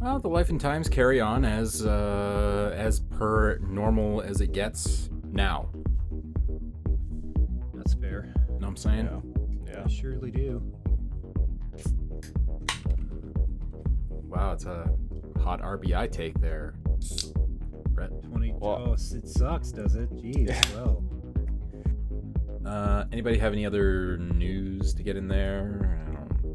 Well, 0.00 0.20
the 0.20 0.28
life 0.28 0.48
and 0.50 0.60
times 0.60 0.88
carry 0.88 1.20
on 1.20 1.44
as 1.44 1.84
uh, 1.84 2.72
as 2.76 3.00
per 3.00 3.58
normal 3.58 4.20
as 4.20 4.40
it 4.40 4.52
gets 4.52 5.10
now. 5.32 5.70
That's 7.74 7.94
fair. 7.94 8.32
Know 8.48 8.54
what 8.58 8.64
I'm 8.66 8.76
saying? 8.76 9.08
Yeah. 9.66 9.82
I 9.84 9.88
surely 9.88 10.30
do. 10.30 10.62
Wow, 14.10 14.52
it's 14.52 14.66
a 14.66 14.88
hot 15.40 15.60
RBI 15.62 16.12
take 16.12 16.38
there. 16.40 16.74
Rhett. 17.92 18.10
20. 18.22 18.54
Well- 18.58 18.84
oh, 18.88 18.92
it 18.92 19.26
sucks, 19.28 19.72
does 19.72 19.96
it? 19.96 20.10
Jeez. 20.12 20.54
Well, 20.74 21.02
Uh, 22.66 23.04
anybody 23.12 23.38
have 23.38 23.52
any 23.52 23.64
other 23.64 24.18
news 24.18 24.92
to 24.94 25.02
get 25.02 25.16
in 25.16 25.26
there? 25.26 25.98
I 26.02 26.04
don't 26.12 26.42
know. 26.42 26.54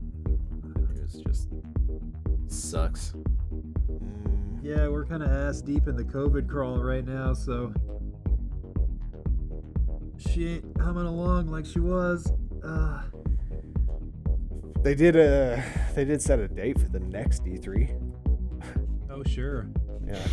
The 0.62 0.94
news 0.94 1.14
just 1.26 1.50
sucks. 2.48 3.14
Yeah, 4.64 4.88
we're 4.88 5.06
kind 5.06 5.22
of 5.22 5.30
ass 5.30 5.62
deep 5.62 5.88
in 5.90 5.98
the 5.98 6.06
COVID 6.06 6.48
crawl 6.48 6.82
right 6.82 7.06
now, 7.06 7.34
so. 7.34 7.74
She 10.18 10.48
ain't 10.48 10.78
humming 10.80 11.06
along 11.06 11.48
like 11.50 11.66
she 11.66 11.82
was. 11.82 12.32
Uh, 12.64 13.02
They 14.82 14.96
did 14.96 15.18
a 15.18 15.62
they 15.96 16.06
did 16.06 16.22
set 16.22 16.40
a 16.40 16.48
date 16.48 16.80
for 16.80 16.88
the 16.88 17.02
next 17.02 17.44
E3. 17.44 17.92
oh, 19.12 19.24
sure. 19.26 19.68
Yeah. 20.06 20.28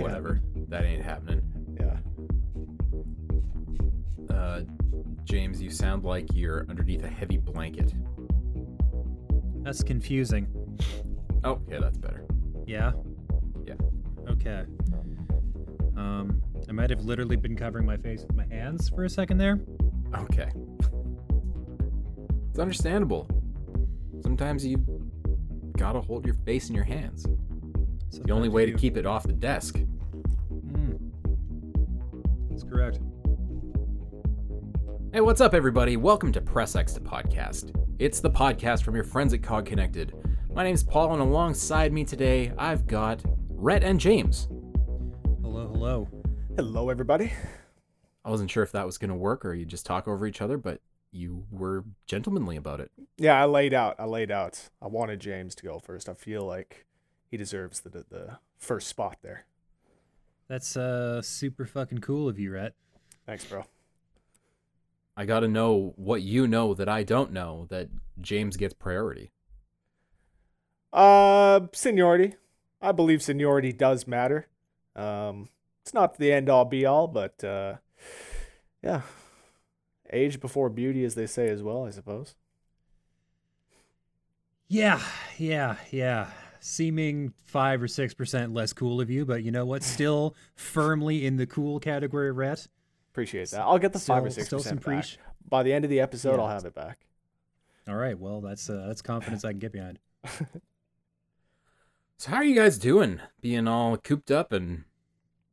Whatever. 0.00 0.40
That 0.68 0.84
ain't 0.84 1.04
happening. 1.04 1.40
Yeah. 1.78 1.96
Uh, 4.34 4.62
James, 5.22 5.62
you 5.62 5.70
sound 5.70 6.02
like 6.02 6.26
you're 6.34 6.66
underneath 6.68 7.04
a 7.04 7.08
heavy 7.08 7.36
blanket. 7.36 7.94
That's 9.62 9.84
confusing. 9.84 10.48
Oh, 11.44 11.60
yeah, 11.70 11.78
that's 11.78 11.98
better. 11.98 12.24
Yeah? 12.66 12.92
Yeah. 12.96 13.05
Okay. 14.28 14.64
Um, 15.96 16.42
I 16.68 16.72
might 16.72 16.90
have 16.90 17.02
literally 17.02 17.36
been 17.36 17.56
covering 17.56 17.86
my 17.86 17.96
face 17.96 18.22
with 18.22 18.34
my 18.34 18.46
hands 18.46 18.88
for 18.88 19.04
a 19.04 19.08
second 19.08 19.38
there. 19.38 19.60
Okay. 20.18 20.50
It's 22.50 22.58
understandable. 22.58 23.28
Sometimes 24.22 24.66
you 24.66 24.84
gotta 25.76 26.00
hold 26.00 26.24
your 26.24 26.34
face 26.44 26.68
in 26.68 26.74
your 26.74 26.84
hands. 26.84 27.26
The 28.24 28.32
only 28.32 28.48
way 28.48 28.66
you 28.66 28.72
to 28.72 28.78
keep 28.78 28.96
it 28.96 29.06
off 29.06 29.24
the 29.24 29.32
desk. 29.32 29.78
Mm. 30.50 30.98
That's 32.50 32.64
correct. 32.64 32.98
Hey, 35.12 35.20
what's 35.20 35.40
up, 35.40 35.54
everybody? 35.54 35.96
Welcome 35.96 36.32
to 36.32 36.40
Press 36.40 36.74
X 36.74 36.94
to 36.94 37.00
Podcast. 37.00 37.74
It's 37.98 38.20
the 38.20 38.30
podcast 38.30 38.82
from 38.82 38.94
your 38.94 39.04
friends 39.04 39.32
at 39.32 39.42
Cog 39.42 39.66
Connected. 39.66 40.14
My 40.52 40.64
name's 40.64 40.82
Paul, 40.82 41.12
and 41.12 41.22
alongside 41.22 41.92
me 41.92 42.04
today, 42.04 42.52
I've 42.58 42.86
got 42.86 43.22
Rhett 43.58 43.82
and 43.82 43.98
James. 43.98 44.48
Hello, 45.42 45.66
hello. 45.68 46.08
Hello 46.56 46.90
everybody. 46.90 47.32
I 48.22 48.30
wasn't 48.30 48.50
sure 48.50 48.62
if 48.62 48.70
that 48.72 48.84
was 48.84 48.98
going 48.98 49.08
to 49.08 49.16
work 49.16 49.46
or 49.46 49.54
you 49.54 49.64
just 49.64 49.86
talk 49.86 50.06
over 50.06 50.26
each 50.26 50.42
other, 50.42 50.58
but 50.58 50.80
you 51.10 51.44
were 51.50 51.84
gentlemanly 52.06 52.56
about 52.56 52.80
it. 52.80 52.90
Yeah, 53.16 53.40
I 53.40 53.46
laid 53.46 53.72
out. 53.72 53.96
I 53.98 54.04
laid 54.04 54.30
out. 54.30 54.68
I 54.82 54.88
wanted 54.88 55.20
James 55.20 55.54
to 55.56 55.62
go 55.64 55.78
first. 55.78 56.06
I 56.08 56.14
feel 56.14 56.42
like 56.42 56.84
he 57.30 57.38
deserves 57.38 57.80
the 57.80 57.88
the 57.90 58.38
first 58.58 58.88
spot 58.88 59.18
there. 59.22 59.46
That's 60.48 60.76
uh 60.76 61.22
super 61.22 61.64
fucking 61.64 61.98
cool 61.98 62.28
of 62.28 62.38
you, 62.38 62.52
Rhett. 62.52 62.74
Thanks, 63.24 63.44
bro. 63.46 63.64
I 65.16 65.24
got 65.24 65.40
to 65.40 65.48
know 65.48 65.94
what 65.96 66.20
you 66.20 66.46
know 66.46 66.74
that 66.74 66.90
I 66.90 67.04
don't 67.04 67.32
know 67.32 67.66
that 67.70 67.88
James 68.20 68.58
gets 68.58 68.74
priority. 68.74 69.30
Uh, 70.92 71.60
seniority. 71.72 72.34
I 72.86 72.92
believe 72.92 73.20
seniority 73.20 73.72
does 73.72 74.06
matter. 74.06 74.46
Um, 74.94 75.48
it's 75.82 75.92
not 75.92 76.16
the 76.18 76.32
end 76.32 76.48
all 76.48 76.64
be 76.64 76.86
all, 76.86 77.08
but 77.08 77.42
uh, 77.42 77.74
yeah, 78.82 79.00
age 80.12 80.38
before 80.40 80.68
beauty, 80.70 81.04
as 81.04 81.16
they 81.16 81.26
say 81.26 81.48
as 81.48 81.62
well. 81.64 81.84
I 81.84 81.90
suppose. 81.90 82.36
Yeah, 84.68 85.00
yeah, 85.36 85.76
yeah. 85.90 86.28
Seeming 86.60 87.32
five 87.44 87.82
or 87.82 87.88
six 87.88 88.14
percent 88.14 88.54
less 88.54 88.72
cool 88.72 89.00
of 89.00 89.10
you, 89.10 89.24
but 89.24 89.42
you 89.42 89.50
know 89.50 89.66
what? 89.66 89.82
Still 89.84 90.36
firmly 90.54 91.26
in 91.26 91.36
the 91.36 91.46
cool 91.46 91.80
category, 91.80 92.30
Rhett. 92.30 92.68
Appreciate 93.12 93.50
that. 93.50 93.62
I'll 93.62 93.78
get 93.78 93.92
the 93.92 93.98
five 93.98 94.24
or 94.24 94.30
six 94.30 94.46
still 94.46 94.60
some 94.60 94.78
percent 94.78 94.80
back. 94.84 95.04
preach. 95.04 95.18
By 95.48 95.62
the 95.62 95.72
end 95.72 95.84
of 95.84 95.90
the 95.90 96.00
episode, 96.00 96.36
Yeah. 96.36 96.42
I'll 96.42 96.48
have 96.48 96.64
it 96.64 96.74
back. 96.74 96.98
All 97.88 97.94
right, 97.96 98.18
well, 98.18 98.40
that's 98.40 98.68
uh, 98.70 98.84
that's 98.86 99.02
confidence 99.02 99.44
I 99.44 99.50
can 99.50 99.58
get 99.58 99.72
behind. 99.72 99.98
So, 102.18 102.30
how 102.30 102.36
are 102.38 102.44
you 102.44 102.54
guys 102.54 102.78
doing? 102.78 103.20
Being 103.42 103.68
all 103.68 103.98
cooped 103.98 104.30
up 104.30 104.50
and, 104.50 104.84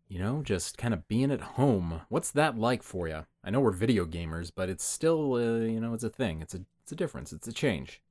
you 0.07 0.17
know, 0.17 0.41
just 0.41 0.77
kind 0.77 0.93
of 0.93 1.07
being 1.09 1.29
at 1.29 1.41
home. 1.41 2.01
What's 2.07 2.31
that 2.31 2.57
like 2.57 2.83
for 2.83 3.07
you? 3.09 3.25
I 3.43 3.49
know 3.49 3.59
we're 3.59 3.71
video 3.71 4.05
gamers, 4.05 4.49
but 4.53 4.69
it's 4.69 4.85
still, 4.85 5.33
uh, 5.33 5.65
you 5.65 5.81
know, 5.81 5.93
it's 5.93 6.05
a 6.05 6.09
thing. 6.09 6.41
It's 6.41 6.53
a, 6.53 6.61
it's 6.81 6.93
a 6.93 6.95
difference. 6.95 7.33
It's 7.33 7.49
a 7.49 7.53
change. 7.53 8.01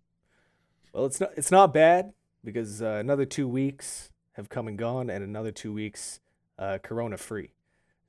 Well, 0.92 1.06
it's 1.06 1.18
not 1.18 1.30
it's 1.36 1.50
not 1.50 1.72
bad 1.72 2.12
because 2.44 2.82
uh, 2.82 2.98
another 3.00 3.24
two 3.24 3.48
weeks 3.48 4.10
have 4.32 4.50
come 4.50 4.68
and 4.68 4.76
gone, 4.76 5.08
and 5.08 5.24
another 5.24 5.50
two 5.50 5.72
weeks 5.72 6.20
uh, 6.58 6.76
Corona 6.82 7.16
free. 7.16 7.52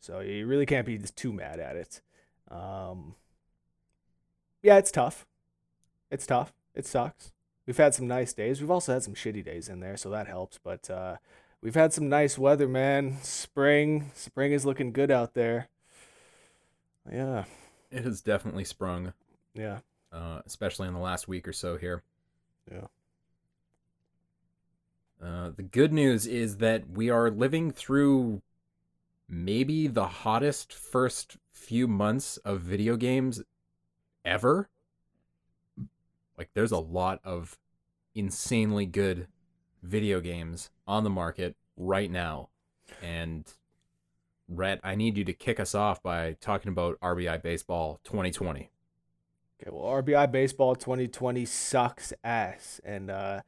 So 0.02 0.20
you 0.20 0.46
really 0.46 0.66
can't 0.66 0.86
be 0.86 0.98
too 0.98 1.32
mad 1.32 1.62
at 1.62 1.78
it. 1.78 2.02
Um, 2.52 3.16
yeah, 4.62 4.78
it's 4.78 4.92
tough. 4.92 5.26
It's 6.12 6.26
tough. 6.26 6.54
It 6.76 6.86
sucks. 6.86 7.33
We've 7.66 7.78
had 7.78 7.94
some 7.94 8.08
nice 8.08 8.34
days. 8.34 8.60
We've 8.60 8.72
also 8.72 8.94
had 8.94 9.04
some 9.04 9.14
shitty 9.14 9.44
days 9.46 9.70
in 9.70 9.80
there, 9.80 9.96
so 9.98 10.10
that 10.10 10.28
helps. 10.28 10.60
But 10.62 10.90
uh, 10.90 11.18
we've 11.62 11.76
had 11.76 11.94
some 11.94 12.10
nice 12.10 12.38
weather, 12.38 12.68
man. 12.68 13.18
Spring, 13.22 14.12
spring 14.14 14.52
is 14.52 14.66
looking 14.66 14.92
good 14.92 15.12
out 15.12 15.34
there. 15.34 15.70
Yeah, 17.12 17.46
It 17.92 18.06
has 18.06 18.22
definitely 18.22 18.64
sprung, 18.64 19.12
yeah, 19.54 19.80
uh, 20.12 20.42
especially 20.46 20.88
in 20.88 20.94
the 20.94 21.02
last 21.02 21.28
week 21.28 21.48
or 21.48 21.54
so 21.54 21.78
here. 21.78 22.02
yeah. 22.72 22.88
Uh, 25.22 25.52
the 25.56 25.64
good 25.64 25.92
news 25.94 26.26
is 26.26 26.58
that 26.58 26.90
we 26.90 27.10
are 27.10 27.30
living 27.30 27.72
through 27.72 28.42
maybe 29.30 29.88
the 29.88 30.08
hottest 30.08 30.74
first 30.74 31.38
few 31.52 31.88
months 31.88 32.38
of 32.38 32.62
video 32.62 32.96
games 32.98 33.42
ever. 34.26 34.70
Like, 36.38 36.50
there's 36.54 36.72
a 36.72 36.78
lot 36.78 37.20
of 37.24 37.58
insanely 38.16 38.86
good 38.86 39.28
video 39.82 40.20
games 40.20 40.70
on 40.88 41.04
the 41.04 41.10
market 41.10 41.56
right 41.78 42.10
now. 42.10 42.50
And, 43.02 43.46
Rhett, 44.48 44.80
I 44.84 44.96
need 44.96 45.18
you 45.18 45.26
to 45.26 45.34
kick 45.34 45.60
us 45.60 45.76
off 45.76 46.02
by 46.02 46.38
talking 46.40 46.70
about 46.70 47.00
RBI 47.02 47.42
Baseball 47.42 48.00
2020. 48.04 48.70
Okay, 49.62 49.72
well, 49.72 50.02
RBI 50.02 50.32
Baseball 50.32 50.76
2020 50.76 51.46
sucks 51.46 52.14
ass. 52.24 52.82
And 52.84 53.10
uh, 53.10 53.42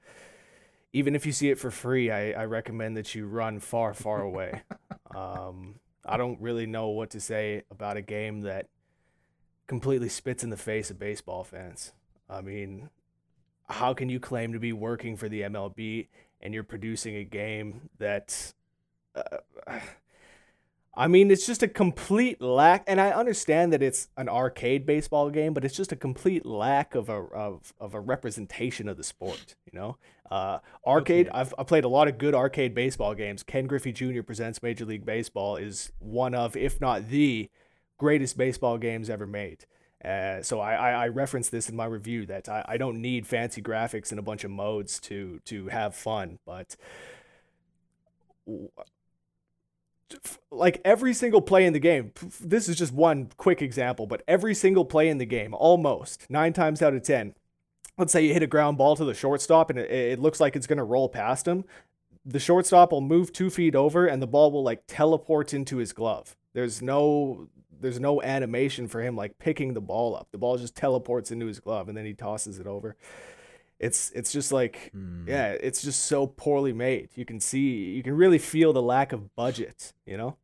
even 0.94 1.16
if 1.16 1.26
you 1.26 1.32
see 1.32 1.50
it 1.50 1.60
for 1.60 1.72
free, 1.72 2.10
I, 2.10 2.32
I 2.32 2.46
recommend 2.46 2.96
that 2.98 3.16
you 3.16 3.28
run 3.28 3.60
far, 3.60 3.94
far 3.94 4.22
away. 4.22 4.62
um, 5.16 5.76
I 6.06 6.18
don't 6.18 6.40
really 6.40 6.66
know 6.66 6.90
what 6.90 7.10
to 7.12 7.20
say 7.20 7.64
about 7.70 7.98
a 7.98 8.02
game 8.02 8.42
that 8.42 8.68
completely 9.68 10.10
spits 10.10 10.44
in 10.44 10.52
the 10.52 10.58
face 10.58 10.90
of 10.90 11.00
baseball 11.00 11.44
fans. 11.44 11.92
I 12.30 12.42
mean, 12.42 12.90
how 13.68 13.94
can 13.94 14.10
you 14.10 14.20
claim 14.20 14.54
to 14.54 14.60
be 14.60 14.74
working 14.74 15.18
for 15.18 15.30
the 15.30 15.42
MLB 15.42 16.08
and 16.46 16.54
you're 16.54 16.64
producing 16.64 17.16
a 17.16 17.24
game 17.24 17.90
that. 17.98 18.54
Uh, 19.16 19.38
I 20.98 21.10
mean, 21.10 21.30
it's 21.30 21.46
just 21.46 21.62
a 21.62 21.68
complete 21.68 22.42
lack, 22.42 22.86
and 22.88 23.02
I 23.02 23.10
understand 23.10 23.74
that 23.74 23.84
it's 23.84 24.08
an 24.16 24.30
arcade 24.30 24.86
baseball 24.86 25.30
game, 25.30 25.54
but 25.54 25.66
it's 25.66 25.76
just 25.76 25.92
a 25.92 25.96
complete 25.98 26.46
lack 26.46 26.96
of 26.96 27.10
a 27.10 27.16
of, 27.18 27.74
of 27.82 27.94
a 27.94 28.00
representation 28.00 28.88
of 28.88 28.96
the 28.96 29.04
sport. 29.04 29.56
You 29.70 29.78
know, 29.78 29.98
uh, 30.32 30.60
arcade. 30.88 31.28
Okay. 31.28 31.38
I've 31.38 31.54
I 31.60 31.64
played 31.64 31.84
a 31.84 31.90
lot 31.90 32.08
of 32.08 32.18
good 32.18 32.34
arcade 32.34 32.74
baseball 32.74 33.14
games. 33.14 33.44
Ken 33.44 33.68
Griffey 33.68 33.92
Jr. 33.92 34.22
presents 34.22 34.64
Major 34.64 34.86
League 34.86 35.06
Baseball 35.06 35.58
is 35.58 35.92
one 36.00 36.34
of, 36.34 36.56
if 36.56 36.80
not 36.80 37.10
the 37.10 37.50
greatest 37.98 38.38
baseball 38.38 38.78
games 38.78 39.10
ever 39.10 39.28
made. 39.28 39.66
Uh, 40.06 40.44
so 40.44 40.60
I, 40.60 40.74
I, 40.74 40.92
I 40.92 41.08
reference 41.08 41.50
this 41.50 41.70
in 41.70 41.76
my 41.76 41.86
review 41.86 42.26
that 42.28 42.48
I, 42.48 42.64
I 42.68 42.78
don't 42.78 43.02
need 43.02 43.26
fancy 43.26 43.62
graphics 43.62 44.12
and 44.12 44.20
a 44.20 44.24
bunch 44.24 44.44
of 44.44 44.52
modes 44.52 45.00
to 45.02 45.40
to 45.46 45.68
have 45.68 45.96
fun, 45.96 46.40
but 46.46 46.76
like 50.52 50.80
every 50.86 51.14
single 51.14 51.42
play 51.42 51.66
in 51.66 51.74
the 51.74 51.80
game 51.80 52.12
this 52.40 52.70
is 52.70 52.76
just 52.76 52.94
one 52.94 53.28
quick 53.38 53.60
example 53.60 54.06
but 54.06 54.22
every 54.28 54.54
single 54.54 54.86
play 54.86 55.10
in 55.10 55.18
the 55.18 55.26
game 55.26 55.52
almost 55.56 56.30
nine 56.30 56.54
times 56.54 56.84
out 56.84 56.94
of 56.94 57.02
ten 57.02 57.34
let's 57.98 58.14
say 58.14 58.24
you 58.24 58.32
hit 58.32 58.44
a 58.44 58.48
ground 58.48 58.78
ball 58.78 58.96
to 58.96 59.04
the 59.04 59.16
shortstop 59.16 59.72
and 59.72 59.80
it, 59.80 59.90
it 59.90 60.20
looks 60.20 60.40
like 60.40 60.56
it's 60.56 60.68
going 60.68 60.78
to 60.78 60.84
roll 60.84 61.10
past 61.10 61.48
him 61.48 61.66
the 62.26 62.40
shortstop 62.40 62.92
will 62.92 63.02
move 63.02 63.32
two 63.32 63.50
feet 63.50 63.76
over 63.76 64.08
and 64.08 64.22
the 64.22 64.28
ball 64.28 64.52
will 64.52 64.64
like 64.64 64.84
teleport 64.88 65.54
into 65.54 65.78
his 65.78 65.94
glove. 65.94 66.36
There's 66.54 66.82
no 66.82 67.48
there's 67.82 68.00
no 68.00 68.22
animation 68.22 68.88
for 68.88 69.02
him 69.02 69.16
like 69.16 69.38
picking 69.40 69.74
the 69.74 69.82
ball 69.82 70.16
up 70.16 70.28
the 70.32 70.38
ball 70.38 70.58
just 70.58 70.76
teleports 70.76 71.32
into 71.32 71.46
his 71.46 71.60
glove 71.60 71.88
and 71.90 71.98
then 71.98 72.06
he 72.06 72.14
tosses 72.14 72.60
it 72.60 72.68
over 72.68 72.96
it's 73.80 74.12
it's 74.12 74.32
just 74.32 74.52
like 74.54 74.90
Hmm. 74.94 75.28
yeah, 75.28 75.50
it's 75.52 75.82
just 75.82 76.06
so 76.06 76.28
poorly 76.28 76.72
made. 76.72 77.10
You 77.16 77.26
can 77.26 77.42
see, 77.42 77.92
you 77.92 78.04
can 78.04 78.16
really 78.16 78.38
feel 78.38 78.72
the 78.72 78.82
lack 78.82 79.12
of 79.12 79.36
budget. 79.36 79.92
You 80.06 80.16
know, 80.16 80.38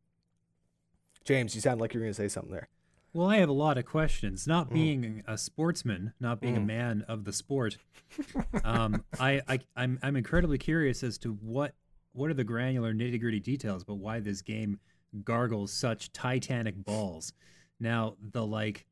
James, 1.24 1.54
you 1.54 1.60
sound 1.62 1.80
like 1.80 1.94
you're 1.94 2.02
gonna 2.02 2.12
say 2.12 2.28
something 2.28 2.52
there. 2.52 2.68
Well, 3.14 3.28
I 3.28 3.36
have 3.38 3.48
a 3.48 3.52
lot 3.54 3.78
of 3.78 3.84
questions. 3.86 4.46
Not 4.46 4.68
Mm. 4.68 4.74
being 4.74 5.22
a 5.26 5.38
sportsman, 5.38 6.12
not 6.20 6.40
being 6.40 6.56
a 6.58 6.60
Mm. 6.60 6.66
man 6.66 7.02
of 7.08 7.24
the 7.24 7.32
sport, 7.32 7.78
um, 8.64 9.04
I, 9.18 9.40
I 9.48 9.60
I'm 9.76 9.98
I'm 10.02 10.16
incredibly 10.16 10.58
curious 10.58 11.02
as 11.02 11.16
to 11.18 11.32
what 11.32 11.74
what 12.12 12.30
are 12.30 12.34
the 12.34 12.44
granular 12.44 12.92
nitty 12.92 13.18
gritty 13.18 13.40
details 13.40 13.82
but 13.84 13.94
why 13.94 14.20
this 14.20 14.42
game 14.42 14.78
gargles 15.24 15.72
such 15.72 16.12
titanic 16.12 16.84
balls. 16.84 17.32
Now 17.80 18.16
the 18.20 18.44
like 18.44 18.86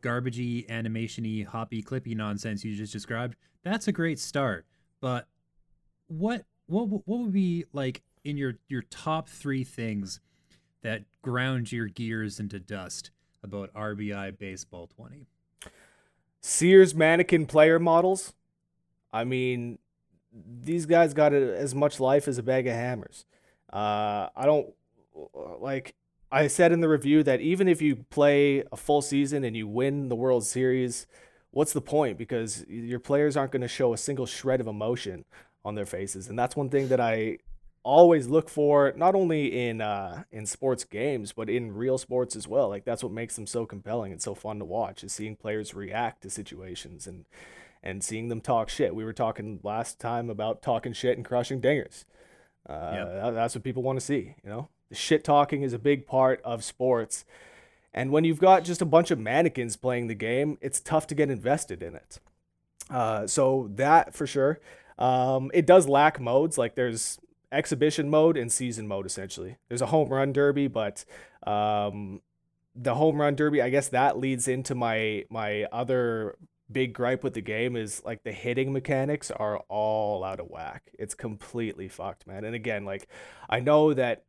garbagey 0.00 0.68
animationy 0.68 1.46
hoppy 1.46 1.82
clippy 1.82 2.14
nonsense 2.14 2.62
you 2.62 2.76
just 2.76 2.92
described 2.92 3.34
that's 3.64 3.88
a 3.88 3.92
great 3.92 4.20
start 4.20 4.66
but 5.00 5.26
what 6.06 6.44
what 6.66 6.84
what 6.84 7.18
would 7.20 7.32
be 7.32 7.64
like 7.72 8.02
in 8.22 8.36
your 8.36 8.54
your 8.68 8.82
top 8.82 9.26
3 9.26 9.64
things 9.64 10.20
that 10.82 11.02
ground 11.22 11.72
your 11.72 11.86
gears 11.86 12.38
into 12.38 12.60
dust 12.60 13.10
about 13.42 13.72
RBI 13.72 14.38
baseball 14.38 14.86
20 14.86 15.26
Sears 16.46 16.94
mannequin 16.94 17.44
player 17.44 17.80
models. 17.80 18.32
I 19.12 19.24
mean, 19.24 19.80
these 20.32 20.86
guys 20.86 21.12
got 21.12 21.32
as 21.32 21.74
much 21.74 21.98
life 21.98 22.28
as 22.28 22.38
a 22.38 22.42
bag 22.42 22.68
of 22.68 22.74
hammers. 22.74 23.26
Uh, 23.72 24.28
I 24.36 24.44
don't 24.44 24.72
like. 25.60 25.94
I 26.32 26.48
said 26.48 26.72
in 26.72 26.80
the 26.80 26.88
review 26.88 27.22
that 27.22 27.40
even 27.40 27.68
if 27.68 27.80
you 27.80 28.04
play 28.10 28.64
a 28.72 28.76
full 28.76 29.00
season 29.00 29.44
and 29.44 29.56
you 29.56 29.68
win 29.68 30.08
the 30.08 30.16
World 30.16 30.44
Series, 30.44 31.06
what's 31.52 31.72
the 31.72 31.80
point? 31.80 32.18
Because 32.18 32.64
your 32.68 32.98
players 32.98 33.36
aren't 33.36 33.52
going 33.52 33.62
to 33.62 33.68
show 33.68 33.92
a 33.94 33.96
single 33.96 34.26
shred 34.26 34.60
of 34.60 34.66
emotion 34.66 35.24
on 35.64 35.76
their 35.76 35.86
faces, 35.86 36.28
and 36.28 36.36
that's 36.36 36.56
one 36.56 36.68
thing 36.68 36.88
that 36.88 37.00
I 37.00 37.38
always 37.84 38.26
look 38.26 38.48
for, 38.48 38.92
not 38.96 39.14
only 39.14 39.68
in 39.68 39.80
uh, 39.80 40.24
in 40.32 40.44
sports 40.46 40.82
games, 40.82 41.32
but 41.32 41.48
in 41.48 41.72
real 41.72 41.96
sports 41.96 42.34
as 42.34 42.48
well. 42.48 42.68
Like 42.68 42.84
that's 42.84 43.04
what 43.04 43.12
makes 43.12 43.36
them 43.36 43.46
so 43.46 43.64
compelling 43.64 44.10
and 44.10 44.20
so 44.20 44.34
fun 44.34 44.58
to 44.58 44.64
watch 44.64 45.04
is 45.04 45.12
seeing 45.12 45.36
players 45.36 45.72
react 45.74 46.22
to 46.22 46.30
situations 46.30 47.06
and 47.06 47.24
and 47.84 48.02
seeing 48.02 48.26
them 48.26 48.40
talk 48.40 48.68
shit. 48.68 48.96
We 48.96 49.04
were 49.04 49.12
talking 49.12 49.60
last 49.62 50.00
time 50.00 50.28
about 50.28 50.60
talking 50.60 50.92
shit 50.92 51.16
and 51.16 51.24
crushing 51.24 51.60
dingers. 51.60 52.04
Uh, 52.68 52.90
Yep. 53.22 53.34
that's 53.34 53.54
what 53.54 53.62
people 53.62 53.84
want 53.84 54.00
to 54.00 54.04
see. 54.04 54.34
You 54.42 54.50
know, 54.50 54.68
the 54.88 54.94
shit 54.94 55.24
talking 55.24 55.62
is 55.62 55.72
a 55.72 55.78
big 55.78 56.06
part 56.06 56.40
of 56.44 56.64
sports. 56.64 57.24
And 57.92 58.12
when 58.12 58.24
you've 58.24 58.40
got 58.40 58.64
just 58.64 58.82
a 58.82 58.86
bunch 58.86 59.10
of 59.10 59.18
mannequins 59.18 59.76
playing 59.76 60.06
the 60.06 60.14
game, 60.14 60.58
it's 60.60 60.80
tough 60.80 61.06
to 61.08 61.14
get 61.14 61.30
invested 61.30 61.82
in 61.82 61.94
it. 61.94 62.20
Uh, 62.90 63.26
so 63.26 63.70
that 63.74 64.14
for 64.14 64.26
sure. 64.26 64.60
Um, 64.98 65.50
it 65.54 65.66
does 65.66 65.88
lack 65.88 66.20
modes. 66.20 66.58
Like 66.58 66.74
there's 66.74 67.18
exhibition 67.50 68.10
mode 68.10 68.36
and 68.36 68.52
season 68.52 68.86
mode 68.86 69.06
essentially. 69.06 69.56
There's 69.68 69.82
a 69.82 69.86
home 69.86 70.10
run 70.10 70.32
derby, 70.32 70.68
but 70.68 71.04
um, 71.46 72.20
the 72.74 72.94
home 72.94 73.20
run 73.20 73.34
derby, 73.34 73.62
I 73.62 73.70
guess 73.70 73.88
that 73.88 74.18
leads 74.18 74.46
into 74.48 74.74
my 74.74 75.24
my 75.30 75.64
other 75.64 76.36
big 76.70 76.92
gripe 76.92 77.22
with 77.22 77.34
the 77.34 77.40
game 77.40 77.76
is 77.76 78.02
like 78.04 78.24
the 78.24 78.32
hitting 78.32 78.72
mechanics 78.72 79.30
are 79.30 79.58
all 79.68 80.24
out 80.24 80.40
of 80.40 80.48
whack. 80.48 80.90
It's 80.98 81.14
completely 81.14 81.88
fucked, 81.88 82.26
man. 82.26 82.44
And 82.44 82.54
again, 82.54 82.84
like 82.84 83.08
I 83.48 83.60
know 83.60 83.94
that 83.94 84.24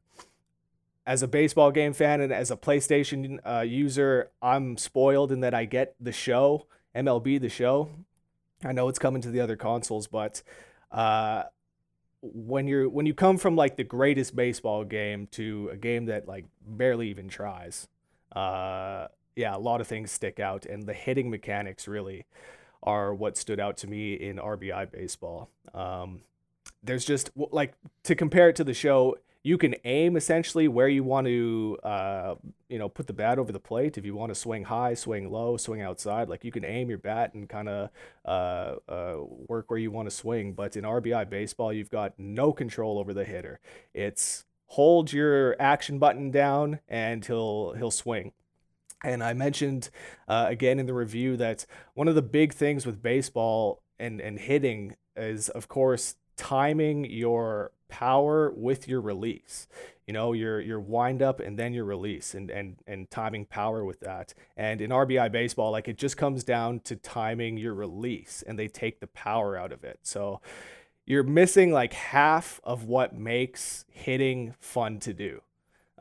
as 1.07 1.23
a 1.23 1.27
baseball 1.27 1.71
game 1.71 1.93
fan 1.93 2.19
and 2.19 2.33
as 2.33 2.51
a 2.51 2.57
PlayStation 2.57 3.39
uh, 3.47 3.61
user, 3.61 4.29
I'm 4.41 4.77
spoiled 4.77 5.31
in 5.31 5.39
that 5.39 5.53
I 5.53 5.63
get 5.63 5.95
the 6.01 6.11
show, 6.11 6.67
MLB 6.93 7.39
the 7.39 7.47
show. 7.47 7.89
I 8.63 8.73
know 8.73 8.89
it's 8.89 8.99
coming 8.99 9.21
to 9.21 9.31
the 9.31 9.39
other 9.39 9.55
consoles, 9.55 10.05
but 10.07 10.43
uh, 10.91 11.43
when 12.21 12.67
you're 12.67 12.89
when 12.89 13.05
you 13.05 13.13
come 13.13 13.37
from 13.37 13.55
like 13.55 13.77
the 13.77 13.85
greatest 13.85 14.35
baseball 14.35 14.83
game 14.83 15.27
to 15.27 15.69
a 15.71 15.77
game 15.77 16.07
that 16.07 16.27
like 16.27 16.45
barely 16.67 17.09
even 17.09 17.29
tries, 17.29 17.87
uh, 18.35 19.07
yeah, 19.37 19.55
a 19.55 19.59
lot 19.59 19.79
of 19.79 19.87
things 19.87 20.11
stick 20.11 20.41
out, 20.41 20.65
and 20.65 20.83
the 20.83 20.93
hitting 20.93 21.29
mechanics 21.29 21.87
really 21.87 22.25
are 22.83 23.13
what 23.13 23.37
stood 23.37 23.61
out 23.61 23.77
to 23.77 23.87
me 23.87 24.13
in 24.13 24.37
RBI 24.37 24.91
baseball. 24.91 25.49
Um, 25.73 26.21
there's 26.83 27.05
just 27.05 27.29
like 27.35 27.75
to 28.03 28.15
compare 28.15 28.49
it 28.49 28.57
to 28.57 28.65
the 28.65 28.73
show, 28.73 29.15
you 29.43 29.57
can 29.57 29.75
aim 29.85 30.17
essentially 30.17 30.67
where 30.67 30.87
you 30.87 31.03
want 31.03 31.27
to, 31.27 31.77
uh, 31.83 32.35
you 32.69 32.77
know, 32.77 32.89
put 32.89 33.07
the 33.07 33.13
bat 33.13 33.39
over 33.39 33.51
the 33.51 33.59
plate. 33.59 33.97
If 33.97 34.05
you 34.05 34.15
want 34.15 34.29
to 34.31 34.35
swing 34.35 34.65
high, 34.65 34.93
swing 34.93 35.31
low, 35.31 35.57
swing 35.57 35.81
outside, 35.81 36.29
like 36.29 36.43
you 36.43 36.51
can 36.51 36.65
aim 36.65 36.89
your 36.89 36.97
bat 36.97 37.33
and 37.33 37.47
kind 37.47 37.69
of 37.69 37.89
uh, 38.25 38.75
uh, 38.89 39.17
work 39.47 39.69
where 39.69 39.79
you 39.79 39.91
want 39.91 40.09
to 40.09 40.15
swing. 40.15 40.53
But 40.53 40.75
in 40.75 40.83
RBI 40.83 41.29
baseball, 41.29 41.71
you've 41.71 41.89
got 41.89 42.13
no 42.17 42.51
control 42.51 42.99
over 42.99 43.13
the 43.13 43.23
hitter. 43.23 43.59
It's 43.93 44.45
hold 44.67 45.13
your 45.13 45.55
action 45.59 45.97
button 45.97 46.29
down 46.29 46.79
and 46.87 47.25
he'll 47.25 47.73
he'll 47.73 47.91
swing. 47.91 48.33
And 49.03 49.23
I 49.23 49.33
mentioned 49.33 49.89
uh, 50.27 50.47
again 50.49 50.79
in 50.79 50.87
the 50.87 50.93
review 50.93 51.37
that 51.37 51.65
one 51.93 52.07
of 52.07 52.15
the 52.15 52.21
big 52.21 52.53
things 52.53 52.85
with 52.85 53.01
baseball 53.01 53.81
and, 53.99 54.19
and 54.19 54.39
hitting 54.39 54.95
is, 55.15 55.49
of 55.49 55.67
course, 55.67 56.15
timing 56.35 57.05
your 57.05 57.71
power 57.89 58.51
with 58.51 58.87
your 58.87 59.01
release. 59.01 59.67
You 60.05 60.13
know, 60.13 60.31
your 60.33 60.61
your 60.61 60.79
wind 60.79 61.21
up 61.21 61.39
and 61.41 61.59
then 61.59 61.73
your 61.73 61.83
release 61.85 62.33
and, 62.33 62.49
and 62.49 62.77
and 62.87 63.09
timing 63.11 63.45
power 63.45 63.83
with 63.83 63.99
that. 64.01 64.33
And 64.55 64.79
in 64.81 64.89
RBI 64.91 65.31
baseball, 65.31 65.71
like 65.71 65.87
it 65.87 65.97
just 65.97 66.15
comes 66.17 66.43
down 66.43 66.79
to 66.81 66.95
timing 66.95 67.57
your 67.57 67.73
release 67.73 68.43
and 68.47 68.57
they 68.57 68.67
take 68.69 68.99
the 69.01 69.07
power 69.07 69.57
out 69.57 69.71
of 69.73 69.83
it. 69.83 69.99
So 70.03 70.39
you're 71.05 71.23
missing 71.23 71.71
like 71.71 71.93
half 71.93 72.59
of 72.63 72.85
what 72.85 73.13
makes 73.17 73.85
hitting 73.91 74.53
fun 74.59 74.99
to 74.99 75.13
do. 75.13 75.41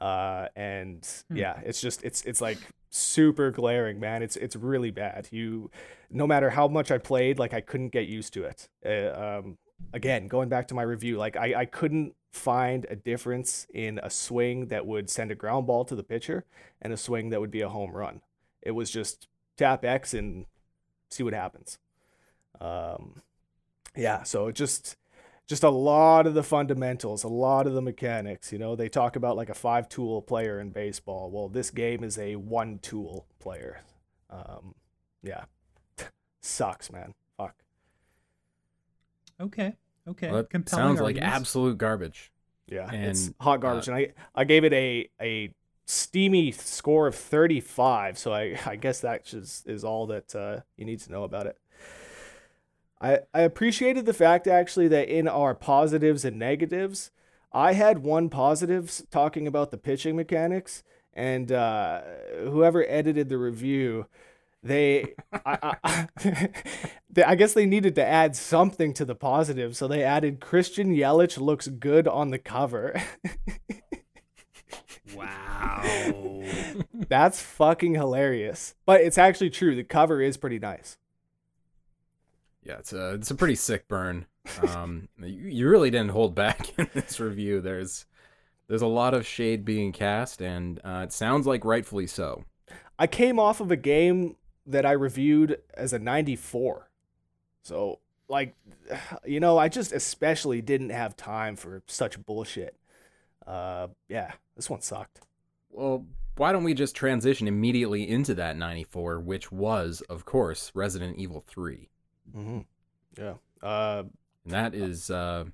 Uh, 0.01 0.49
and 0.55 1.07
Hmm. 1.29 1.37
yeah, 1.37 1.61
it's 1.65 1.81
just 1.81 2.05
it's 2.05 2.23
it's 2.25 2.41
like 2.41 2.59
super 2.91 3.51
glaring, 3.51 3.99
man. 3.99 4.23
It's 4.23 4.37
it's 4.37 4.57
really 4.57 4.91
bad. 4.91 5.29
You, 5.31 5.71
no 6.11 6.27
matter 6.27 6.51
how 6.51 6.69
much 6.69 6.91
I 6.91 6.99
played, 6.99 7.39
like 7.39 7.55
I 7.55 7.61
couldn't 7.61 7.89
get 7.91 8.07
used 8.07 8.33
to 8.35 8.45
it. 8.45 8.69
Uh, 8.85 9.39
um, 9.41 9.59
again, 9.93 10.29
going 10.29 10.49
back 10.49 10.69
to 10.69 10.75
my 10.75 10.83
review, 10.83 11.17
like 11.17 11.37
I 11.37 11.61
I 11.61 11.65
couldn't 11.65 12.15
find 12.33 12.87
a 12.91 12.97
difference 12.97 13.67
in 13.73 13.99
a 14.03 14.11
swing 14.11 14.67
that 14.67 14.87
would 14.87 15.09
send 15.09 15.31
a 15.31 15.35
ground 15.35 15.67
ball 15.67 15.85
to 15.87 15.97
the 15.97 16.03
pitcher 16.03 16.45
and 16.83 16.93
a 16.93 16.97
swing 16.97 17.31
that 17.31 17.41
would 17.41 17.51
be 17.51 17.63
a 17.63 17.69
home 17.69 17.93
run. 17.93 18.21
It 18.63 18.73
was 18.73 18.91
just 18.91 19.27
tap 19.57 19.85
X 19.85 20.13
and 20.15 20.47
see 21.11 21.23
what 21.23 21.33
happens. 21.33 21.79
Um, 22.61 23.23
yeah, 23.97 24.23
so 24.23 24.51
just 24.51 24.97
just 25.47 25.63
a 25.63 25.71
lot 25.71 26.27
of 26.27 26.35
the 26.35 26.43
fundamentals, 26.43 27.23
a 27.23 27.29
lot 27.29 27.67
of 27.67 27.75
the 27.75 27.83
mechanics. 27.83 28.53
You 28.53 28.59
know, 28.59 28.77
they 28.77 28.89
talk 28.89 29.17
about 29.17 29.37
like 29.37 29.49
a 29.49 29.55
five 29.55 29.89
tool 29.89 30.21
player 30.23 30.61
in 30.61 30.71
baseball. 30.71 31.31
Well, 31.31 31.49
this 31.49 31.71
game 31.71 32.05
is 32.05 32.19
a 32.19 32.37
one 32.37 32.79
tool 32.81 33.27
player. 33.39 33.83
Um, 34.29 34.75
yeah, 35.23 35.45
sucks, 36.43 36.91
man. 36.91 37.15
Fuck. 39.39 39.47
Okay. 39.47 39.77
Okay. 40.09 40.29
Well, 40.29 40.43
that 40.43 40.51
Compelling 40.51 40.97
sounds 40.97 41.01
like 41.01 41.19
absolute 41.19 41.79
garbage. 41.79 42.33
Yeah, 42.69 42.91
it's 42.93 43.27
And, 43.27 43.35
hot 43.41 43.61
garbage, 43.61 43.89
and 43.89 43.97
I 43.97 44.13
I 44.35 44.45
gave 44.45 44.65
it 44.65 44.73
a 44.73 45.09
a 45.21 45.55
steamy 45.85 46.51
score 46.53 47.07
of 47.07 47.15
35. 47.15 48.19
So 48.19 48.33
I 48.33 48.59
I 48.67 48.77
guess 48.77 49.01
that 49.01 49.25
just 49.25 49.69
is 49.69 49.85
all 49.85 50.07
that 50.09 50.35
uh, 50.35 50.61
you 50.77 50.85
need 50.85 51.01
to 51.01 51.13
know 51.13 51.25
about 51.25 51.47
it. 51.47 51.59
I 53.01 53.21
I 53.35 53.41
appreciated 53.43 54.07
the 54.07 54.15
fact 54.15 54.47
actually 54.47 54.89
that 54.89 55.09
in 55.09 55.29
our 55.29 55.55
positives 55.55 56.25
and 56.25 56.39
negatives, 56.39 57.11
I 57.53 57.75
had 57.75 57.99
one 57.99 58.29
positives 58.29 59.05
talking 59.11 59.47
about 59.47 59.71
the 59.71 59.79
pitching 59.79 60.17
mechanics, 60.17 60.83
and 61.13 61.53
uh, 61.53 62.03
whoever 62.45 62.85
edited 62.89 63.29
the 63.29 63.39
review. 63.39 64.07
They, 64.67 65.15
I, 65.33 65.77
I, 65.85 66.09
they, 67.11 67.23
I 67.23 67.35
guess 67.35 67.53
they 67.53 67.67
needed 67.67 67.95
to 67.97 68.05
add 68.05 68.35
something 68.37 68.93
to 68.95 69.05
the 69.05 69.15
positive, 69.15 69.77
so 69.77 69.87
they 69.87 70.03
added 70.03 70.41
Christian 70.41 70.95
Yelich 70.95 71.39
looks 71.39 71.69
good 71.69 72.09
on 72.09 72.31
the 72.31 72.39
cover. 72.39 73.01
Wow. 75.15 76.43
That's 77.09 77.41
fucking 77.41 77.95
hilarious. 77.95 78.75
But 78.85 79.01
it's 79.01 79.19
actually 79.19 79.51
true. 79.51 79.75
The 79.75 79.85
cover 79.85 80.21
is 80.21 80.37
pretty 80.37 80.59
nice. 80.59 80.99
Yeah, 82.63 82.79
it's 82.79 82.93
a 82.93 83.15
it's 83.15 83.31
a 83.31 83.35
pretty 83.35 83.55
sick 83.55 83.87
burn. 83.87 84.27
Um, 84.69 85.09
you, 85.23 85.49
you 85.49 85.69
really 85.69 85.91
didn't 85.91 86.11
hold 86.11 86.35
back 86.35 86.73
in 86.79 86.91
this 86.95 87.21
review. 87.21 87.61
There's 87.61 88.07
there's 88.69 88.83
a 88.83 88.87
lot 88.87 89.15
of 89.15 89.27
shade 89.27 89.65
being 89.65 89.93
cast, 89.93 90.43
and 90.43 90.81
uh, 90.85 91.03
it 91.05 91.13
sounds 91.13 91.47
like 91.47 91.65
rightfully 91.65 92.09
so. 92.09 92.45
I 92.99 93.07
came 93.07 93.39
off 93.39 93.61
of 93.61 93.71
a 93.71 93.77
game 93.77 94.37
that 94.67 94.85
I 94.85 94.93
reviewed 94.93 95.59
as 95.75 95.93
a 95.93 95.99
94. 95.99 96.91
So, 97.63 98.01
like, 98.29 98.55
you 99.25 99.41
know, 99.41 99.59
I 99.59 99.69
just 99.69 99.93
especially 99.93 100.61
didn't 100.61 100.91
have 100.91 101.17
time 101.17 101.57
for 101.57 101.83
such 101.87 102.25
bullshit. 102.25 102.77
Uh, 103.47 103.89
yeah, 104.09 104.33
this 104.57 104.69
one 104.69 104.81
sucked. 104.81 105.21
Well, 105.71 106.07
why 106.37 106.53
don't 106.53 106.65
we 106.65 106.75
just 106.75 106.95
transition 106.95 107.49
immediately 107.49 108.09
into 108.09 108.35
that 108.35 108.57
94, 108.57 109.21
which 109.21 109.51
was, 109.51 110.03
of 110.09 110.25
course, 110.25 110.71
Resident 110.75 111.17
Evil 111.17 111.45
3. 111.47 111.89
Mm-hmm. 112.37 112.61
Yeah. 113.19 113.35
Uh, 113.63 114.05
and 114.45 114.53
that 114.53 114.75
is 114.75 115.11
uh, 115.11 115.45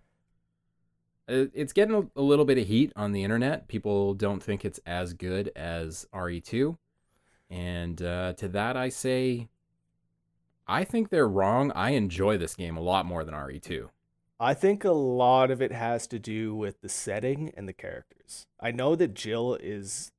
it's 1.29 1.73
getting 1.73 1.95
a, 1.95 2.21
a, 2.21 2.23
little 2.23 2.45
bit 2.45 2.59
of 2.59 2.67
heat 2.67 2.93
on 2.97 3.13
the 3.13 3.23
internet. 3.23 3.69
People 3.69 4.15
don't 4.15 4.43
think 4.43 4.65
it's 4.65 4.81
as 4.85 5.15
good 5.15 5.51
as 5.55 6.07
RE2, 6.13 6.77
and 7.53 8.01
uh, 8.01 8.33
to 8.35 8.49
that 8.49 8.77
I 8.79 8.89
say, 8.89 9.49
I 10.67 10.85
think 10.85 11.11
they're 11.11 11.29
wrong. 11.29 11.71
I 11.73 11.91
enjoy 11.91 12.39
this 12.39 12.55
game 12.55 12.79
a 12.79 12.81
lot 12.81 13.05
more 13.05 13.25
than 13.25 13.35
RE2. 13.35 13.91
I 14.41 14.55
think 14.55 14.85
a 14.85 14.93
lot 14.93 15.51
of 15.51 15.61
it 15.61 15.71
has 15.71 16.07
to 16.09 16.19
do 16.19 16.55
with 16.55 16.81
the 16.81 16.89
setting 16.89 17.53
and 17.55 17.69
the 17.69 17.75
characters. 17.75 18.47
I 18.59 18.73
know 18.73 18.97
that 18.97 19.15
Jill 19.15 19.55
is 19.61 20.13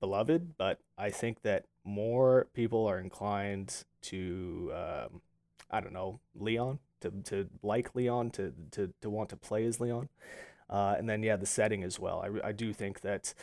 beloved, 0.00 0.58
but 0.58 0.80
I 0.98 1.10
think 1.10 1.42
that 1.42 1.66
more 1.84 2.48
people 2.54 2.86
are 2.86 2.98
inclined 2.98 3.84
to, 4.02 4.72
um, 4.74 5.22
I 5.70 5.80
don't 5.80 5.92
know, 5.92 6.18
Leon 6.34 6.80
to, 7.02 7.10
to 7.24 7.48
like 7.62 7.94
Leon 7.94 8.30
to, 8.32 8.52
to 8.72 8.92
to 9.00 9.10
want 9.10 9.28
to 9.28 9.36
play 9.36 9.64
as 9.64 9.80
Leon, 9.80 10.08
uh, 10.68 10.96
and 10.98 11.08
then 11.08 11.22
yeah, 11.22 11.36
the 11.36 11.46
setting 11.46 11.84
as 11.84 12.00
well. 12.00 12.24
I 12.24 12.48
I 12.48 12.52
do 12.52 12.72
think 12.72 13.02
that 13.02 13.34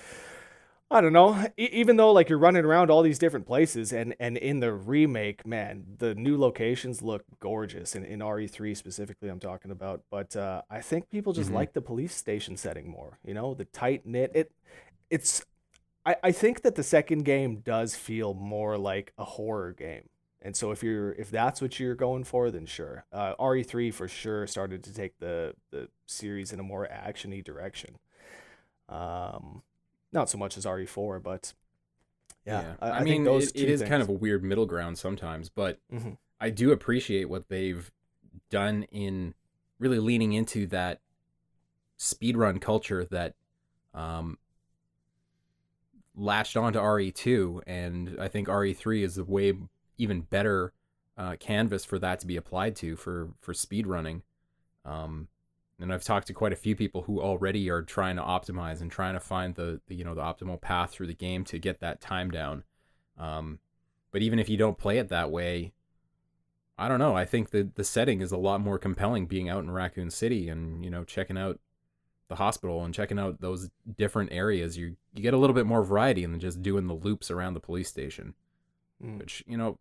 I 0.92 1.00
don't 1.00 1.14
know. 1.14 1.46
E- 1.58 1.70
even 1.72 1.96
though 1.96 2.12
like 2.12 2.28
you're 2.28 2.38
running 2.38 2.66
around 2.66 2.92
all 2.92 3.02
these 3.02 3.18
different 3.18 3.48
places, 3.48 3.94
and 3.94 4.14
and 4.20 4.38
in 4.38 4.60
the 4.60 4.74
remake, 4.74 5.48
man, 5.48 5.86
the 5.98 6.14
new 6.16 6.38
locations 6.38 7.02
look 7.02 7.24
gorgeous. 7.40 7.96
In 7.96 8.04
in 8.04 8.20
RE3 8.20 8.76
specifically, 8.76 9.30
I'm 9.30 9.40
talking 9.40 9.72
about. 9.72 10.02
But 10.12 10.36
uh, 10.36 10.64
I 10.70 10.82
think 10.82 11.10
people 11.10 11.32
just 11.32 11.48
mm-hmm. 11.48 11.56
like 11.58 11.74
the 11.74 11.82
police 11.82 12.14
station 12.14 12.58
setting 12.58 12.90
more. 12.90 13.20
You 13.26 13.34
know, 13.34 13.54
the 13.54 13.66
tight 13.66 14.06
knit. 14.06 14.32
It 14.36 14.52
it's. 15.10 15.46
I, 16.06 16.16
I 16.24 16.32
think 16.32 16.64
that 16.64 16.76
the 16.76 16.84
second 16.84 17.24
game 17.24 17.58
does 17.58 17.96
feel 17.96 18.34
more 18.34 18.78
like 18.78 19.14
a 19.18 19.24
horror 19.24 19.72
game. 19.72 20.10
And 20.42 20.58
so 20.58 20.72
if 20.72 20.84
you're 20.84 21.14
if 21.14 21.32
that's 21.32 21.62
what 21.62 21.80
you're 21.80 21.96
going 21.96 22.26
for, 22.26 22.52
then 22.52 22.66
sure. 22.66 23.06
Uh, 23.14 23.36
RE3 23.40 23.94
for 23.94 24.08
sure 24.08 24.46
started 24.46 24.84
to 24.84 24.94
take 24.94 25.20
the 25.20 25.54
the 25.72 25.88
series 26.08 26.52
in 26.52 26.60
a 26.60 26.64
more 26.64 26.86
actiony 26.92 27.44
direction. 27.44 27.98
Um, 28.90 29.62
not 30.12 30.30
so 30.30 30.38
much 30.38 30.58
as 30.58 30.66
RE4, 30.66 31.22
but 31.22 31.54
yeah, 32.46 32.62
yeah. 32.62 32.74
I, 32.82 32.90
I, 32.90 32.98
I, 33.00 33.04
mean, 33.04 33.28
it, 33.28 33.52
it 33.56 33.70
is 33.70 33.80
things. 33.80 33.90
kind 33.90 34.02
of 34.02 34.10
a 34.10 34.14
weird 34.14 34.44
middle 34.44 34.66
ground 34.66 34.98
sometimes, 34.98 35.50
but 35.50 35.80
mm-hmm. 35.94 36.12
I 36.40 36.50
do 36.50 36.72
appreciate 36.72 37.30
what 37.30 37.50
they've 37.50 37.92
done 38.50 38.84
in 38.92 39.34
really 39.80 40.00
leaning 40.00 40.34
into 40.34 40.68
that 40.68 41.02
speedrun 42.00 42.60
culture 42.60 43.06
that 43.06 43.36
um, 43.94 44.38
latched 46.16 46.58
onto 46.58 46.80
RE2, 46.80 47.62
and 47.68 48.18
I 48.20 48.28
think 48.28 48.48
RE3 48.48 49.04
is 49.04 49.18
a 49.18 49.24
way 49.24 49.54
even 49.98 50.22
better 50.22 50.74
uh, 51.18 51.36
canvas 51.40 51.86
for 51.86 52.00
that 52.00 52.20
to 52.22 52.28
be 52.28 52.38
applied 52.38 52.76
to 52.78 52.96
for 52.96 53.30
for 53.40 53.54
speedrunning. 53.54 54.22
Um, 54.86 55.28
and 55.82 55.92
I've 55.92 56.04
talked 56.04 56.28
to 56.28 56.34
quite 56.34 56.54
a 56.54 56.58
few 56.58 56.76
people 56.76 57.04
who 57.04 57.20
already 57.20 57.70
are 57.70 57.82
trying 57.82 58.16
to 58.16 58.22
optimize 58.22 58.82
and 58.82 58.92
trying 58.92 59.16
to 59.16 59.20
find 59.20 59.56
the, 59.56 59.82
the 59.88 59.96
you 59.96 60.04
know 60.04 60.16
the 60.16 60.22
optimal 60.22 60.62
path 60.62 60.92
through 60.92 61.08
the 61.08 61.14
game 61.14 61.44
to 61.46 61.58
get 61.58 61.80
that 61.80 62.00
time 62.00 62.30
down. 62.30 62.64
Um, 63.18 63.60
but 64.12 64.22
even 64.22 64.40
if 64.40 64.48
you 64.48 64.58
don't 64.58 64.78
play 64.78 65.00
it 65.00 65.10
that 65.10 65.32
way, 65.32 65.74
I 66.78 66.88
don't 66.88 67.00
know. 67.00 67.16
I 67.16 67.26
think 67.26 67.50
the 67.50 67.70
the 67.74 67.84
setting 67.84 68.22
is 68.22 68.32
a 68.32 68.38
lot 68.38 68.62
more 68.62 68.78
compelling 68.78 69.26
being 69.26 69.50
out 69.50 69.64
in 69.64 69.72
Raccoon 69.72 70.12
City 70.12 70.50
and 70.50 70.84
you 70.84 70.92
know 70.92 71.04
checking 71.04 71.38
out 71.38 71.60
the 72.28 72.36
hospital 72.36 72.84
and 72.86 72.94
checking 72.94 73.20
out 73.20 73.42
those 73.42 73.70
different 73.98 74.32
areas. 74.32 74.78
You 74.78 74.96
you 75.14 75.24
get 75.24 75.34
a 75.34 75.38
little 75.38 75.56
bit 75.56 75.66
more 75.66 75.84
variety 75.84 76.26
than 76.26 76.40
just 76.40 76.62
doing 76.62 76.88
the 76.88 76.94
loops 76.94 77.32
around 77.32 77.56
the 77.56 77.60
police 77.60 77.90
station, 77.90 78.36
mm. 79.04 79.18
which 79.18 79.44
you 79.48 79.58
know 79.58 79.80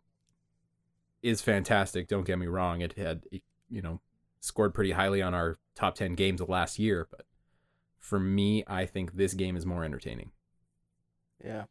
is 1.21 1.41
fantastic. 1.41 2.07
Don't 2.07 2.25
get 2.25 2.39
me 2.39 2.47
wrong. 2.47 2.81
It 2.81 2.97
had 2.97 3.23
you 3.69 3.81
know 3.81 4.01
scored 4.41 4.73
pretty 4.73 4.91
highly 4.91 5.21
on 5.21 5.33
our 5.33 5.59
top 5.75 5.95
10 5.95 6.15
games 6.15 6.41
of 6.41 6.49
last 6.49 6.77
year, 6.79 7.07
but 7.09 7.25
for 7.99 8.19
me, 8.19 8.63
I 8.67 8.85
think 8.85 9.13
this 9.13 9.33
game 9.33 9.55
is 9.55 9.65
more 9.65 9.85
entertaining. 9.85 10.31
Yeah. 11.43 11.65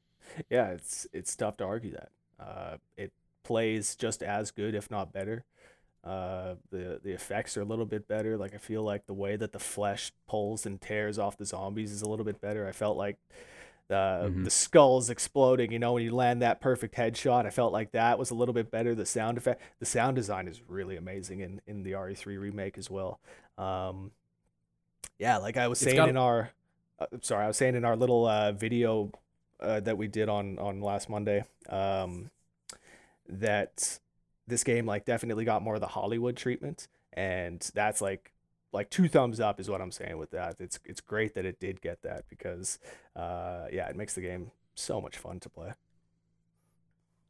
Yeah, 0.49 0.69
it's 0.71 1.07
it's 1.13 1.35
tough 1.35 1.57
to 1.59 1.65
argue 1.65 1.93
that. 1.93 2.11
Uh, 2.39 2.77
it 2.97 3.13
plays 3.43 3.97
just 3.97 4.23
as 4.23 4.51
good, 4.51 4.75
if 4.75 4.91
not 4.91 5.13
better. 5.13 5.45
Uh, 6.05 6.55
the 6.71 7.01
the 7.03 7.13
effects 7.13 7.57
are 7.57 7.63
a 7.63 7.65
little 7.65 7.85
bit 7.87 8.09
better. 8.09 8.37
Like 8.37 8.55
I 8.55 8.59
feel 8.59 8.83
like 8.83 9.07
the 9.07 9.15
way 9.15 9.37
that 9.37 9.53
the 9.53 9.59
flesh 9.59 10.13
pulls 10.29 10.67
and 10.67 10.81
tears 10.81 11.19
off 11.19 11.37
the 11.37 11.45
zombies 11.45 11.93
is 11.93 12.03
a 12.03 12.09
little 12.09 12.25
bit 12.25 12.41
better. 12.41 12.67
I 12.67 12.73
felt 12.73 12.97
like 12.97 13.19
the 13.91 14.21
mm-hmm. 14.23 14.45
the 14.45 14.51
skulls 14.51 15.11
exploding. 15.11 15.73
You 15.73 15.81
know, 15.81 15.95
when 15.95 16.05
you 16.05 16.15
land 16.15 16.43
that 16.43 16.61
perfect 16.61 16.95
headshot, 16.95 17.45
I 17.45 17.51
felt 17.51 17.73
like 17.73 17.91
that 17.91 18.21
was 18.21 18.31
a 18.31 18.35
little 18.35 18.55
bit 18.55 18.71
better. 18.71 18.95
The 18.95 19.05
sound 19.05 19.37
effect, 19.37 19.61
the 19.81 19.85
sound 19.85 20.15
design 20.15 20.47
is 20.47 20.63
really 20.69 20.97
amazing 20.97 21.41
in 21.41 21.61
in 21.67 21.83
the 21.83 21.93
RE3 21.93 22.39
remake 22.39 22.79
as 22.79 22.89
well. 22.89 23.19
Um, 23.59 24.13
yeah, 25.19 25.39
like 25.39 25.57
I 25.57 25.67
was 25.67 25.81
saying 25.81 25.97
got... 25.97 26.09
in 26.09 26.17
our, 26.17 26.51
uh, 27.01 27.07
sorry, 27.21 27.45
I 27.45 27.49
was 27.49 27.57
saying 27.57 27.75
in 27.75 27.85
our 27.85 27.97
little 27.97 28.27
uh, 28.27 28.53
video 28.53 29.11
uh, 29.59 29.81
that 29.81 29.99
we 29.99 30.07
did 30.07 30.29
on 30.29 30.61
on 30.61 30.81
last 30.81 31.11
Monday, 31.11 31.45
um, 31.69 32.31
that 33.29 33.99
this 34.47 34.63
game 34.63 34.87
like 34.87 35.05
definitely 35.05 35.45
got 35.45 35.63
more 35.63 35.75
of 35.75 35.81
the 35.81 35.89
Hollywood 35.89 36.37
treatment, 36.37 36.87
and 37.13 37.69
that's 37.75 38.01
like 38.01 38.31
like 38.73 38.91
two 38.91 39.09
thumbs 39.09 39.41
up 39.41 39.59
is 39.61 39.69
what 39.69 39.81
I'm 39.81 39.93
saying 39.93 40.19
with 40.19 40.31
that. 40.31 40.61
It's 40.61 40.79
it's 40.85 41.01
great 41.01 41.35
that 41.35 41.45
it 41.45 41.61
did 41.61 41.81
get 41.81 42.03
that 42.03 42.25
because 42.29 42.79
uh, 43.17 43.67
yeah, 43.73 43.89
it 43.89 43.97
makes 43.97 44.15
the 44.15 44.21
game 44.21 44.51
so 44.75 45.01
much 45.01 45.17
fun 45.17 45.41
to 45.41 45.49
play. 45.49 45.73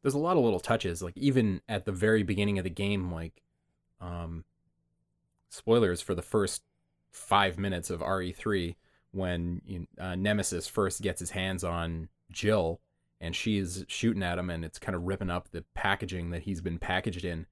There's 0.02 0.14
a 0.14 0.18
lot 0.18 0.37
of 0.37 0.44
little 0.44 0.61
touches, 0.61 1.02
like 1.02 1.16
even 1.16 1.61
at 1.68 1.85
the 1.85 1.92
very 1.92 2.23
beginning 2.23 2.59
of 2.59 2.64
the 2.64 2.70
game, 2.70 3.12
like 3.12 3.42
um, 4.00 4.44
spoilers 5.50 6.00
for 6.00 6.14
the 6.14 6.23
first 6.23 6.62
five 7.12 7.59
minutes 7.59 7.90
of 7.90 8.00
RE3 8.00 8.76
when 9.12 9.87
uh, 9.99 10.14
Nemesis 10.14 10.66
first 10.66 11.02
gets 11.02 11.20
his 11.20 11.30
hands 11.30 11.64
on 11.64 12.09
Jill 12.30 12.80
and 13.20 13.35
she's 13.35 13.85
shooting 13.88 14.23
at 14.23 14.38
him 14.38 14.49
and 14.49 14.64
it's 14.64 14.78
kind 14.78 14.94
of 14.94 15.02
ripping 15.02 15.30
up 15.30 15.50
the 15.50 15.64
packaging 15.75 16.30
that 16.30 16.42
he's 16.42 16.61
been 16.61 16.78
packaged 16.78 17.25
in. 17.25 17.47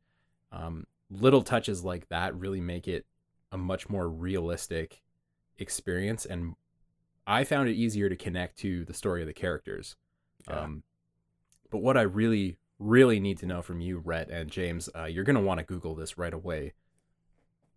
Um, 0.52 0.86
little 1.10 1.42
touches 1.42 1.84
like 1.84 2.08
that 2.08 2.34
really 2.34 2.60
make 2.60 2.88
it 2.88 3.04
a 3.50 3.58
much 3.58 3.88
more 3.88 4.08
realistic 4.08 5.02
experience 5.58 6.24
and 6.24 6.54
I 7.28 7.44
found 7.44 7.68
it 7.68 7.74
easier 7.74 8.08
to 8.08 8.16
connect 8.16 8.58
to 8.60 8.86
the 8.86 8.94
story 8.94 9.20
of 9.20 9.26
the 9.26 9.34
characters. 9.34 9.96
Yeah. 10.48 10.60
Um, 10.60 10.82
but 11.70 11.82
what 11.82 11.98
I 11.98 12.02
really, 12.02 12.56
really 12.78 13.20
need 13.20 13.36
to 13.40 13.46
know 13.46 13.60
from 13.60 13.82
you, 13.82 13.98
Rhett 13.98 14.30
and 14.30 14.50
James, 14.50 14.88
uh, 14.96 15.04
you're 15.04 15.24
going 15.24 15.36
to 15.36 15.42
want 15.42 15.58
to 15.58 15.66
Google 15.66 15.94
this 15.94 16.16
right 16.16 16.32
away. 16.32 16.72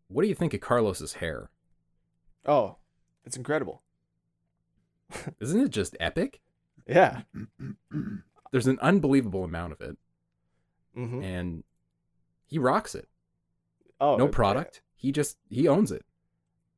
What 0.07 0.21
do 0.21 0.29
you 0.29 0.35
think 0.35 0.53
of 0.53 0.61
Carlos's 0.61 1.15
hair? 1.15 1.49
Oh, 2.45 2.77
it's 3.25 3.35
incredible. 3.35 3.81
Isn't 5.41 5.59
it 5.59 5.69
just 5.69 5.97
epic? 5.99 6.39
Yeah. 6.87 7.23
There's 8.51 8.67
an 8.67 8.79
unbelievable 8.81 9.43
amount 9.43 9.73
of 9.73 9.81
it. 9.81 9.97
Mm-hmm. 10.97 11.23
And 11.23 11.63
he 12.47 12.57
rocks 12.57 12.95
it. 12.95 13.09
Oh, 13.99 14.15
no 14.15 14.29
product 14.29 14.81
he 15.01 15.11
just 15.11 15.37
he 15.49 15.67
owns 15.67 15.91
it. 15.91 16.05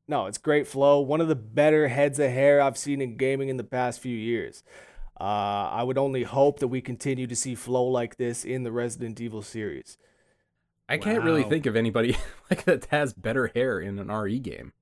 No, 0.08 0.26
it's 0.26 0.38
great 0.38 0.66
flow. 0.66 1.00
One 1.00 1.20
of 1.20 1.28
the 1.28 1.34
better 1.34 1.88
heads 1.88 2.18
of 2.18 2.30
hair 2.30 2.60
I've 2.60 2.78
seen 2.78 3.00
in 3.00 3.16
gaming 3.16 3.48
in 3.48 3.56
the 3.56 3.64
past 3.64 4.00
few 4.00 4.16
years. 4.16 4.62
Uh, 5.18 5.68
I 5.70 5.82
would 5.82 5.96
only 5.98 6.24
hope 6.24 6.58
that 6.58 6.68
we 6.68 6.80
continue 6.80 7.26
to 7.26 7.36
see 7.36 7.54
flow 7.54 7.84
like 7.84 8.16
this 8.16 8.44
in 8.44 8.64
the 8.64 8.72
Resident 8.72 9.20
Evil 9.20 9.42
series. 9.42 9.96
I 10.88 10.98
can't 10.98 11.20
wow. 11.20 11.26
really 11.26 11.42
think 11.44 11.66
of 11.66 11.76
anybody 11.76 12.16
like 12.50 12.64
that 12.64 12.86
has 12.86 13.12
better 13.12 13.50
hair 13.54 13.80
in 13.80 13.98
an 13.98 14.10
RE 14.10 14.38
game. 14.38 14.72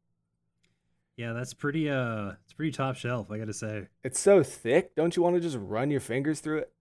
Yeah, 1.17 1.35
that's 1.35 1.55
pretty 1.55 1.91
uh 1.91 2.33
it's 2.45 2.55
pretty 2.55 2.73
top 2.73 2.97
shelf, 2.97 3.31
I 3.31 3.39
got 3.39 3.47
to 3.47 3.53
say. 3.53 3.89
It's 4.03 4.19
so 4.19 4.43
thick. 4.43 4.95
Don't 4.97 5.17
you 5.17 5.23
want 5.23 5.37
to 5.37 5.41
just 5.41 5.59
run 5.61 5.91
your 5.91 6.01
fingers 6.01 6.41
through 6.41 6.59
it? 6.59 6.73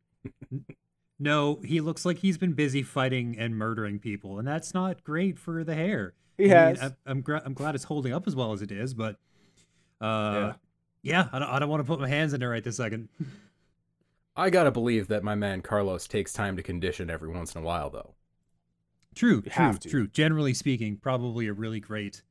no, 1.19 1.59
he 1.63 1.81
looks 1.81 2.05
like 2.05 2.19
he's 2.19 2.37
been 2.37 2.53
busy 2.53 2.81
fighting 2.81 3.35
and 3.37 3.55
murdering 3.55 3.99
people, 3.99 4.39
and 4.39 4.47
that's 4.47 4.73
not 4.73 5.03
great 5.03 5.37
for 5.37 5.63
the 5.63 5.75
hair. 5.75 6.13
He 6.41 6.51
I 6.51 6.59
has. 6.59 6.81
Mean, 6.81 6.95
I, 7.05 7.11
am 7.11 7.21
gra- 7.21 7.41
I'm 7.45 7.53
glad 7.53 7.75
it's 7.75 7.83
holding 7.83 8.13
up 8.13 8.27
as 8.27 8.35
well 8.35 8.51
as 8.53 8.61
it 8.61 8.71
is, 8.71 8.93
but 8.93 9.17
uh, 9.99 10.53
yeah, 11.03 11.23
yeah 11.23 11.29
I, 11.31 11.39
don't, 11.39 11.49
I 11.49 11.59
don't 11.59 11.69
want 11.69 11.81
to 11.81 11.87
put 11.87 11.99
my 11.99 12.07
hands 12.07 12.33
in 12.33 12.39
there 12.39 12.49
right 12.49 12.63
this 12.63 12.77
second. 12.77 13.09
I 14.35 14.49
gotta 14.49 14.71
believe 14.71 15.07
that 15.09 15.23
my 15.23 15.35
man 15.35 15.61
Carlos 15.61 16.07
takes 16.07 16.33
time 16.33 16.55
to 16.57 16.63
condition 16.63 17.09
every 17.09 17.29
once 17.29 17.53
in 17.53 17.61
a 17.61 17.63
while, 17.63 17.89
though. 17.89 18.15
True, 19.13 19.43
you 19.45 19.51
true, 19.51 19.73
true. 19.77 20.07
Generally 20.07 20.53
speaking, 20.55 20.97
probably 20.97 21.47
a 21.47 21.53
really 21.53 21.79
great, 21.79 22.23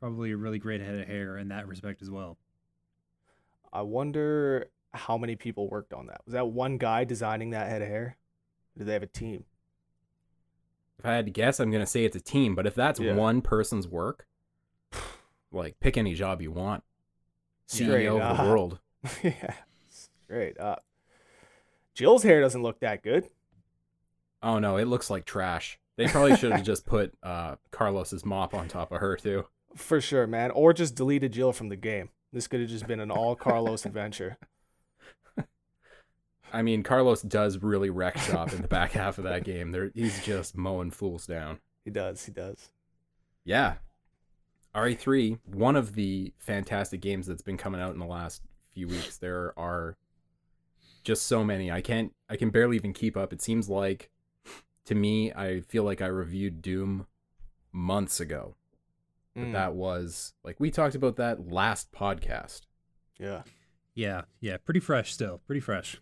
probably 0.00 0.32
a 0.32 0.36
really 0.36 0.58
great 0.58 0.80
head 0.80 0.96
of 0.96 1.06
hair 1.06 1.38
in 1.38 1.48
that 1.48 1.68
respect 1.68 2.02
as 2.02 2.10
well. 2.10 2.36
I 3.72 3.82
wonder 3.82 4.68
how 4.92 5.16
many 5.16 5.36
people 5.36 5.68
worked 5.68 5.94
on 5.94 6.06
that. 6.08 6.22
Was 6.26 6.34
that 6.34 6.48
one 6.48 6.76
guy 6.76 7.04
designing 7.04 7.50
that 7.50 7.68
head 7.68 7.82
of 7.82 7.88
hair? 7.88 8.16
Or 8.74 8.78
did 8.78 8.88
they 8.88 8.92
have 8.92 9.04
a 9.04 9.06
team? 9.06 9.44
If 11.00 11.06
I 11.06 11.14
had 11.14 11.24
to 11.24 11.32
guess, 11.32 11.58
I'm 11.60 11.70
gonna 11.70 11.86
say 11.86 12.04
it's 12.04 12.16
a 12.16 12.20
team. 12.20 12.54
But 12.54 12.66
if 12.66 12.74
that's 12.74 13.00
yeah. 13.00 13.14
one 13.14 13.40
person's 13.40 13.88
work, 13.88 14.26
like 15.52 15.80
pick 15.80 15.96
any 15.96 16.14
job 16.14 16.42
you 16.42 16.52
want, 16.52 16.84
CEO 17.68 18.20
of 18.20 18.36
the 18.36 18.42
world. 18.44 18.78
yeah, 19.22 19.54
straight 19.88 20.60
up. 20.60 20.84
Jill's 21.94 22.22
hair 22.22 22.40
doesn't 22.40 22.62
look 22.62 22.80
that 22.80 23.02
good. 23.02 23.28
Oh 24.42 24.58
no, 24.58 24.76
it 24.76 24.86
looks 24.86 25.08
like 25.08 25.24
trash. 25.24 25.78
They 25.96 26.06
probably 26.06 26.36
should 26.36 26.52
have 26.52 26.64
just 26.64 26.86
put 26.86 27.12
uh, 27.22 27.56
Carlos's 27.70 28.24
mop 28.24 28.54
on 28.54 28.68
top 28.68 28.92
of 28.92 29.00
her 29.00 29.16
too. 29.16 29.46
For 29.74 30.00
sure, 30.00 30.26
man. 30.26 30.50
Or 30.50 30.72
just 30.72 30.94
deleted 30.94 31.32
Jill 31.32 31.52
from 31.52 31.68
the 31.68 31.76
game. 31.76 32.10
This 32.32 32.46
could 32.46 32.60
have 32.60 32.70
just 32.70 32.86
been 32.86 33.00
an 33.00 33.10
all 33.10 33.34
Carlos 33.34 33.84
adventure. 33.84 34.38
I 36.52 36.62
mean, 36.62 36.82
Carlos 36.82 37.22
does 37.22 37.58
really 37.58 37.90
wreck 37.90 38.18
shop 38.18 38.52
in 38.52 38.62
the 38.62 38.68
back 38.68 38.92
half 39.00 39.18
of 39.18 39.24
that 39.24 39.44
game. 39.44 39.72
There, 39.72 39.90
he's 39.94 40.24
just 40.24 40.56
mowing 40.56 40.90
fools 40.90 41.26
down. 41.26 41.58
He 41.84 41.90
does. 41.90 42.24
He 42.24 42.32
does. 42.32 42.70
Yeah. 43.44 43.74
RE3, 44.74 45.38
one 45.46 45.74
of 45.76 45.94
the 45.94 46.32
fantastic 46.38 47.00
games 47.00 47.26
that's 47.26 47.42
been 47.42 47.56
coming 47.56 47.80
out 47.80 47.92
in 47.92 47.98
the 47.98 48.06
last 48.06 48.42
few 48.72 48.86
weeks. 48.86 49.16
There 49.18 49.52
are 49.58 49.96
just 51.02 51.26
so 51.26 51.42
many. 51.42 51.70
I 51.72 51.80
can't 51.80 52.12
I 52.28 52.36
can 52.36 52.50
barely 52.50 52.76
even 52.76 52.92
keep 52.92 53.16
up. 53.16 53.32
It 53.32 53.42
seems 53.42 53.68
like 53.68 54.10
to 54.84 54.94
me, 54.94 55.32
I 55.32 55.60
feel 55.60 55.82
like 55.84 56.00
I 56.00 56.06
reviewed 56.06 56.62
Doom 56.62 57.06
months 57.72 58.20
ago. 58.20 58.54
But 59.34 59.44
Mm, 59.44 59.52
that 59.52 59.74
was 59.74 60.34
like 60.44 60.58
we 60.60 60.70
talked 60.70 60.94
about 60.96 61.16
that 61.16 61.50
last 61.50 61.92
podcast. 61.92 62.62
yeah. 63.18 63.42
Yeah, 63.92 64.22
yeah, 64.40 64.56
pretty 64.58 64.80
fresh 64.80 65.12
still, 65.12 65.40
pretty 65.46 65.60
fresh. 65.60 66.00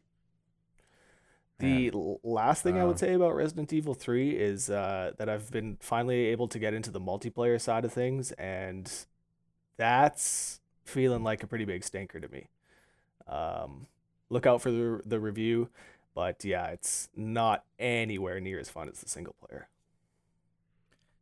The 1.58 1.90
last 2.22 2.62
thing 2.62 2.78
I 2.78 2.84
would 2.84 2.98
Uh, 2.98 3.00
say 3.00 3.14
about 3.14 3.34
Resident 3.34 3.72
Evil 3.72 3.94
3 3.94 4.30
is 4.36 4.70
uh, 4.70 5.12
that 5.18 5.28
I've 5.28 5.50
been 5.50 5.76
finally 5.80 6.26
able 6.26 6.46
to 6.48 6.58
get 6.58 6.72
into 6.72 6.90
the 6.90 7.00
multiplayer 7.00 7.60
side 7.60 7.84
of 7.84 7.92
things, 7.92 8.30
and 8.32 8.90
that's 9.76 10.60
feeling 10.84 11.24
like 11.24 11.42
a 11.42 11.46
pretty 11.48 11.64
big 11.66 11.84
stinker 11.84 12.20
to 12.20 12.28
me. 12.28 12.48
Um, 13.28 13.88
look 14.30 14.46
out 14.46 14.62
for 14.62 14.70
the, 14.70 15.02
the 15.06 15.20
review, 15.20 15.70
but 16.14 16.44
yeah, 16.44 16.68
it's 16.68 17.08
not 17.16 17.64
anywhere 17.78 18.40
near 18.40 18.60
as 18.60 18.70
fun 18.70 18.88
as 18.88 19.00
the 19.00 19.08
single 19.08 19.34
player. 19.46 19.68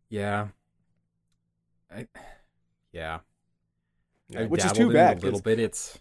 Yeah. 0.09 0.49
I 1.91 2.07
yeah. 2.93 3.21
Yeah, 4.29 4.47
which 4.47 4.65
is 4.65 4.73
too 4.73 4.91
bad. 4.91 5.19
a 5.19 5.21
little 5.21 5.41
bit. 5.41 5.59
It's 5.61 5.99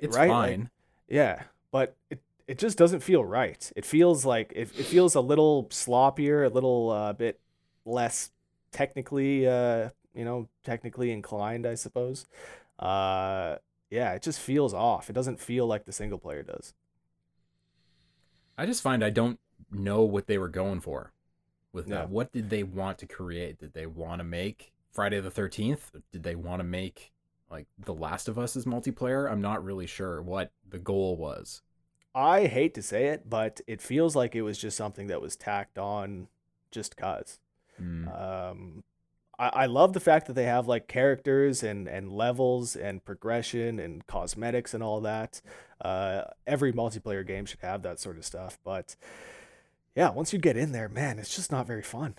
it's 0.00 0.18
right? 0.18 0.28
Like, 0.38 0.60
fine. 0.60 0.70
Yeah, 1.08 1.44
but 1.70 1.96
it 2.10 2.20
it 2.48 2.58
just 2.58 2.78
doesn't 2.78 3.00
feel 3.00 3.24
right. 3.24 3.70
It 3.76 3.84
feels 3.84 4.24
like 4.24 4.52
it, 4.54 4.68
it 4.78 4.86
feels 4.86 5.14
a 5.14 5.20
little 5.20 5.64
sloppier, 5.66 6.44
a 6.46 6.48
little 6.48 6.90
uh, 6.90 7.12
bit 7.12 7.40
less 7.84 8.30
technically, 8.72 9.46
uh, 9.48 9.90
you 10.14 10.24
know, 10.24 10.48
technically 10.64 11.10
inclined, 11.10 11.66
I 11.66 11.74
suppose. 11.74 12.26
Uh, 12.78 13.56
yeah, 13.90 14.12
it 14.14 14.22
just 14.22 14.40
feels 14.40 14.74
off. 14.74 15.08
It 15.10 15.14
doesn't 15.14 15.40
feel 15.40 15.66
like 15.66 15.84
the 15.84 15.92
single 15.92 16.18
player 16.18 16.42
does. 16.42 16.74
I 18.58 18.66
just 18.66 18.82
find 18.82 19.04
I 19.04 19.10
don't 19.10 19.38
know 19.70 20.02
what 20.02 20.26
they 20.26 20.38
were 20.38 20.48
going 20.48 20.80
for 20.80 21.12
with 21.72 21.88
Yeah. 21.88 21.96
that. 21.96 22.10
What 22.10 22.32
did 22.32 22.50
they 22.50 22.62
want 22.62 22.98
to 22.98 23.06
create? 23.06 23.58
Did 23.58 23.72
they 23.74 23.86
want 23.86 24.20
to 24.20 24.24
make 24.24 24.72
Friday 24.92 25.20
the 25.20 25.30
13th? 25.30 25.90
Did 26.12 26.22
they 26.22 26.34
want 26.34 26.60
to 26.60 26.64
make 26.64 27.12
like 27.50 27.66
The 27.78 27.94
Last 27.94 28.28
of 28.28 28.38
Us 28.38 28.56
as 28.56 28.64
multiplayer? 28.64 29.30
I'm 29.30 29.40
not 29.40 29.64
really 29.64 29.86
sure 29.86 30.22
what 30.22 30.52
the 30.68 30.78
goal 30.78 31.16
was. 31.16 31.62
I 32.16 32.46
hate 32.46 32.72
to 32.74 32.82
say 32.82 33.08
it, 33.08 33.28
but 33.28 33.60
it 33.66 33.82
feels 33.82 34.16
like 34.16 34.34
it 34.34 34.40
was 34.40 34.56
just 34.56 34.74
something 34.74 35.08
that 35.08 35.20
was 35.20 35.36
tacked 35.36 35.76
on 35.76 36.28
just 36.70 36.96
cause. 36.96 37.38
Hmm. 37.76 38.08
Um, 38.08 38.84
I, 39.38 39.48
I 39.48 39.66
love 39.66 39.92
the 39.92 40.00
fact 40.00 40.26
that 40.26 40.32
they 40.32 40.44
have 40.44 40.66
like 40.66 40.88
characters 40.88 41.62
and, 41.62 41.86
and 41.86 42.10
levels 42.10 42.74
and 42.74 43.04
progression 43.04 43.78
and 43.78 44.06
cosmetics 44.06 44.72
and 44.72 44.82
all 44.82 45.02
that. 45.02 45.42
Uh, 45.78 46.22
every 46.46 46.72
multiplayer 46.72 47.24
game 47.24 47.44
should 47.44 47.60
have 47.60 47.82
that 47.82 48.00
sort 48.00 48.16
of 48.16 48.24
stuff. 48.24 48.58
But 48.64 48.96
yeah, 49.94 50.08
once 50.08 50.32
you 50.32 50.38
get 50.38 50.56
in 50.56 50.72
there, 50.72 50.88
man, 50.88 51.18
it's 51.18 51.36
just 51.36 51.52
not 51.52 51.66
very 51.66 51.82
fun. 51.82 52.14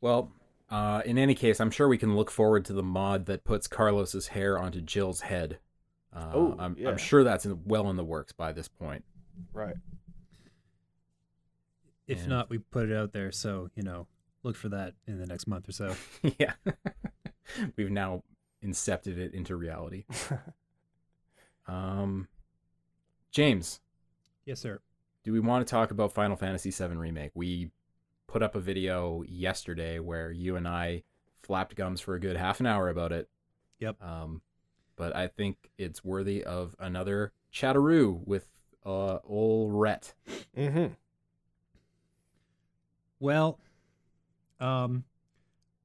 Well, 0.00 0.32
uh, 0.68 1.02
in 1.06 1.16
any 1.16 1.36
case, 1.36 1.60
I'm 1.60 1.70
sure 1.70 1.86
we 1.86 1.96
can 1.98 2.16
look 2.16 2.32
forward 2.32 2.64
to 2.64 2.72
the 2.72 2.82
mod 2.82 3.26
that 3.26 3.44
puts 3.44 3.68
Carlos's 3.68 4.28
hair 4.28 4.58
onto 4.58 4.80
Jill's 4.80 5.20
head. 5.20 5.58
Uh, 6.12 6.30
Oh, 6.34 6.56
I'm, 6.58 6.76
yeah. 6.78 6.88
I'm 6.88 6.98
sure 6.98 7.22
that's 7.24 7.44
in, 7.46 7.60
well 7.64 7.90
in 7.90 7.96
the 7.96 8.04
works 8.04 8.32
by 8.32 8.52
this 8.52 8.68
point. 8.68 9.04
Right. 9.52 9.76
If 12.06 12.20
And- 12.20 12.28
not, 12.28 12.48
we 12.50 12.58
put 12.58 12.88
it 12.90 12.96
out 12.96 13.12
there, 13.12 13.30
so 13.32 13.70
you 13.74 13.82
know, 13.82 14.06
look 14.42 14.56
for 14.56 14.68
that 14.70 14.94
in 15.06 15.18
the 15.18 15.26
next 15.26 15.46
month 15.46 15.68
or 15.68 15.72
so. 15.72 15.94
yeah. 16.38 16.52
We've 17.76 17.90
now 17.90 18.22
incepted 18.64 19.18
it 19.18 19.34
into 19.34 19.56
reality. 19.56 20.04
Um, 21.66 22.28
James, 23.30 23.80
Yes, 24.46 24.58
sir. 24.60 24.80
do 25.22 25.32
we 25.34 25.40
want 25.40 25.66
to 25.66 25.70
talk 25.70 25.90
about 25.90 26.12
Final 26.14 26.34
Fantasy 26.34 26.70
VII 26.70 26.96
Remake? 26.96 27.32
We 27.34 27.70
put 28.26 28.42
up 28.42 28.54
a 28.54 28.60
video 28.60 29.22
yesterday 29.28 29.98
where 29.98 30.30
you 30.32 30.56
and 30.56 30.66
I 30.66 31.02
flapped 31.42 31.74
gums 31.76 32.00
for 32.00 32.14
a 32.14 32.20
good 32.20 32.36
half 32.38 32.60
an 32.60 32.66
hour 32.66 32.88
about 32.88 33.12
it. 33.12 33.28
Yep. 33.80 34.02
Um, 34.02 34.40
but 34.98 35.16
I 35.16 35.28
think 35.28 35.70
it's 35.78 36.04
worthy 36.04 36.44
of 36.44 36.76
another 36.78 37.32
chatteroo 37.50 38.20
with 38.26 38.46
uh 38.84 39.18
ol 39.24 39.70
Rhett. 39.70 40.12
Mm-hmm. 40.56 40.92
Well, 43.20 43.58
um, 44.60 45.04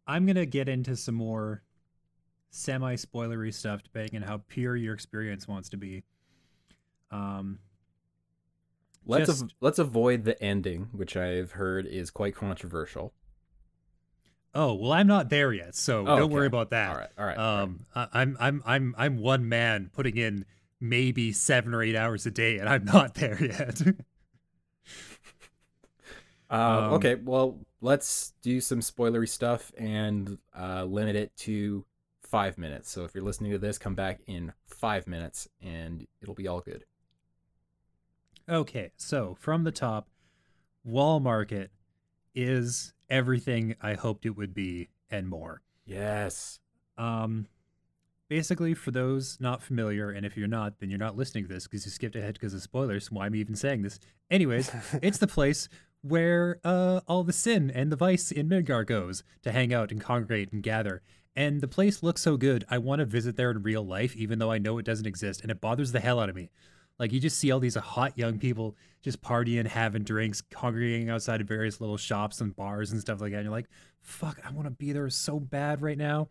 I'm 0.05 0.25
gonna 0.25 0.45
get 0.45 0.67
into 0.67 0.95
some 0.95 1.15
more 1.15 1.63
semi-spoilery 2.49 3.53
stuff, 3.53 3.81
depending 3.83 4.21
on 4.21 4.27
how 4.27 4.41
pure 4.47 4.75
your 4.75 4.93
experience 4.93 5.47
wants 5.47 5.69
to 5.69 5.77
be. 5.77 6.03
Um, 7.11 7.59
Let's 9.05 9.27
Just- 9.27 9.43
av- 9.43 9.49
let's 9.59 9.79
avoid 9.79 10.23
the 10.23 10.41
ending, 10.41 10.87
which 10.93 11.17
I've 11.17 11.51
heard 11.53 11.85
is 11.85 12.09
quite 12.09 12.35
controversial. 12.35 13.13
Oh 14.55 14.73
well, 14.75 14.91
I'm 14.93 15.07
not 15.07 15.29
there 15.29 15.51
yet, 15.53 15.75
so 15.75 16.05
Oh, 16.07 16.17
don't 16.19 16.31
worry 16.31 16.47
about 16.47 16.69
that. 16.71 16.89
All 16.89 16.97
right, 16.97 17.09
all 17.17 17.25
right. 17.25 17.37
all 17.37 17.43
right. 17.57 17.61
Um, 17.63 17.85
I, 17.95 18.07
I'm 18.13 18.37
I'm 18.39 18.63
I'm 18.65 18.95
I'm 18.97 19.17
one 19.17 19.47
man 19.49 19.89
putting 19.93 20.17
in 20.17 20.45
maybe 20.79 21.31
seven 21.31 21.73
or 21.73 21.81
eight 21.81 21.95
hours 21.95 22.25
a 22.25 22.31
day, 22.31 22.57
and 22.57 22.67
I'm 22.69 22.85
not 22.85 23.13
there 23.15 23.43
yet. 23.43 23.81
Uh, 26.49 26.55
Um, 26.87 26.93
okay, 26.93 27.15
well, 27.15 27.57
let's 27.81 28.33
do 28.43 28.61
some 28.61 28.79
spoilery 28.79 29.27
stuff 29.27 29.71
and 29.77 30.37
uh, 30.55 30.83
limit 30.83 31.15
it 31.15 31.35
to 31.37 31.83
five 32.21 32.59
minutes. 32.59 32.91
So 32.91 33.05
if 33.05 33.15
you're 33.15 33.23
listening 33.23 33.51
to 33.53 33.57
this, 33.57 33.79
come 33.79 33.95
back 33.95 34.19
in 34.27 34.53
five 34.67 35.07
minutes 35.07 35.47
and 35.61 36.05
it'll 36.21 36.35
be 36.35 36.47
all 36.47 36.59
good. 36.61 36.85
okay, 38.47 38.91
so 38.97 39.35
from 39.39 39.63
the 39.63 39.71
top, 39.71 40.07
Wall 40.83 41.19
Market 41.19 41.71
is 42.35 42.93
everything 43.13 43.75
I 43.79 43.93
hoped 43.93 44.25
it 44.25 44.31
would 44.31 44.55
be 44.55 44.89
and 45.11 45.29
more. 45.29 45.61
Yes. 45.85 46.59
Um, 46.97 47.47
basically, 48.27 48.73
for 48.73 48.89
those 48.89 49.37
not 49.39 49.61
familiar, 49.61 50.09
and 50.09 50.25
if 50.25 50.35
you're 50.35 50.47
not, 50.47 50.79
then 50.79 50.89
you're 50.89 50.97
not 50.97 51.15
listening 51.15 51.45
to 51.45 51.53
this 51.53 51.65
because 51.65 51.85
you 51.85 51.91
skipped 51.91 52.15
ahead 52.15 52.33
because 52.33 52.55
of 52.55 52.63
spoilers. 52.63 53.11
Why 53.11 53.27
am 53.27 53.35
I 53.35 53.37
even 53.37 53.55
saying 53.55 53.83
this? 53.83 53.99
Anyways, 54.31 54.71
it's 55.03 55.19
the 55.19 55.27
place 55.27 55.69
where 56.01 56.59
uh, 56.63 57.01
all 57.07 57.23
the 57.23 57.31
sin 57.31 57.71
and 57.71 57.91
the 57.91 57.95
vice 57.95 58.31
in 58.31 58.49
Midgar 58.49 58.85
goes 58.85 59.23
to 59.43 59.51
hang 59.51 59.71
out 59.71 59.91
and 59.91 60.01
congregate 60.01 60.51
and 60.51 60.63
gather. 60.63 61.03
And 61.35 61.61
the 61.61 61.67
place 61.67 62.03
looks 62.03 62.21
so 62.21 62.35
good, 62.35 62.65
I 62.69 62.79
want 62.79 62.99
to 62.99 63.05
visit 63.05 63.37
there 63.37 63.51
in 63.51 63.61
real 63.61 63.85
life, 63.85 64.15
even 64.15 64.39
though 64.39 64.51
I 64.51 64.57
know 64.57 64.79
it 64.79 64.85
doesn't 64.85 65.07
exist, 65.07 65.41
and 65.41 65.51
it 65.51 65.61
bothers 65.61 65.91
the 65.91 65.99
hell 65.99 66.19
out 66.19 66.29
of 66.29 66.35
me. 66.35 66.49
Like 66.99 67.11
you 67.11 67.19
just 67.19 67.39
see 67.39 67.51
all 67.51 67.59
these 67.59 67.77
uh, 67.77 67.81
hot 67.81 68.17
young 68.17 68.39
people 68.39 68.75
just 69.01 69.21
partying, 69.21 69.67
having 69.67 70.03
drinks, 70.03 70.41
congregating 70.41 71.09
outside 71.09 71.41
of 71.41 71.47
various 71.47 71.81
little 71.81 71.97
shops 71.97 72.39
and 72.39 72.55
bars 72.55 72.91
and 72.91 73.01
stuff 73.01 73.19
like 73.19 73.31
that. 73.31 73.37
And 73.37 73.45
you're 73.45 73.51
like, 73.51 73.69
fuck, 74.01 74.39
I 74.45 74.51
want 74.51 74.67
to 74.67 74.71
be 74.71 74.91
there 74.93 75.09
so 75.09 75.39
bad 75.39 75.81
right 75.81 75.97
now. 75.97 76.29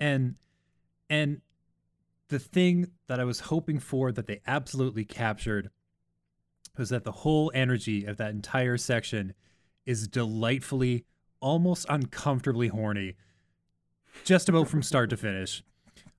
And 0.00 0.36
and 1.10 1.40
the 2.28 2.38
thing 2.38 2.90
that 3.06 3.20
I 3.20 3.24
was 3.24 3.40
hoping 3.40 3.78
for 3.78 4.12
that 4.12 4.26
they 4.26 4.40
absolutely 4.46 5.04
captured 5.04 5.70
was 6.76 6.90
that 6.90 7.04
the 7.04 7.12
whole 7.12 7.50
energy 7.54 8.04
of 8.04 8.16
that 8.18 8.30
entire 8.30 8.76
section 8.76 9.34
is 9.86 10.06
delightfully, 10.06 11.04
almost 11.40 11.86
uncomfortably 11.88 12.68
horny, 12.68 13.16
just 14.24 14.48
about 14.48 14.68
from 14.68 14.82
start 14.82 15.10
to 15.10 15.16
finish. 15.16 15.62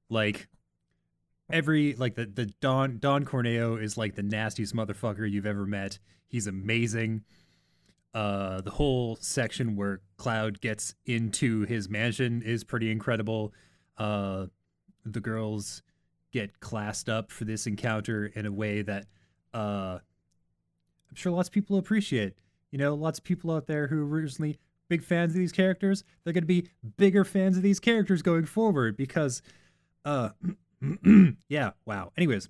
Like 0.10 0.48
every 1.50 1.94
like 1.96 2.16
the 2.16 2.26
the 2.26 2.48
Don 2.62 2.98
Don 3.00 3.26
Corneo 3.26 3.82
is 3.82 3.98
like 3.98 4.16
the 4.16 4.24
nastiest 4.24 4.76
motherfucker 4.76 5.30
you've 5.30 5.46
ever 5.46 5.66
met. 5.66 6.00
He's 6.28 6.48
amazing. 6.48 7.24
Uh, 8.14 8.62
the 8.62 8.72
whole 8.72 9.18
section 9.18 9.76
where 9.76 10.02
Cloud 10.18 10.62
gets 10.62 10.96
into 11.06 11.62
his 11.64 11.90
mansion 11.90 12.42
is 12.42 12.64
pretty 12.64 12.92
incredible. 12.92 13.54
Uh, 13.98 14.48
the 15.06 15.20
girls 15.20 15.84
get 16.32 16.60
classed 16.60 17.10
up 17.10 17.32
for 17.32 17.46
this 17.46 17.68
encounter 17.68 18.26
in 18.26 18.46
a 18.46 18.52
way 18.52 18.82
that 18.82 19.06
uh, 19.54 20.00
I'm 21.10 21.16
sure 21.16 21.32
lots 21.32 21.50
of 21.50 21.54
people 21.54 21.78
appreciate. 21.78 22.34
You 22.72 22.78
know, 22.78 22.94
lots 22.94 23.20
of 23.20 23.26
people 23.26 23.52
out 23.52 23.68
there 23.68 23.88
who 23.88 24.00
are 24.00 24.08
originally 24.08 24.60
big 24.90 25.04
fans 25.04 25.34
of 25.34 25.38
these 25.38 25.52
characters, 25.52 26.04
they're 26.24 26.34
going 26.34 26.44
to 26.44 26.48
be 26.48 26.68
bigger 26.98 27.24
fans 27.24 27.58
of 27.58 27.64
these 27.64 27.80
characters 27.80 28.22
going 28.22 28.46
forward 28.46 28.98
because, 28.98 29.42
uh, 30.06 30.30
yeah, 31.50 31.72
wow. 31.86 32.12
Anyways, 32.18 32.50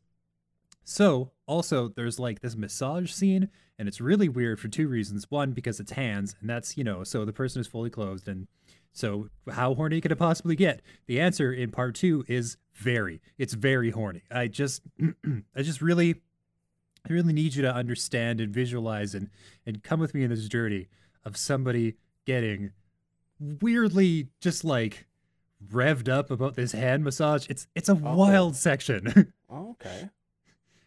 so 0.84 1.32
also 1.46 1.90
there's 1.90 2.20
like 2.20 2.42
this 2.42 2.56
massage 2.56 3.12
scene 3.12 3.50
and 3.78 3.88
it's 3.88 4.02
really 4.02 4.30
weird 4.30 4.60
for 4.60 4.68
two 4.68 4.88
reasons. 4.88 5.30
One 5.30 5.52
because 5.52 5.80
it's 5.80 5.92
hands 5.92 6.36
and 6.42 6.50
that's 6.50 6.78
you 6.78 6.84
know 6.84 7.04
so 7.04 7.26
the 7.26 7.34
person 7.34 7.62
is 7.62 7.68
fully 7.68 7.90
clothed 7.90 8.28
and 8.28 8.48
so 8.92 9.30
how 9.52 9.76
horny 9.76 10.02
could 10.02 10.12
it 10.12 10.18
possibly 10.18 10.56
get? 10.56 10.82
The 11.08 11.20
answer 11.20 11.54
in 11.54 11.72
part 11.72 11.96
two 11.96 12.26
is 12.28 12.58
very. 12.74 13.22
It's 13.38 13.54
very 13.54 13.92
horny. 13.92 14.24
I 14.32 14.48
just 14.48 14.82
i 15.56 15.62
just 15.62 15.82
really 15.82 16.16
i 17.08 17.14
really 17.14 17.34
need 17.34 17.56
you 17.56 17.62
to 17.62 17.74
understand 17.74 18.42
and 18.42 18.54
visualize 18.54 19.16
and 19.16 19.30
and 19.66 19.84
come 19.84 20.00
with 20.00 20.14
me 20.14 20.24
in 20.24 20.30
this 20.30 20.48
journey 20.48 20.90
of 21.24 21.38
somebody 21.38 21.96
getting 22.26 22.72
weirdly 23.40 24.28
just 24.42 24.64
like 24.64 25.08
revved 25.72 26.10
up 26.10 26.32
about 26.32 26.56
this 26.56 26.72
hand 26.72 27.04
massage 27.04 27.48
it's 27.50 27.68
it's 27.76 27.90
a 27.90 27.94
Oh. 27.94 28.16
wild 28.16 28.56
section 28.56 29.34
Oh, 29.50 29.72
okay. 29.72 30.10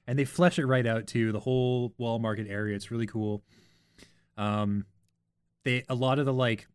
and 0.06 0.18
they 0.18 0.24
flesh 0.24 0.58
it 0.58 0.66
right 0.66 0.86
out 0.86 1.06
to 1.08 1.32
the 1.32 1.40
whole 1.40 1.92
wall 1.98 2.18
market 2.18 2.46
area. 2.48 2.76
It's 2.76 2.90
really 2.90 3.06
cool. 3.06 3.42
Um, 4.36 4.86
they 5.64 5.84
a 5.88 5.94
lot 5.94 6.18
of 6.18 6.26
the 6.26 6.32
like 6.32 6.66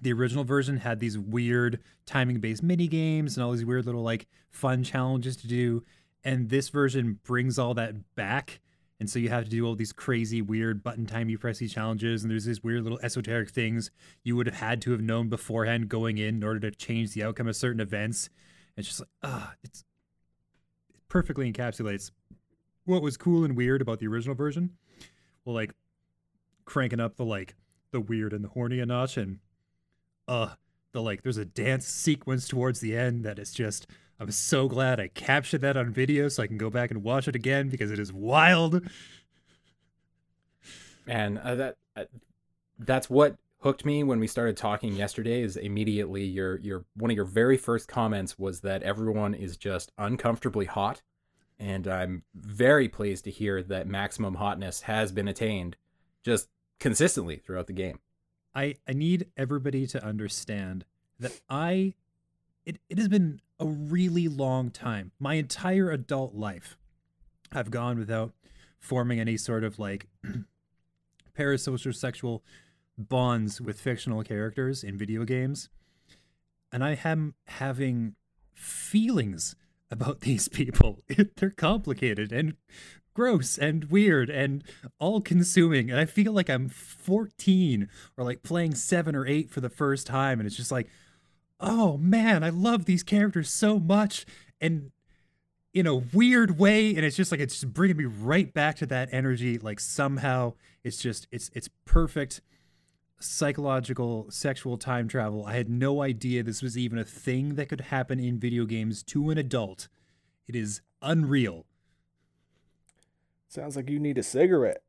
the 0.00 0.12
original 0.12 0.42
version 0.42 0.78
had 0.78 0.98
these 1.00 1.18
weird 1.18 1.80
timing 2.06 2.40
based 2.40 2.62
mini 2.62 2.88
games 2.88 3.36
and 3.36 3.44
all 3.44 3.52
these 3.52 3.64
weird 3.64 3.86
little 3.86 4.02
like 4.02 4.26
fun 4.50 4.82
challenges 4.84 5.36
to 5.36 5.46
do, 5.46 5.84
and 6.24 6.48
this 6.48 6.70
version 6.70 7.20
brings 7.24 7.58
all 7.58 7.74
that 7.74 8.14
back. 8.14 8.60
And 9.02 9.10
so 9.10 9.18
you 9.18 9.30
have 9.30 9.42
to 9.42 9.50
do 9.50 9.66
all 9.66 9.74
these 9.74 9.92
crazy, 9.92 10.40
weird 10.40 10.84
button 10.84 11.06
time 11.06 11.22
timey 11.22 11.36
pressy 11.36 11.68
challenges, 11.68 12.22
and 12.22 12.30
there's 12.30 12.44
these 12.44 12.62
weird 12.62 12.84
little 12.84 13.00
esoteric 13.02 13.50
things 13.50 13.90
you 14.22 14.36
would 14.36 14.46
have 14.46 14.54
had 14.54 14.80
to 14.82 14.92
have 14.92 15.00
known 15.00 15.28
beforehand 15.28 15.88
going 15.88 16.18
in 16.18 16.36
in 16.36 16.44
order 16.44 16.60
to 16.60 16.70
change 16.70 17.12
the 17.12 17.24
outcome 17.24 17.48
of 17.48 17.56
certain 17.56 17.80
events. 17.80 18.30
It's 18.76 18.86
just 18.86 19.00
like 19.00 19.08
ah, 19.24 19.54
it's 19.64 19.82
it 20.94 21.00
perfectly 21.08 21.52
encapsulates 21.52 22.12
what 22.84 23.02
was 23.02 23.16
cool 23.16 23.42
and 23.42 23.56
weird 23.56 23.82
about 23.82 23.98
the 23.98 24.06
original 24.06 24.36
version. 24.36 24.70
Well, 25.44 25.56
like 25.56 25.72
cranking 26.64 27.00
up 27.00 27.16
the 27.16 27.24
like 27.24 27.56
the 27.90 28.00
weird 28.00 28.32
and 28.32 28.44
the 28.44 28.50
horny 28.50 28.78
a 28.78 28.86
notch, 28.86 29.16
and 29.16 29.40
uh, 30.28 30.50
the 30.92 31.02
like 31.02 31.24
there's 31.24 31.38
a 31.38 31.44
dance 31.44 31.88
sequence 31.88 32.46
towards 32.46 32.78
the 32.78 32.96
end 32.96 33.24
that 33.24 33.40
is 33.40 33.52
just. 33.52 33.88
I'm 34.20 34.30
so 34.30 34.68
glad 34.68 35.00
I 35.00 35.08
captured 35.08 35.62
that 35.62 35.76
on 35.76 35.90
video 35.90 36.28
so 36.28 36.42
I 36.42 36.46
can 36.46 36.58
go 36.58 36.70
back 36.70 36.90
and 36.90 37.02
watch 37.02 37.26
it 37.28 37.34
again 37.34 37.68
because 37.68 37.90
it 37.90 37.98
is 37.98 38.12
wild. 38.12 38.82
And 41.06 41.38
uh, 41.38 41.54
that 41.56 41.76
uh, 41.96 42.04
that's 42.78 43.10
what 43.10 43.36
hooked 43.60 43.84
me 43.84 44.04
when 44.04 44.20
we 44.20 44.26
started 44.26 44.56
talking 44.56 44.94
yesterday. 44.94 45.42
Is 45.42 45.56
immediately 45.56 46.24
your 46.24 46.58
your 46.60 46.84
one 46.94 47.10
of 47.10 47.16
your 47.16 47.24
very 47.24 47.56
first 47.56 47.88
comments 47.88 48.38
was 48.38 48.60
that 48.60 48.82
everyone 48.82 49.34
is 49.34 49.56
just 49.56 49.90
uncomfortably 49.98 50.66
hot, 50.66 51.02
and 51.58 51.88
I'm 51.88 52.22
very 52.34 52.88
pleased 52.88 53.24
to 53.24 53.30
hear 53.30 53.62
that 53.64 53.88
maximum 53.88 54.36
hotness 54.36 54.82
has 54.82 55.10
been 55.10 55.28
attained, 55.28 55.76
just 56.22 56.48
consistently 56.78 57.36
throughout 57.36 57.66
the 57.66 57.72
game. 57.72 57.98
I 58.54 58.76
I 58.88 58.92
need 58.92 59.26
everybody 59.36 59.86
to 59.88 60.04
understand 60.04 60.84
that 61.18 61.40
I 61.48 61.94
it 62.64 62.78
it 62.88 62.98
has 62.98 63.08
been 63.08 63.40
a 63.58 63.66
really 63.66 64.28
long 64.28 64.70
time. 64.70 65.12
My 65.18 65.34
entire 65.34 65.90
adult 65.90 66.34
life 66.34 66.76
I've 67.54 67.70
gone 67.70 67.98
without 67.98 68.32
forming 68.80 69.20
any 69.20 69.36
sort 69.36 69.64
of 69.64 69.78
like 69.78 70.08
parasocial 71.38 71.94
sexual 71.94 72.42
bonds 72.98 73.60
with 73.60 73.80
fictional 73.80 74.22
characters 74.22 74.82
in 74.82 74.98
video 74.98 75.24
games. 75.24 75.68
And 76.72 76.82
I 76.82 76.98
am 77.04 77.34
having 77.46 78.14
feelings 78.54 79.54
about 79.90 80.20
these 80.22 80.48
people. 80.48 81.02
They're 81.36 81.50
complicated 81.50 82.32
and 82.32 82.54
gross 83.14 83.58
and 83.58 83.84
weird 83.84 84.30
and 84.30 84.64
all 84.98 85.20
consuming. 85.20 85.90
And 85.90 86.00
I 86.00 86.06
feel 86.06 86.32
like 86.32 86.48
I'm 86.48 86.68
14 86.68 87.88
or 88.16 88.24
like 88.24 88.42
playing 88.42 88.74
seven 88.74 89.14
or 89.14 89.26
eight 89.26 89.50
for 89.50 89.60
the 89.60 89.68
first 89.68 90.06
time. 90.06 90.40
And 90.40 90.46
it's 90.46 90.56
just 90.56 90.72
like, 90.72 90.88
oh 91.62 91.96
man, 91.96 92.44
I 92.44 92.50
love 92.50 92.84
these 92.84 93.02
characters 93.02 93.48
so 93.48 93.78
much. 93.78 94.26
And 94.60 94.90
in 95.74 95.86
a 95.86 95.94
weird 95.94 96.58
way. 96.58 96.94
And 96.94 97.04
it's 97.04 97.16
just 97.16 97.30
like, 97.30 97.40
it's 97.40 97.60
just 97.60 97.72
bringing 97.72 97.96
me 97.96 98.04
right 98.04 98.52
back 98.52 98.76
to 98.76 98.86
that 98.86 99.08
energy. 99.12 99.58
Like 99.58 99.80
somehow 99.80 100.54
it's 100.84 100.98
just, 100.98 101.26
it's, 101.30 101.50
it's 101.54 101.68
perfect 101.84 102.40
psychological 103.18 104.26
sexual 104.30 104.76
time 104.76 105.08
travel. 105.08 105.46
I 105.46 105.54
had 105.54 105.68
no 105.68 106.02
idea 106.02 106.42
this 106.42 106.62
was 106.62 106.76
even 106.76 106.98
a 106.98 107.04
thing 107.04 107.54
that 107.54 107.68
could 107.68 107.82
happen 107.82 108.18
in 108.18 108.38
video 108.38 108.64
games 108.64 109.02
to 109.04 109.30
an 109.30 109.38
adult. 109.38 109.88
It 110.48 110.56
is 110.56 110.82
unreal. 111.00 111.64
Sounds 113.48 113.76
like 113.76 113.88
you 113.88 114.00
need 114.00 114.18
a 114.18 114.22
cigarette. 114.22 114.82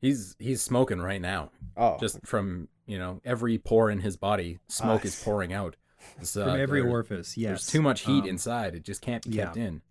He's 0.00 0.34
he's 0.38 0.60
smoking 0.62 1.00
right 1.00 1.20
now, 1.20 1.50
Oh, 1.76 1.96
just 2.00 2.26
from 2.26 2.68
you 2.86 2.98
know 2.98 3.20
every 3.24 3.58
pore 3.58 3.90
in 3.90 4.00
his 4.00 4.16
body, 4.16 4.58
smoke 4.68 5.04
is 5.04 5.20
pouring 5.22 5.52
out. 5.52 5.76
Uh, 6.20 6.24
From 6.24 6.58
every 6.60 6.82
there- 6.82 6.90
orifice, 6.90 7.36
yes. 7.36 7.48
There's 7.50 7.66
too 7.68 7.80
much 7.80 8.00
heat 8.00 8.24
Um, 8.24 8.30
inside. 8.30 8.74
It 8.74 8.82
just 8.82 9.02
can't 9.02 9.22
be 9.22 9.36
kept 9.36 9.56
yeah. 9.56 9.62
in. 9.62 9.82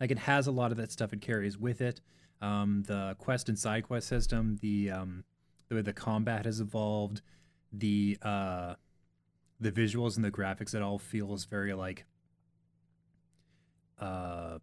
like 0.00 0.10
it 0.10 0.20
has 0.20 0.46
a 0.46 0.52
lot 0.52 0.70
of 0.70 0.76
that 0.76 0.92
stuff 0.92 1.12
it 1.12 1.20
carries 1.20 1.56
with 1.58 1.80
it. 1.80 2.00
Um, 2.42 2.82
the 2.86 3.16
quest 3.18 3.48
and 3.48 3.58
side 3.58 3.84
quest 3.84 4.08
system, 4.08 4.58
the 4.60 4.90
um, 4.90 5.24
the 5.68 5.74
way 5.76 5.82
the 5.82 5.92
combat 5.92 6.44
has 6.44 6.60
evolved, 6.60 7.22
the 7.72 8.18
uh, 8.22 8.74
the 9.58 9.72
visuals 9.72 10.16
and 10.16 10.24
the 10.24 10.30
graphics, 10.30 10.74
it 10.74 10.82
all 10.82 10.98
feels 10.98 11.44
very 11.46 11.72
like 11.74 12.04
uh 13.98 14.58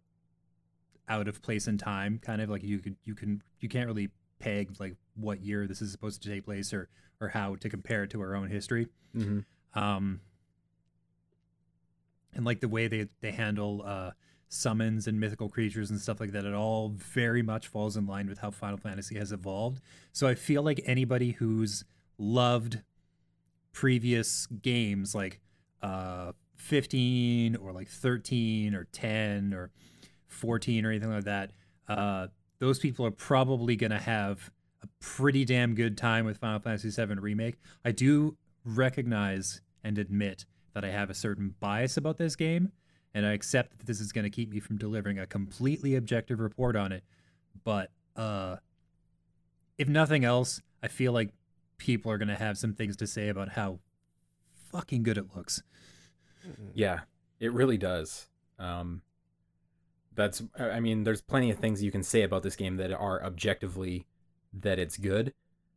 out 1.08 1.26
of 1.26 1.42
place 1.42 1.66
in 1.66 1.76
time 1.76 2.20
kind 2.22 2.40
of 2.40 2.48
like 2.48 2.62
you 2.62 2.78
could 2.78 2.94
you 3.04 3.14
can 3.14 3.42
you 3.58 3.68
can't 3.68 3.86
really 3.88 4.08
peg 4.38 4.70
like 4.78 4.94
what 5.16 5.40
year 5.42 5.66
this 5.66 5.82
is 5.82 5.90
supposed 5.90 6.22
to 6.22 6.28
take 6.30 6.44
place 6.44 6.72
or 6.72 6.88
or 7.20 7.28
how 7.28 7.56
to 7.56 7.68
compare 7.68 8.04
it 8.04 8.10
to 8.10 8.20
our 8.20 8.36
own 8.36 8.48
history 8.48 8.86
Mm-hmm. 9.16 9.40
um 9.78 10.20
and 12.32 12.44
like 12.44 12.60
the 12.60 12.68
way 12.68 12.86
they 12.88 13.08
they 13.20 13.32
handle 13.32 13.82
uh 13.84 14.10
summons 14.54 15.06
and 15.06 15.18
mythical 15.18 15.48
creatures 15.48 15.90
and 15.90 16.00
stuff 16.00 16.20
like 16.20 16.32
that. 16.32 16.44
It 16.44 16.54
all 16.54 16.90
very 16.90 17.42
much 17.42 17.66
falls 17.66 17.96
in 17.96 18.06
line 18.06 18.28
with 18.28 18.38
how 18.38 18.50
Final 18.50 18.78
Fantasy 18.78 19.16
has 19.18 19.32
evolved. 19.32 19.80
So 20.12 20.26
I 20.26 20.34
feel 20.34 20.62
like 20.62 20.80
anybody 20.84 21.32
who's 21.32 21.84
loved 22.18 22.80
previous 23.72 24.46
games 24.46 25.14
like 25.14 25.40
uh 25.82 26.30
15 26.56 27.56
or 27.56 27.72
like 27.72 27.88
13 27.88 28.74
or 28.74 28.84
10 28.92 29.52
or 29.52 29.70
14 30.28 30.86
or 30.86 30.90
anything 30.90 31.12
like 31.12 31.24
that, 31.24 31.50
uh, 31.88 32.28
those 32.58 32.78
people 32.78 33.04
are 33.04 33.10
probably 33.10 33.76
going 33.76 33.90
to 33.90 33.98
have 33.98 34.50
a 34.82 34.88
pretty 35.00 35.44
damn 35.44 35.74
good 35.74 35.98
time 35.98 36.24
with 36.24 36.38
Final 36.38 36.60
Fantasy 36.60 36.90
VII 36.90 37.14
Remake. 37.14 37.56
I 37.84 37.90
do 37.90 38.36
recognize 38.64 39.60
and 39.82 39.98
admit 39.98 40.46
that 40.72 40.84
I 40.84 40.90
have 40.90 41.10
a 41.10 41.14
certain 41.14 41.54
bias 41.60 41.96
about 41.96 42.16
this 42.16 42.36
game, 42.36 42.72
and 43.14 43.24
I 43.24 43.32
accept 43.32 43.78
that 43.78 43.86
this 43.86 44.00
is 44.00 44.12
going 44.12 44.24
to 44.24 44.30
keep 44.30 44.50
me 44.50 44.60
from 44.60 44.76
delivering 44.76 45.18
a 45.18 45.26
completely 45.26 45.94
objective 45.94 46.40
report 46.40 46.76
on 46.76 46.92
it. 46.92 47.04
But 47.62 47.90
uh, 48.16 48.56
if 49.78 49.88
nothing 49.88 50.24
else, 50.24 50.60
I 50.82 50.88
feel 50.88 51.12
like 51.12 51.30
people 51.78 52.10
are 52.10 52.18
going 52.18 52.28
to 52.28 52.34
have 52.34 52.58
some 52.58 52.74
things 52.74 52.96
to 52.96 53.06
say 53.06 53.28
about 53.28 53.50
how 53.50 53.78
fucking 54.72 55.04
good 55.04 55.16
it 55.16 55.34
looks. 55.34 55.62
Yeah, 56.74 57.00
it 57.40 57.52
really 57.52 57.78
does. 57.78 58.26
Um, 58.58 59.02
that's, 60.14 60.42
I 60.58 60.80
mean, 60.80 61.04
there's 61.04 61.22
plenty 61.22 61.50
of 61.50 61.58
things 61.58 61.82
you 61.82 61.90
can 61.90 62.02
say 62.02 62.22
about 62.22 62.42
this 62.42 62.56
game 62.56 62.76
that 62.76 62.92
are 62.92 63.22
objectively 63.24 64.06
that 64.60 64.78
it's 64.78 64.96
good. 64.96 65.32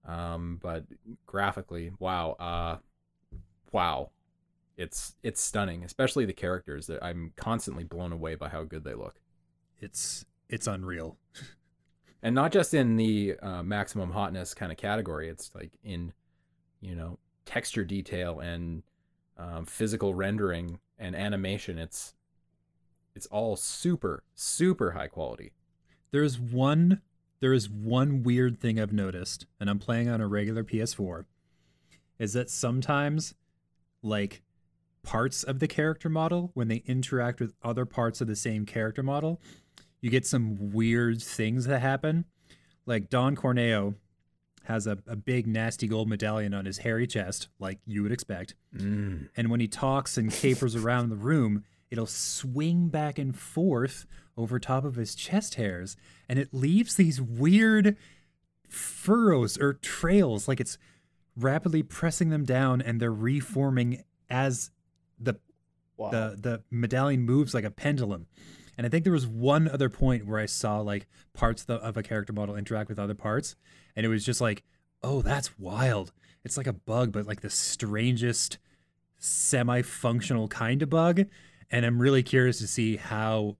Um, 0.06 0.60
but 0.62 0.86
graphically, 1.26 1.91
wow, 2.00 2.32
uh, 2.39 2.78
wow, 3.71 4.12
it's 4.78 5.16
it's 5.24 5.42
stunning, 5.42 5.84
especially 5.84 6.26
the 6.26 6.34
characters. 6.34 6.88
That 6.88 7.04
I'm 7.04 7.34
constantly 7.36 7.84
blown 7.84 8.12
away 8.12 8.36
by 8.36 8.50
how 8.50 8.63
good 8.63 8.84
they 8.84 8.94
look. 8.94 9.20
It's 9.80 10.26
it's 10.50 10.68
unreal. 10.68 11.18
and 12.22 12.36
not 12.36 12.52
just 12.52 12.74
in 12.74 12.96
the 12.96 13.36
uh, 13.42 13.63
maximum 13.63 14.12
hotness 14.12 14.54
kind 14.54 14.72
of 14.72 14.78
category. 14.78 15.30
It's 15.30 15.52
like 15.54 15.72
in, 15.84 16.13
you 16.80 16.96
know, 16.96 17.18
texture 17.46 17.84
detail 17.84 18.40
and 18.40 18.84
um, 19.38 19.66
physical 19.66 20.13
rendering 20.13 20.80
and 21.00 21.16
animation. 21.16 21.80
It's 21.80 22.13
it's 23.16 23.26
all 23.28 23.56
super 23.56 24.24
super 24.36 24.92
high 24.92 25.08
quality. 25.08 25.54
There's 26.12 26.40
one 26.40 27.02
there 27.40 27.54
is 27.54 27.70
one 27.70 28.24
weird 28.24 28.60
thing 28.60 28.80
I've 28.80 28.94
noticed, 28.94 29.46
and 29.60 29.70
I'm 29.70 29.80
playing 29.80 30.10
on 30.10 30.22
a 30.22 30.28
regular 30.28 30.63
PS4, 30.63 31.26
is 32.18 32.34
that 32.34 32.50
sometimes 32.50 33.36
like 34.02 34.42
parts 35.08 35.41
of 35.41 35.60
the 35.60 35.70
character 35.70 36.10
model 36.10 36.52
when 36.54 36.67
they 36.67 36.84
interact 36.86 37.39
with 37.39 37.54
other 37.63 37.86
parts 37.86 38.20
of 38.20 38.28
the 38.28 38.36
same 38.36 38.65
character 38.65 39.02
model, 39.02 39.39
you 40.02 40.10
get 40.10 40.26
some 40.26 40.74
weird 40.74 41.22
things 41.22 41.65
that 41.65 41.80
happen. 41.80 42.26
Like 42.86 43.10
Don 43.10 43.34
Corneo 43.34 43.96
has 44.65 44.86
a, 44.86 44.98
a 45.08 45.15
big 45.15 45.48
nasty 45.48 45.88
gold 45.88 46.10
medallion 46.10 46.54
on 46.54 46.65
his 46.65 46.80
hairy 46.80 47.08
chest, 47.08 47.48
like 47.58 47.80
you 47.86 48.04
would 48.04 48.12
expect. 48.12 48.54
Mm. 48.76 49.30
And 49.38 49.50
when 49.50 49.62
he 49.62 49.70
talks 49.70 50.17
and 50.17 50.30
capers 50.30 50.76
around 50.84 51.08
the 51.08 51.15
room, 51.15 51.63
it'll 51.89 52.06
swing 52.06 52.89
back 52.89 53.17
and 53.17 53.34
forth 53.34 54.06
over 54.36 54.60
top 54.60 54.84
of 54.84 54.96
his 54.96 55.15
chest 55.15 55.56
hairs, 55.56 55.96
and 56.28 56.38
it 56.38 56.54
leaves 56.54 56.96
these 56.96 57.22
weird 57.22 57.96
furrows 58.67 59.58
or 59.58 59.72
trails, 59.72 60.50
like 60.50 60.60
it's 60.60 60.78
rapidly 61.38 61.82
pressing 61.82 62.30
them 62.30 62.43
down 62.43 62.82
and 62.82 63.00
they're 63.00 63.13
reforming 63.13 64.04
as 64.30 64.70
the 65.19 65.39
Wow. 65.97 66.12
the 66.12 66.38
the 66.39 66.63
medallion 66.69 67.21
moves 67.21 67.53
like 67.53 67.63
a 67.63 67.71
pendulum. 67.71 68.27
And 68.77 68.86
I 68.86 68.89
think 68.89 69.03
there 69.03 69.13
was 69.13 69.25
one 69.25 69.67
other 69.67 69.89
point 69.89 70.27
where 70.27 70.39
I 70.39 70.45
saw 70.45 70.80
like 70.82 71.08
parts 71.34 71.63
of, 71.63 71.67
the, 71.67 71.75
of 71.75 71.97
a 71.97 72.03
character 72.03 72.32
model 72.32 72.56
interact 72.56 72.89
with 72.89 72.99
other 72.99 73.15
parts, 73.15 73.56
and 73.95 74.06
it 74.06 74.10
was 74.10 74.23
just 74.23 74.39
like, 74.39 74.63
oh, 75.01 75.23
that's 75.23 75.58
wild. 75.58 76.12
It's 76.43 76.58
like 76.58 76.67
a 76.67 76.73
bug, 76.73 77.12
but 77.12 77.25
like 77.25 77.41
the 77.41 77.49
strangest 77.49 78.60
semi-functional 79.17 80.47
kind 80.49 80.84
of 80.84 80.91
bug. 80.91 81.23
And 81.71 81.86
I'm 81.86 81.99
really 81.99 82.21
curious 82.21 82.60
to 82.60 82.67
see 82.67 82.97
how 82.97 83.58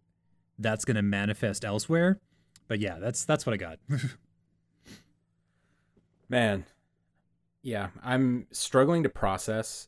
that's 0.60 0.86
going 0.86 0.96
to 0.96 1.02
manifest 1.02 1.66
elsewhere. 1.66 2.20
But 2.68 2.80
yeah, 2.80 3.00
that's 3.00 3.26
that's 3.26 3.46
what 3.48 3.54
I 3.54 3.58
got. 3.58 3.80
Man, 6.30 6.66
yeah, 7.62 7.90
I'm 8.04 8.48
struggling 8.52 9.04
to 9.04 9.10
process 9.10 9.88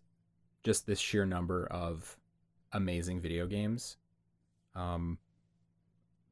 just 0.64 0.86
this 0.86 1.00
sheer 1.00 1.26
number 1.26 1.66
of 1.68 2.18
amazing 2.74 3.20
video 3.20 3.48
games. 3.48 3.98
Um, 4.76 5.18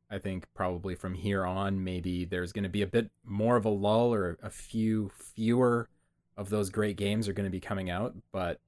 I 0.09 0.19
think 0.19 0.47
probably 0.53 0.95
from 0.95 1.13
here 1.13 1.45
on, 1.45 1.83
maybe 1.83 2.25
there's 2.25 2.53
going 2.53 2.63
to 2.63 2.69
be 2.69 2.81
a 2.81 2.87
bit 2.87 3.11
more 3.25 3.57
of 3.57 3.65
a 3.65 3.69
lull 3.69 4.13
or 4.13 4.37
a 4.41 4.49
few 4.49 5.09
fewer 5.13 5.89
of 6.37 6.49
those 6.49 6.69
great 6.69 6.95
games 6.97 7.27
are 7.27 7.33
going 7.33 7.45
to 7.45 7.51
be 7.51 7.59
coming 7.59 7.89
out. 7.89 8.15
But 8.31 8.59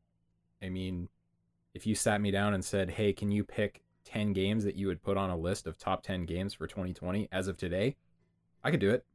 I 0.62 0.70
mean, 0.70 1.08
if 1.74 1.86
you 1.88 1.96
sat 1.96 2.20
me 2.20 2.32
down 2.32 2.54
and 2.54 2.66
said, 2.66 2.90
hey, 2.90 3.14
can 3.14 3.32
you 3.32 3.44
pick 3.44 3.84
10 4.06 4.34
games 4.34 4.64
that 4.64 4.76
you 4.76 4.88
would 4.88 5.02
put 5.04 5.18
on 5.18 5.30
a 5.30 5.38
list 5.38 5.68
of 5.68 5.78
top 5.78 6.04
10 6.04 6.26
games 6.26 6.54
for 6.54 6.68
2020 6.68 7.30
as 7.32 7.48
of 7.48 7.58
today, 7.58 7.96
I 8.64 8.72
could 8.72 8.80
do 8.80 8.90
it. 8.90 9.06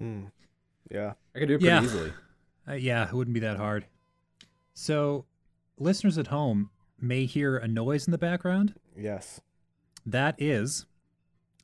Mm. 0.00 0.30
Yeah. 0.90 1.14
I 1.34 1.38
could 1.38 1.48
do 1.48 1.54
it 1.54 1.60
pretty 1.60 1.66
Yeah. 1.74 1.82
easily. 1.82 2.12
Uh, 2.68 2.74
yeah, 2.74 3.06
it 3.08 3.12
wouldn't 3.12 3.34
be 3.34 3.40
that 3.40 3.56
hard. 3.56 3.84
So, 4.74 5.26
listeners 5.82 6.18
at 6.18 6.28
home 6.28 6.70
may 7.00 7.24
hear 7.24 7.56
a 7.56 7.68
noise 7.68 8.06
in 8.06 8.12
the 8.12 8.18
background. 8.18 8.74
Yes. 8.96 9.40
That 10.06 10.36
is 10.38 10.86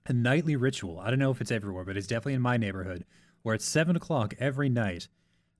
a 0.07 0.12
nightly 0.12 0.57
ritual. 0.57 0.98
I 0.98 1.11
don't 1.11 1.18
know 1.18 1.31
if 1.31 1.40
it's 1.40 1.50
everywhere, 1.50 1.85
but 1.85 1.96
it's 1.96 2.07
definitely 2.07 2.35
in 2.35 2.42
my 2.42 2.57
neighborhood, 2.57 3.04
where 3.42 3.54
at 3.54 3.62
seven 3.62 3.96
o'clock 3.96 4.35
every 4.38 4.68
night, 4.68 5.09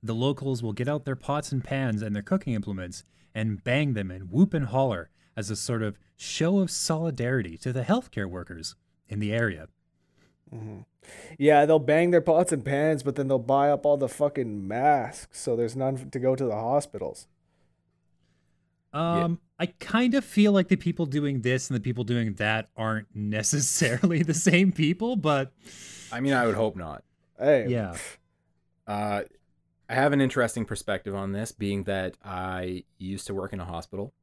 the 0.01 0.15
locals 0.15 0.63
will 0.63 0.73
get 0.73 0.87
out 0.87 1.05
their 1.05 1.15
pots 1.15 1.51
and 1.51 1.63
pans 1.63 2.01
and 2.01 2.15
their 2.15 2.23
cooking 2.23 2.53
implements 2.53 3.03
and 3.33 3.63
bang 3.63 3.93
them 3.93 4.11
and 4.11 4.31
whoop 4.31 4.53
and 4.53 4.67
holler 4.67 5.09
as 5.35 5.49
a 5.49 5.55
sort 5.55 5.83
of 5.83 5.97
show 6.17 6.59
of 6.59 6.71
solidarity 6.71 7.57
to 7.57 7.71
the 7.71 7.83
healthcare 7.83 8.29
workers 8.29 8.75
in 9.07 9.19
the 9.19 9.33
area. 9.33 9.67
Mm-hmm. 10.53 10.79
Yeah, 11.37 11.65
they'll 11.65 11.79
bang 11.79 12.11
their 12.11 12.21
pots 12.21 12.51
and 12.51 12.65
pans, 12.65 13.03
but 13.03 13.15
then 13.15 13.27
they'll 13.27 13.39
buy 13.39 13.69
up 13.69 13.85
all 13.85 13.97
the 13.97 14.09
fucking 14.09 14.67
masks, 14.67 15.39
so 15.39 15.55
there's 15.55 15.75
none 15.75 16.09
to 16.09 16.19
go 16.19 16.35
to 16.35 16.45
the 16.45 16.55
hospitals. 16.55 17.27
Um, 18.91 19.39
I 19.59 19.67
kind 19.67 20.15
of 20.15 20.25
feel 20.25 20.51
like 20.51 20.67
the 20.67 20.75
people 20.75 21.05
doing 21.05 21.41
this 21.41 21.69
and 21.69 21.75
the 21.75 21.81
people 21.81 22.03
doing 22.03 22.33
that 22.35 22.69
aren't 22.75 23.07
necessarily 23.13 24.23
the 24.23 24.33
same 24.33 24.71
people, 24.71 25.15
but 25.15 25.53
I 26.11 26.19
mean, 26.19 26.33
I 26.33 26.45
would 26.45 26.55
hope 26.55 26.75
not. 26.75 27.03
Hey, 27.37 27.67
yeah. 27.67 27.95
Uh, 28.87 29.21
I 29.87 29.93
have 29.93 30.13
an 30.13 30.21
interesting 30.21 30.65
perspective 30.65 31.13
on 31.13 31.31
this, 31.31 31.51
being 31.51 31.83
that 31.83 32.15
I 32.23 32.85
used 32.97 33.27
to 33.27 33.35
work 33.35 33.53
in 33.53 33.59
a 33.59 33.65
hospital. 33.65 34.15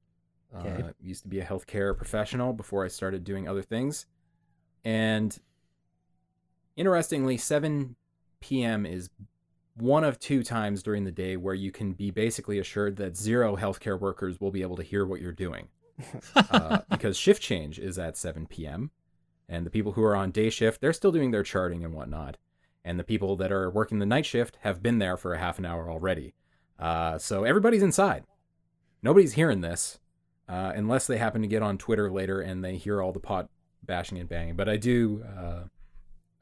Okay. 0.59 0.83
Uh, 0.83 0.91
used 1.01 1.23
to 1.23 1.29
be 1.29 1.39
a 1.39 1.45
healthcare 1.45 1.97
professional 1.97 2.53
before 2.53 2.85
I 2.85 2.89
started 2.89 3.23
doing 3.23 3.49
other 3.49 3.63
things. 3.63 4.07
And 4.85 5.39
interestingly, 6.77 7.37
7 7.37 7.95
p.m. 8.41 8.87
is 8.87 9.09
one 9.77 10.05
of 10.05 10.19
two 10.19 10.43
times 10.43 10.83
during 10.83 11.05
the 11.05 11.13
day 11.13 11.37
where 11.37 11.55
you 11.55 11.71
can 11.71 11.93
be 11.93 12.11
basically 12.11 12.59
assured 12.59 12.97
that 12.97 13.17
zero 13.17 13.57
healthcare 13.57 13.99
workers 13.99 14.41
will 14.41 14.51
be 14.51 14.63
able 14.63 14.77
to 14.77 14.83
hear 14.83 15.05
what 15.05 15.21
you're 15.21 15.33
doing. 15.33 15.69
uh, 16.37 16.79
because 16.91 17.17
shift 17.17 17.43
change 17.43 17.79
is 17.79 17.99
at 17.99 18.17
7 18.17 18.47
p.m. 18.47 18.91
And 19.49 19.65
the 19.65 19.71
people 19.71 19.93
who 19.93 20.03
are 20.03 20.17
on 20.17 20.31
day 20.31 20.51
shift, 20.51 20.81
they're 20.81 20.93
still 20.93 21.13
doing 21.13 21.31
their 21.31 21.43
charting 21.43 21.85
and 21.85 21.95
whatnot. 21.95 22.37
And 22.85 22.99
the 22.99 23.05
people 23.05 23.37
that 23.37 23.53
are 23.53 23.71
working 23.71 23.99
the 23.99 24.07
night 24.07 24.27
shift 24.27 24.59
have 24.61 24.83
been 24.83 24.99
there 24.99 25.17
for 25.17 25.35
a 25.35 25.39
half 25.39 25.59
an 25.59 25.65
hour 25.65 25.91
already. 25.91 26.35
Uh, 26.79 27.19
so 27.19 27.45
everybody's 27.45 27.83
inside. 27.83 28.25
Nobody's 29.03 29.35
hearing 29.35 29.61
this 29.61 29.99
uh, 30.49 30.73
unless 30.75 31.07
they 31.07 31.19
happen 31.19 31.43
to 31.43 31.49
get 31.49 31.63
on 31.63 31.79
Twitter 31.79 32.11
later 32.11 32.41
and 32.41 32.65
they 32.65 32.77
hear 32.77 33.03
all 33.03 33.13
the 33.13 33.21
pot 33.21 33.49
bashing 33.83 34.19
and 34.19 34.29
banging. 34.29 34.57
But 34.57 34.69
I 34.69 34.77
do 34.77 35.25
uh, 35.37 35.65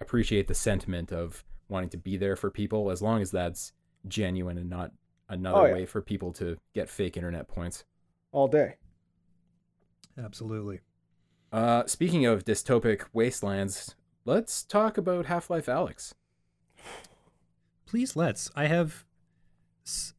appreciate 0.00 0.48
the 0.48 0.54
sentiment 0.54 1.12
of 1.12 1.44
wanting 1.68 1.88
to 1.90 1.96
be 1.98 2.16
there 2.16 2.36
for 2.36 2.50
people 2.50 2.90
as 2.90 3.00
long 3.02 3.22
as 3.22 3.30
that's 3.30 3.72
genuine 4.08 4.58
and 4.58 4.68
not 4.70 4.92
another 5.28 5.58
Oh, 5.58 5.64
yeah. 5.66 5.72
way 5.74 5.86
for 5.86 6.02
people 6.02 6.32
to 6.34 6.56
get 6.74 6.88
fake 6.90 7.16
internet 7.16 7.48
points. 7.48 7.84
all 8.32 8.48
day. 8.48 8.76
Absolutely. 10.18 10.80
Uh, 11.52 11.84
speaking 11.86 12.26
of 12.26 12.44
dystopic 12.44 13.02
wastelands, 13.12 13.94
let's 14.24 14.62
talk 14.64 14.98
about 14.98 15.26
Half 15.26 15.50
Life 15.50 15.66
Alyx. 15.66 16.12
Please 17.86 18.16
let's. 18.16 18.50
I 18.56 18.66
have. 18.66 19.04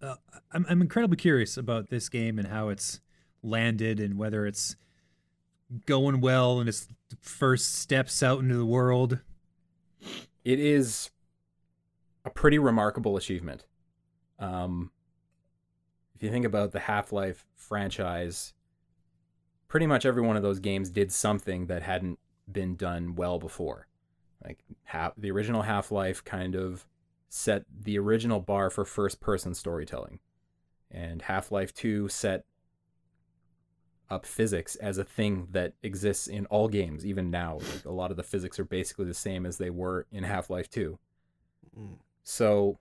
Uh, 0.02 0.16
I'm 0.52 0.66
I'm 0.70 0.82
incredibly 0.82 1.18
curious 1.18 1.58
about 1.58 1.90
this 1.90 2.08
game 2.10 2.38
and 2.40 2.48
how 2.48 2.70
it's 2.70 3.02
landed 3.44 4.00
and 4.00 4.18
whether 4.18 4.46
it's 4.46 4.76
going 5.86 6.22
well 6.22 6.60
and 6.60 6.70
its 6.70 6.88
first 7.22 7.74
steps 7.76 8.22
out 8.24 8.40
into 8.40 8.56
the 8.56 8.66
world. 8.66 9.20
It 10.44 10.60
is 10.60 11.10
a 12.26 12.30
pretty 12.30 12.60
remarkable 12.60 13.16
achievement. 13.16 13.66
Um, 14.40 14.92
if 16.16 16.24
you 16.24 16.32
think 16.32 16.46
about 16.46 16.72
the 16.72 16.80
Half 16.80 17.14
Life 17.14 17.46
franchise, 17.56 18.54
pretty 19.68 19.86
much 19.86 20.06
every 20.06 20.22
one 20.22 20.36
of 20.36 20.44
those 20.44 20.60
games 20.60 20.90
did 20.90 21.12
something 21.12 21.68
that 21.68 21.84
hadn't 21.84 22.20
been 22.52 22.76
done 22.76 23.16
well 23.16 23.40
before. 23.40 23.88
Like 24.44 24.60
the 25.18 25.32
original 25.32 25.62
Half 25.62 25.92
Life 25.92 26.24
kind 26.24 26.56
of 26.56 26.88
set 27.30 27.64
the 27.84 27.98
original 28.00 28.40
bar 28.40 28.70
for 28.70 28.86
first 28.86 29.20
person 29.20 29.54
storytelling, 29.54 30.20
and 30.90 31.22
Half 31.22 31.52
Life 31.52 31.74
Two 31.74 32.08
set 32.08 32.46
up 34.10 34.26
physics 34.26 34.76
as 34.76 34.98
a 34.98 35.04
thing 35.04 35.48
that 35.52 35.74
exists 35.82 36.28
in 36.28 36.46
all 36.48 36.68
games, 36.68 37.06
even 37.06 37.32
now. 37.32 37.56
Like 37.56 37.86
a 37.86 37.92
lot 37.92 38.12
of 38.12 38.18
the 38.18 38.24
physics 38.24 38.60
are 38.60 38.66
basically 38.66 39.06
the 39.06 39.14
same 39.14 39.46
as 39.46 39.58
they 39.58 39.70
were 39.70 40.06
in 40.12 40.24
Half 40.24 40.50
Life 40.50 40.70
Two. 40.70 41.00
Mm. 41.78 41.98
So, 42.26 42.80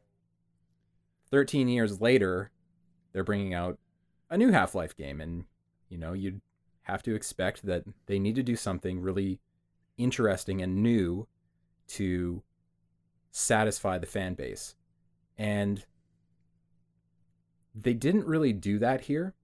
13 1.30 1.68
years 1.68 2.00
later, 2.00 2.50
they're 3.12 3.22
bringing 3.22 3.54
out 3.54 3.78
a 4.30 4.38
new 4.38 4.50
Half 4.50 4.74
Life 4.74 4.96
game, 4.96 5.20
and 5.20 5.44
you 5.88 5.98
know 5.98 6.14
you'd 6.14 6.40
have 6.83 7.02
to 7.04 7.14
expect 7.14 7.64
that 7.66 7.85
they 8.07 8.18
need 8.18 8.35
to 8.35 8.42
do 8.42 8.57
something 8.57 9.00
really 9.00 9.38
interesting 9.96 10.61
and 10.61 10.83
new 10.83 11.28
to 11.87 12.42
satisfy 13.30 13.98
the 13.98 14.07
fan 14.07 14.35
base. 14.35 14.74
And 15.37 15.85
they 17.74 17.94
didn't 17.94 18.26
really 18.26 18.52
do 18.52 18.78
that 18.78 19.02
here. 19.02 19.35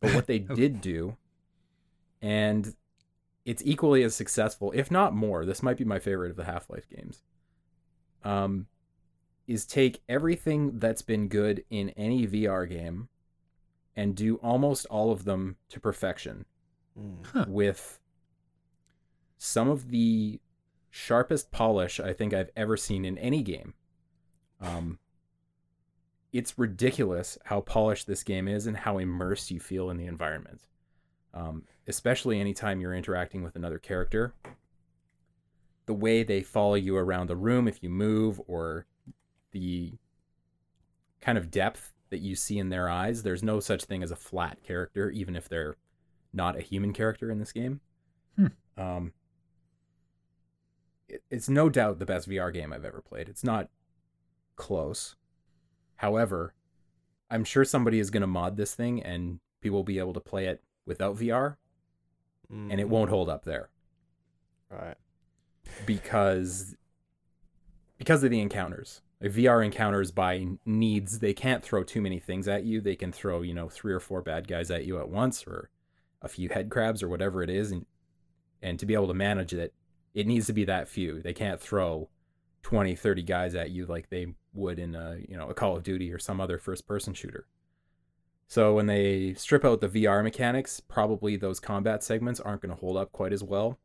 But 0.00 0.14
what 0.14 0.26
they 0.26 0.38
did 0.56 0.80
do, 0.80 1.18
and 2.22 2.74
it's 3.44 3.62
equally 3.66 4.02
as 4.02 4.14
successful, 4.14 4.72
if 4.74 4.90
not 4.90 5.14
more, 5.14 5.44
this 5.44 5.62
might 5.62 5.76
be 5.76 5.84
my 5.84 5.98
favorite 5.98 6.30
of 6.30 6.36
the 6.36 6.44
Half 6.44 6.70
Life 6.70 6.88
games, 6.88 7.22
um, 8.24 8.66
is 9.52 9.66
take 9.66 10.00
everything 10.08 10.78
that's 10.78 11.02
been 11.02 11.28
good 11.28 11.64
in 11.70 11.90
any 11.90 12.26
VR 12.26 12.68
game 12.68 13.08
and 13.94 14.14
do 14.14 14.36
almost 14.36 14.86
all 14.86 15.10
of 15.12 15.24
them 15.24 15.56
to 15.68 15.78
perfection 15.80 16.44
Mm. 16.98 17.24
Huh. 17.26 17.44
with 17.48 17.98
some 19.38 19.68
of 19.70 19.88
the 19.88 20.40
sharpest 20.90 21.50
polish 21.50 21.98
I 21.98 22.12
think 22.12 22.34
I've 22.34 22.50
ever 22.54 22.76
seen 22.76 23.06
in 23.06 23.16
any 23.16 23.42
game. 23.42 23.72
Um, 24.60 24.98
it's 26.32 26.58
ridiculous 26.58 27.38
how 27.44 27.62
polished 27.62 28.06
this 28.06 28.22
game 28.22 28.46
is 28.46 28.66
and 28.66 28.76
how 28.76 28.98
immersed 28.98 29.50
you 29.50 29.58
feel 29.58 29.88
in 29.88 29.96
the 29.96 30.04
environment. 30.06 30.60
Um, 31.34 31.64
especially 31.88 32.38
anytime 32.40 32.80
you're 32.80 32.94
interacting 32.94 33.42
with 33.42 33.56
another 33.56 33.78
character. 33.78 34.34
The 35.86 35.94
way 35.94 36.22
they 36.22 36.42
follow 36.42 36.74
you 36.74 36.96
around 36.96 37.26
the 37.28 37.36
room 37.36 37.66
if 37.66 37.82
you 37.82 37.88
move, 37.88 38.38
or 38.46 38.84
the 39.52 39.94
kind 41.20 41.38
of 41.38 41.50
depth 41.50 41.92
that 42.10 42.20
you 42.20 42.34
see 42.34 42.58
in 42.58 42.68
their 42.68 42.88
eyes. 42.88 43.22
There's 43.22 43.42
no 43.42 43.60
such 43.60 43.84
thing 43.84 44.02
as 44.02 44.10
a 44.10 44.16
flat 44.16 44.62
character, 44.62 45.08
even 45.10 45.36
if 45.36 45.48
they're 45.48 45.76
not 46.32 46.56
a 46.58 46.60
human 46.62 46.92
character 46.92 47.30
in 47.30 47.38
this 47.38 47.52
game. 47.52 47.80
Hmm. 48.36 48.46
Um, 48.76 49.12
it, 51.08 51.22
it's 51.30 51.48
no 51.48 51.68
doubt 51.68 51.98
the 51.98 52.06
best 52.06 52.28
VR 52.28 52.52
game 52.52 52.72
I've 52.72 52.84
ever 52.84 53.00
played. 53.02 53.28
It's 53.28 53.44
not 53.44 53.68
close. 54.56 55.16
However, 55.96 56.54
I'm 57.30 57.44
sure 57.44 57.64
somebody 57.64 57.98
is 57.98 58.10
going 58.10 58.20
to 58.22 58.26
mod 58.26 58.56
this 58.56 58.74
thing 58.74 59.02
and 59.02 59.40
people 59.60 59.78
will 59.78 59.84
be 59.84 59.98
able 59.98 60.12
to 60.14 60.20
play 60.20 60.46
it 60.46 60.62
without 60.86 61.16
VR 61.16 61.56
and 62.50 62.72
it 62.80 62.86
Mm. 62.86 62.90
won't 62.90 63.08
hold 63.08 63.30
up 63.30 63.44
there 63.46 63.70
Right. 64.70 64.96
because 65.86 66.76
because 67.96 68.22
of 68.24 68.30
the 68.30 68.40
encounters. 68.40 69.00
VR 69.28 69.64
encounters 69.64 70.10
by 70.10 70.46
needs, 70.64 71.20
they 71.20 71.32
can't 71.32 71.62
throw 71.62 71.84
too 71.84 72.00
many 72.00 72.18
things 72.18 72.48
at 72.48 72.64
you. 72.64 72.80
They 72.80 72.96
can 72.96 73.12
throw, 73.12 73.42
you 73.42 73.54
know, 73.54 73.68
three 73.68 73.92
or 73.92 74.00
four 74.00 74.22
bad 74.22 74.48
guys 74.48 74.70
at 74.70 74.84
you 74.84 74.98
at 74.98 75.08
once 75.08 75.44
or 75.46 75.70
a 76.20 76.28
few 76.28 76.48
head 76.48 76.70
crabs 76.70 77.02
or 77.02 77.08
whatever 77.08 77.42
it 77.42 77.50
is 77.50 77.72
and 77.72 77.86
and 78.62 78.78
to 78.78 78.86
be 78.86 78.94
able 78.94 79.08
to 79.08 79.14
manage 79.14 79.52
it, 79.52 79.74
it 80.14 80.26
needs 80.26 80.46
to 80.46 80.52
be 80.52 80.64
that 80.64 80.88
few. 80.88 81.20
They 81.20 81.32
can't 81.32 81.60
throw 81.60 82.08
20, 82.62 82.94
30 82.94 83.22
guys 83.22 83.54
at 83.54 83.70
you 83.70 83.86
like 83.86 84.08
they 84.08 84.28
would 84.54 84.78
in 84.78 84.94
a, 84.94 85.18
you 85.28 85.36
know, 85.36 85.48
a 85.48 85.54
Call 85.54 85.76
of 85.76 85.82
Duty 85.82 86.12
or 86.12 86.18
some 86.18 86.40
other 86.40 86.58
first 86.58 86.86
person 86.86 87.12
shooter. 87.12 87.46
So 88.46 88.74
when 88.74 88.86
they 88.86 89.34
strip 89.34 89.64
out 89.64 89.80
the 89.80 89.88
VR 89.88 90.22
mechanics, 90.22 90.78
probably 90.78 91.36
those 91.36 91.58
combat 91.58 92.04
segments 92.04 92.38
aren't 92.38 92.62
going 92.62 92.74
to 92.74 92.80
hold 92.80 92.96
up 92.96 93.10
quite 93.10 93.32
as 93.32 93.42
well. 93.42 93.78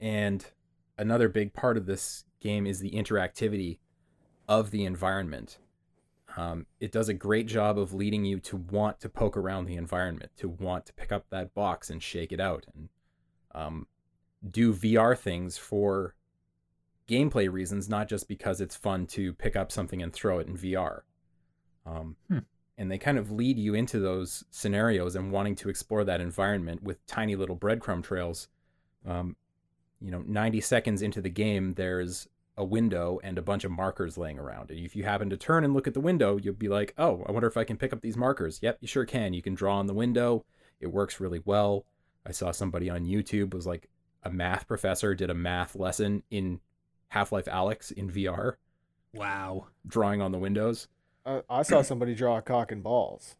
And 0.00 0.44
another 0.98 1.28
big 1.28 1.52
part 1.52 1.76
of 1.76 1.86
this 1.86 2.24
game 2.40 2.66
is 2.66 2.80
the 2.80 2.90
interactivity 2.90 3.78
of 4.50 4.72
the 4.72 4.84
environment. 4.84 5.58
Um, 6.36 6.66
it 6.80 6.90
does 6.92 7.08
a 7.08 7.14
great 7.14 7.46
job 7.46 7.78
of 7.78 7.94
leading 7.94 8.24
you 8.24 8.40
to 8.40 8.56
want 8.56 9.00
to 9.00 9.08
poke 9.08 9.36
around 9.36 9.64
the 9.64 9.76
environment, 9.76 10.32
to 10.38 10.48
want 10.48 10.86
to 10.86 10.92
pick 10.92 11.12
up 11.12 11.26
that 11.30 11.54
box 11.54 11.88
and 11.88 12.02
shake 12.02 12.32
it 12.32 12.40
out, 12.40 12.66
and 12.74 12.88
um, 13.54 13.86
do 14.50 14.74
VR 14.74 15.16
things 15.16 15.56
for 15.56 16.14
gameplay 17.08 17.50
reasons, 17.50 17.88
not 17.88 18.08
just 18.08 18.28
because 18.28 18.60
it's 18.60 18.76
fun 18.76 19.06
to 19.06 19.32
pick 19.34 19.54
up 19.54 19.70
something 19.70 20.02
and 20.02 20.12
throw 20.12 20.40
it 20.40 20.48
in 20.48 20.56
VR. 20.56 21.02
Um, 21.86 22.16
Hmm. 22.28 22.38
And 22.76 22.90
they 22.90 22.98
kind 22.98 23.18
of 23.18 23.30
lead 23.30 23.58
you 23.58 23.74
into 23.74 24.00
those 24.00 24.44
scenarios 24.50 25.14
and 25.14 25.30
wanting 25.30 25.54
to 25.56 25.68
explore 25.68 26.02
that 26.04 26.20
environment 26.20 26.82
with 26.82 27.04
tiny 27.06 27.36
little 27.36 27.56
breadcrumb 27.56 28.02
trails. 28.02 28.48
Um, 29.06 29.36
you 30.00 30.10
know, 30.10 30.24
90 30.26 30.60
seconds 30.62 31.02
into 31.02 31.20
the 31.20 31.28
game, 31.28 31.74
there's 31.74 32.26
a 32.56 32.64
window 32.64 33.18
and 33.22 33.38
a 33.38 33.42
bunch 33.42 33.64
of 33.64 33.70
markers 33.70 34.18
laying 34.18 34.38
around. 34.38 34.70
And 34.70 34.80
if 34.80 34.94
you 34.94 35.04
happen 35.04 35.30
to 35.30 35.36
turn 35.36 35.64
and 35.64 35.72
look 35.72 35.86
at 35.86 35.94
the 35.94 36.00
window, 36.00 36.36
you'll 36.36 36.54
be 36.54 36.68
like, 36.68 36.92
oh, 36.98 37.24
I 37.26 37.32
wonder 37.32 37.48
if 37.48 37.56
I 37.56 37.64
can 37.64 37.76
pick 37.76 37.92
up 37.92 38.00
these 38.02 38.16
markers. 38.16 38.58
Yep, 38.62 38.78
you 38.80 38.88
sure 38.88 39.04
can. 39.06 39.32
You 39.32 39.42
can 39.42 39.54
draw 39.54 39.78
on 39.78 39.86
the 39.86 39.94
window. 39.94 40.44
It 40.80 40.88
works 40.88 41.20
really 41.20 41.40
well. 41.44 41.84
I 42.26 42.32
saw 42.32 42.50
somebody 42.50 42.90
on 42.90 43.06
YouTube 43.06 43.54
was 43.54 43.66
like 43.66 43.88
a 44.22 44.30
math 44.30 44.66
professor 44.68 45.14
did 45.14 45.30
a 45.30 45.34
math 45.34 45.74
lesson 45.74 46.22
in 46.30 46.60
Half-Life 47.08 47.46
Alyx 47.46 47.90
in 47.92 48.10
VR, 48.10 48.54
Wow. 49.14 49.68
drawing 49.86 50.20
on 50.20 50.30
the 50.32 50.38
windows. 50.38 50.88
I, 51.24 51.42
I 51.48 51.62
saw 51.62 51.82
somebody 51.82 52.14
draw 52.14 52.36
a 52.36 52.42
cock 52.42 52.70
and 52.72 52.82
balls. 52.82 53.36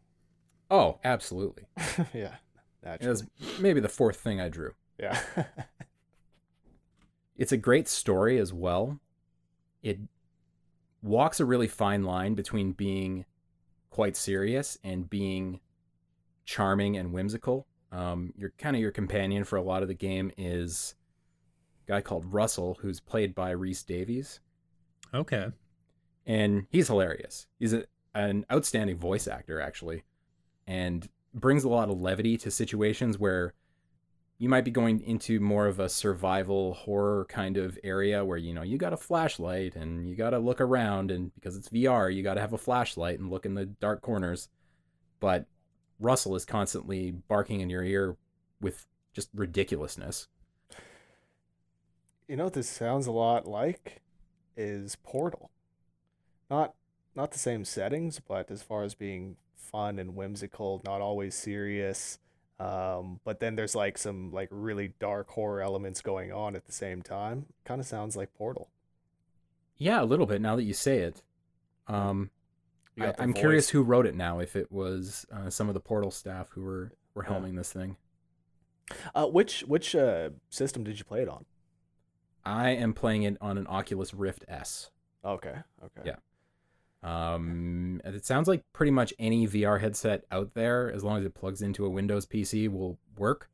Oh, 0.69 0.99
absolutely. 1.03 1.65
yeah. 2.13 2.35
It 2.83 3.07
was 3.07 3.25
maybe 3.59 3.79
the 3.79 3.89
fourth 3.89 4.17
thing 4.17 4.41
I 4.41 4.49
drew. 4.49 4.73
Yeah. 4.99 5.19
it's 7.41 7.51
a 7.51 7.57
great 7.57 7.87
story 7.87 8.37
as 8.37 8.53
well. 8.53 8.99
It 9.81 9.97
walks 11.01 11.39
a 11.39 11.45
really 11.45 11.67
fine 11.67 12.03
line 12.03 12.35
between 12.35 12.71
being 12.73 13.25
quite 13.89 14.15
serious 14.15 14.77
and 14.83 15.09
being 15.09 15.59
charming 16.45 16.97
and 16.97 17.11
whimsical. 17.11 17.65
Um, 17.91 18.31
your 18.37 18.53
kind 18.59 18.75
of 18.75 18.81
your 18.83 18.91
companion 18.91 19.43
for 19.43 19.55
a 19.55 19.63
lot 19.63 19.81
of 19.81 19.87
the 19.87 19.95
game 19.95 20.31
is 20.37 20.93
a 21.87 21.93
guy 21.93 22.01
called 22.01 22.31
Russell, 22.31 22.77
who's 22.79 22.99
played 22.99 23.33
by 23.33 23.49
Rhys 23.49 23.81
Darby, 23.81 24.23
Okay. 25.11 25.47
and 26.27 26.67
he's 26.69 26.89
hilarious. 26.89 27.47
He's 27.57 27.73
a, 27.73 27.85
an 28.13 28.45
outstanding 28.51 28.99
voice 28.99 29.27
actor, 29.27 29.59
actually, 29.59 30.03
and 30.67 31.09
brings 31.33 31.63
a 31.63 31.69
lot 31.69 31.89
of 31.89 31.99
levity 31.99 32.37
to 32.37 32.51
situations 32.51 33.17
where 33.17 33.55
you 34.41 34.49
might 34.49 34.65
be 34.65 34.71
going 34.71 35.01
into 35.01 35.39
more 35.39 35.67
of 35.67 35.79
a 35.79 35.87
survival 35.87 36.73
horror 36.73 37.27
kind 37.29 37.57
of 37.57 37.77
area 37.83 38.25
where 38.25 38.39
you 38.39 38.53
know 38.53 38.63
you 38.63 38.77
got 38.77 38.91
a 38.91 38.97
flashlight 38.97 39.75
and 39.75 40.09
you 40.09 40.15
got 40.15 40.31
to 40.31 40.39
look 40.39 40.59
around 40.59 41.11
and 41.11 41.33
because 41.35 41.55
it's 41.55 41.69
VR 41.69 42.13
you 42.13 42.23
got 42.23 42.33
to 42.33 42.41
have 42.41 42.53
a 42.53 42.57
flashlight 42.57 43.19
and 43.19 43.29
look 43.29 43.45
in 43.45 43.53
the 43.53 43.65
dark 43.65 44.01
corners 44.01 44.49
but 45.19 45.45
Russell 45.99 46.35
is 46.35 46.43
constantly 46.43 47.11
barking 47.11 47.61
in 47.61 47.69
your 47.69 47.83
ear 47.83 48.17
with 48.59 48.87
just 49.13 49.29
ridiculousness 49.35 50.27
you 52.27 52.37
know 52.37 52.45
what 52.45 52.53
this 52.53 52.69
sounds 52.69 53.07
a 53.07 53.11
lot 53.11 53.45
like 53.45 54.01
is 54.55 54.95
Portal. 55.03 55.51
Not 56.49 56.73
not 57.13 57.31
the 57.31 57.39
same 57.39 57.65
settings, 57.65 58.21
but 58.25 58.49
as 58.49 58.63
far 58.63 58.83
as 58.83 58.95
being 58.95 59.35
fun 59.53 59.99
and 59.99 60.15
whimsical, 60.15 60.81
not 60.85 61.01
always 61.01 61.35
serious. 61.35 62.19
Um, 62.61 63.19
but 63.23 63.39
then 63.39 63.55
there's 63.55 63.73
like 63.75 63.97
some 63.97 64.31
like 64.31 64.49
really 64.51 64.93
dark 64.99 65.29
horror 65.29 65.61
elements 65.61 66.01
going 66.01 66.31
on 66.31 66.55
at 66.55 66.65
the 66.65 66.71
same 66.71 67.01
time. 67.01 67.47
Kind 67.65 67.81
of 67.81 67.87
sounds 67.87 68.15
like 68.15 68.33
Portal. 68.33 68.69
yeah 69.77 70.01
a 70.01 70.05
little 70.05 70.25
bit 70.27 70.41
now 70.41 70.55
that 70.55 70.63
you 70.63 70.73
say 70.73 70.99
it 70.99 71.23
um 71.87 72.29
I, 72.99 73.13
I'm 73.17 73.33
curious 73.33 73.69
who 73.69 73.81
wrote 73.81 74.05
it 74.05 74.13
now 74.15 74.39
if 74.39 74.55
it 74.55 74.71
was 74.71 75.25
uh, 75.33 75.49
some 75.49 75.69
of 75.69 75.73
the 75.73 75.79
portal 75.79 76.11
staff 76.11 76.49
who 76.51 76.61
were 76.61 76.91
were 77.15 77.23
Yeah. 77.27 77.33
helming 77.39 77.55
this 77.55 77.71
thing 77.73 77.97
Uh, 79.15 79.25
which 79.27 79.61
which 79.61 79.95
uh, 79.95 80.29
system 80.49 80.83
did 80.83 80.99
you 80.99 81.05
play 81.05 81.21
it 81.21 81.29
on? 81.29 81.45
I 82.45 82.71
am 82.71 82.93
playing 82.93 83.23
it 83.23 83.37
on 83.41 83.57
an 83.57 83.65
Oculus 83.67 84.13
Rift 84.13 84.43
S 84.47 84.91
Okay, 85.25 85.55
okay. 85.85 86.01
Yeah. 86.05 86.17
Um, 87.03 87.99
it 88.05 88.25
sounds 88.25 88.47
like 88.47 88.63
pretty 88.73 88.91
much 88.91 89.13
any 89.17 89.47
VR 89.47 89.79
headset 89.81 90.23
out 90.31 90.53
there, 90.53 90.91
as 90.91 91.03
long 91.03 91.17
as 91.19 91.25
it 91.25 91.33
plugs 91.33 91.61
into 91.61 91.85
a 91.85 91.89
Windows 91.89 92.25
PC, 92.25 92.69
will 92.69 92.99
work. 93.17 93.49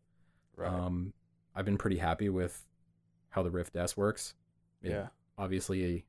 Right. 0.56 0.72
Um, 0.72 1.14
I've 1.56 1.66
been 1.66 1.78
pretty 1.78 1.98
happy 1.98 2.30
with 2.30 2.66
how 3.30 3.44
the 3.44 3.52
Rift 3.52 3.76
S 3.76 3.96
works. 3.96 4.34
It- 4.82 4.92
yeah. 4.92 5.08
Obviously, 5.38 6.06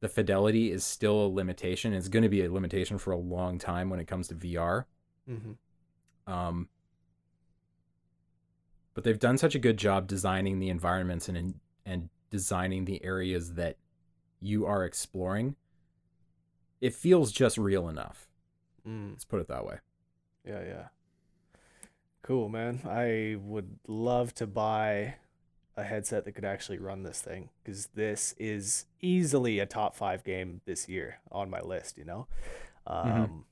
the 0.00 0.08
fidelity 0.08 0.70
is 0.70 0.84
still 0.84 1.26
a 1.26 1.28
limitation. 1.28 1.92
It's 1.92 2.08
going 2.08 2.22
to 2.22 2.28
be 2.28 2.44
a 2.44 2.50
limitation 2.52 2.96
for 2.96 3.10
a 3.12 3.16
long 3.18 3.58
time 3.58 3.90
when 3.90 3.98
it 4.00 4.06
comes 4.06 4.28
to 4.28 4.34
VR. 4.34 4.84
hmm 5.26 5.52
Um, 6.26 6.68
but 8.94 9.04
they've 9.04 9.18
done 9.18 9.38
such 9.38 9.54
a 9.54 9.58
good 9.58 9.76
job 9.78 10.06
designing 10.06 10.58
the 10.58 10.68
environments 10.68 11.28
and 11.28 11.54
and 11.84 12.08
designing 12.30 12.84
the 12.84 13.02
areas 13.04 13.54
that 13.54 13.76
you 14.40 14.64
are 14.66 14.84
exploring. 14.84 15.56
It 16.82 16.92
feels 16.92 17.30
just 17.30 17.56
real 17.56 17.88
enough. 17.88 18.26
Mm. 18.86 19.12
Let's 19.12 19.24
put 19.24 19.40
it 19.40 19.46
that 19.46 19.64
way. 19.64 19.76
Yeah, 20.44 20.62
yeah. 20.66 20.86
Cool, 22.22 22.48
man. 22.48 22.80
I 22.84 23.36
would 23.40 23.78
love 23.86 24.34
to 24.34 24.48
buy 24.48 25.14
a 25.76 25.84
headset 25.84 26.24
that 26.24 26.32
could 26.32 26.44
actually 26.44 26.78
run 26.78 27.04
this 27.04 27.22
thing 27.22 27.50
because 27.62 27.86
this 27.94 28.34
is 28.36 28.86
easily 29.00 29.60
a 29.60 29.64
top 29.66 29.94
five 29.94 30.24
game 30.24 30.60
this 30.64 30.88
year 30.88 31.20
on 31.30 31.48
my 31.48 31.60
list, 31.60 31.96
you 31.96 32.04
know? 32.04 32.26
Um, 32.84 33.44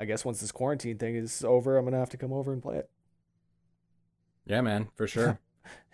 I 0.00 0.04
guess 0.04 0.24
once 0.24 0.40
this 0.40 0.50
quarantine 0.50 0.98
thing 0.98 1.14
is 1.14 1.44
over, 1.44 1.78
I'm 1.78 1.84
going 1.84 1.92
to 1.92 1.98
have 1.98 2.10
to 2.10 2.16
come 2.16 2.32
over 2.32 2.52
and 2.52 2.60
play 2.60 2.78
it. 2.78 2.90
Yeah, 4.46 4.62
man, 4.62 4.88
for 4.96 5.06
sure. 5.06 5.38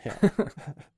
Yeah. 0.04 0.16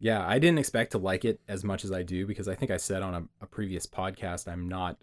yeah, 0.00 0.26
I 0.26 0.38
didn't 0.38 0.58
expect 0.58 0.92
to 0.92 0.98
like 0.98 1.24
it 1.24 1.40
as 1.46 1.62
much 1.62 1.84
as 1.84 1.92
I 1.92 2.02
do 2.02 2.26
because 2.26 2.48
I 2.48 2.54
think 2.54 2.70
I 2.70 2.78
said 2.78 3.02
on 3.02 3.14
a, 3.14 3.22
a 3.44 3.46
previous 3.46 3.86
podcast 3.86 4.50
I'm 4.50 4.66
not, 4.68 4.96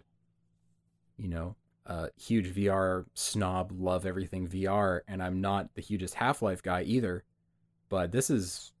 you 1.16 1.28
know, 1.28 1.54
a 1.86 2.10
huge 2.20 2.54
VR 2.54 3.06
snob, 3.14 3.72
love 3.74 4.04
everything 4.04 4.46
VR, 4.48 5.00
and 5.08 5.22
I'm 5.22 5.40
not 5.40 5.74
the 5.74 5.80
hugest 5.82 6.14
Half 6.14 6.42
Life 6.42 6.62
guy 6.62 6.82
either. 6.82 7.24
But 7.88 8.12
this 8.12 8.28
is, 8.28 8.72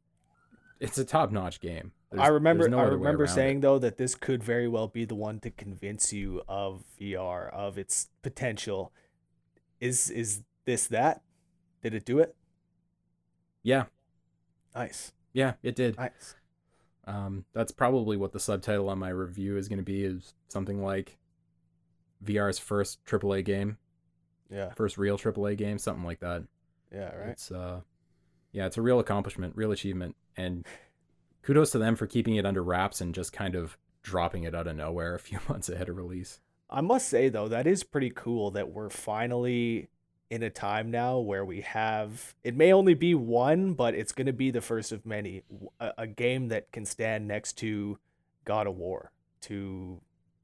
it's 0.80 0.98
a 0.98 1.04
top 1.04 1.30
notch 1.32 1.60
game. 1.60 1.92
There's- 2.10 2.26
I 2.26 2.30
remember 2.30 2.68
no 2.68 2.78
I 2.78 2.82
remember 2.84 3.22
around 3.24 3.30
it. 3.30 3.34
saying 3.34 3.60
though 3.60 3.78
that 3.78 3.96
this 3.96 4.14
could 4.14 4.42
very 4.42 4.66
well 4.68 4.88
be 4.88 5.04
the 5.04 5.14
one 5.14 5.40
to 5.40 5.50
convince 5.50 6.12
you 6.12 6.42
of 6.48 6.82
VR, 7.00 7.50
of 7.52 7.78
its 7.78 8.08
potential. 8.22 8.92
Is 9.80 10.10
is 10.10 10.42
this 10.64 10.86
that? 10.88 11.22
Did 11.82 11.94
it 11.94 12.04
do 12.04 12.18
it? 12.18 12.34
yeah, 13.62 13.84
Nice. 14.74 15.12
Yeah, 15.32 15.54
it 15.62 15.74
did. 15.76 15.96
Nice. 15.96 16.34
Um, 17.06 17.44
that's 17.54 17.72
probably 17.72 18.16
what 18.16 18.32
the 18.32 18.40
subtitle 18.40 18.88
on 18.90 18.98
my 18.98 19.08
review 19.08 19.56
is 19.56 19.68
going 19.68 19.78
to 19.78 19.84
be 19.84 20.04
is 20.04 20.34
something 20.48 20.82
like 20.82 21.16
VR's 22.24 22.58
first 22.58 23.04
AAA 23.06 23.44
game, 23.44 23.78
Yeah. 24.50 24.72
first 24.74 24.98
real 24.98 25.16
AAA 25.16 25.56
game, 25.56 25.78
something 25.78 26.04
like 26.04 26.20
that. 26.20 26.42
Yeah, 26.92 27.14
right. 27.14 27.28
It's 27.30 27.50
uh, 27.50 27.80
yeah, 28.52 28.66
it's 28.66 28.76
a 28.78 28.82
real 28.82 28.98
accomplishment, 28.98 29.56
real 29.56 29.72
achievement, 29.72 30.16
and 30.36 30.66
kudos 31.42 31.70
to 31.72 31.78
them 31.78 31.96
for 31.96 32.06
keeping 32.06 32.36
it 32.36 32.44
under 32.46 32.62
wraps 32.62 33.00
and 33.00 33.14
just 33.14 33.32
kind 33.32 33.54
of 33.54 33.78
dropping 34.02 34.44
it 34.44 34.54
out 34.54 34.66
of 34.66 34.76
nowhere 34.76 35.14
a 35.14 35.18
few 35.18 35.38
months 35.48 35.68
ahead 35.68 35.88
of 35.88 35.96
release. 35.96 36.40
I 36.70 36.82
must 36.82 37.08
say 37.08 37.28
though, 37.30 37.48
that 37.48 37.66
is 37.66 37.84
pretty 37.84 38.10
cool 38.10 38.50
that 38.50 38.70
we're 38.70 38.90
finally 38.90 39.88
in 40.30 40.42
a 40.42 40.50
time 40.50 40.90
now 40.90 41.18
where 41.18 41.44
we 41.44 41.62
have 41.62 42.34
it 42.44 42.54
may 42.54 42.72
only 42.72 42.94
be 42.94 43.14
one, 43.14 43.72
but 43.74 43.94
it's 43.94 44.12
going 44.12 44.26
to 44.26 44.32
be 44.32 44.50
the 44.50 44.60
first 44.60 44.92
of 44.92 45.06
many—a 45.06 46.06
game 46.06 46.48
that 46.48 46.70
can 46.72 46.84
stand 46.84 47.26
next 47.26 47.54
to 47.58 47.98
God 48.44 48.66
of 48.66 48.76
War, 48.76 49.10
to 49.42 50.00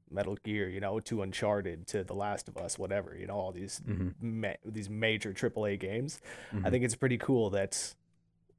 Metal 0.09 0.37
Gear, 0.43 0.69
you 0.69 0.79
know, 0.79 0.99
to 1.01 1.21
Uncharted, 1.21 1.87
to 1.87 2.03
The 2.03 2.13
Last 2.15 2.47
of 2.47 2.57
Us, 2.57 2.77
whatever, 2.79 3.15
you 3.17 3.27
know, 3.27 3.35
all 3.35 3.51
these 3.51 3.81
hmm 3.85 4.09
ma- 4.21 4.53
these 4.65 4.89
major 4.89 5.33
AAA 5.33 5.79
games. 5.79 6.19
I 6.51 6.55
Mhm. 6.55 6.71
think 6.71 6.83
it's 6.85 6.95
pretty 6.95 7.17
cool 7.17 7.49
that 7.51 7.95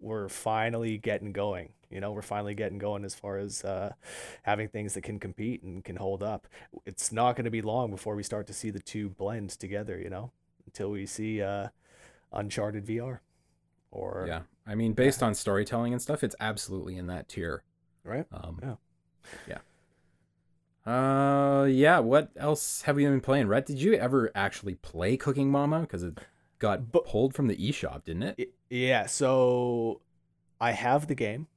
we're 0.00 0.28
finally 0.28 0.98
getting 0.98 1.32
going. 1.32 1.72
You 1.90 2.00
know, 2.00 2.12
we're 2.12 2.22
finally 2.22 2.54
getting 2.54 2.78
going 2.78 3.04
as 3.04 3.14
far 3.14 3.38
as 3.38 3.64
uh, 3.64 3.92
having 4.42 4.68
things 4.68 4.94
that 4.94 5.02
can 5.02 5.18
compete 5.18 5.62
and 5.62 5.84
can 5.84 5.96
hold 5.96 6.22
up. 6.22 6.46
It's 6.84 7.12
not 7.12 7.36
going 7.36 7.44
to 7.44 7.50
be 7.50 7.62
long 7.62 7.90
before 7.90 8.14
we 8.16 8.22
start 8.22 8.46
to 8.48 8.52
see 8.52 8.70
the 8.70 8.80
two 8.80 9.08
blend 9.08 9.50
together. 9.50 9.98
You 9.98 10.10
know, 10.10 10.32
until 10.66 10.90
we 10.90 11.06
see 11.06 11.40
uh, 11.42 11.68
Uncharted 12.32 12.84
VR, 12.86 13.20
or 13.90 14.24
Yeah, 14.28 14.42
I 14.66 14.74
mean, 14.74 14.92
based 14.92 15.22
on 15.22 15.34
storytelling 15.34 15.92
and 15.92 16.02
stuff, 16.02 16.22
it's 16.24 16.36
absolutely 16.40 16.96
in 16.96 17.06
that 17.06 17.28
tier. 17.28 17.62
right. 18.04 18.26
Um, 18.32 18.58
Yeah. 18.62 18.74
yeah. 19.48 19.58
Uh, 20.86 21.64
yeah. 21.64 21.98
What 21.98 22.30
else 22.36 22.82
have 22.82 22.96
we 22.96 23.04
been 23.04 23.20
playing? 23.20 23.48
Rhett, 23.48 23.66
did 23.66 23.80
you 23.80 23.94
ever 23.94 24.30
actually 24.34 24.74
play 24.76 25.16
Cooking 25.16 25.50
Mama? 25.50 25.80
Because 25.80 26.02
it 26.04 26.18
got 26.58 26.92
Bu- 26.92 27.00
pulled 27.02 27.34
from 27.34 27.48
the 27.48 27.56
eShop, 27.56 28.04
didn't 28.04 28.22
it? 28.22 28.34
I- 28.38 28.46
yeah. 28.70 29.06
So 29.06 30.00
I 30.60 30.72
have 30.72 31.06
the 31.08 31.14
game. 31.14 31.48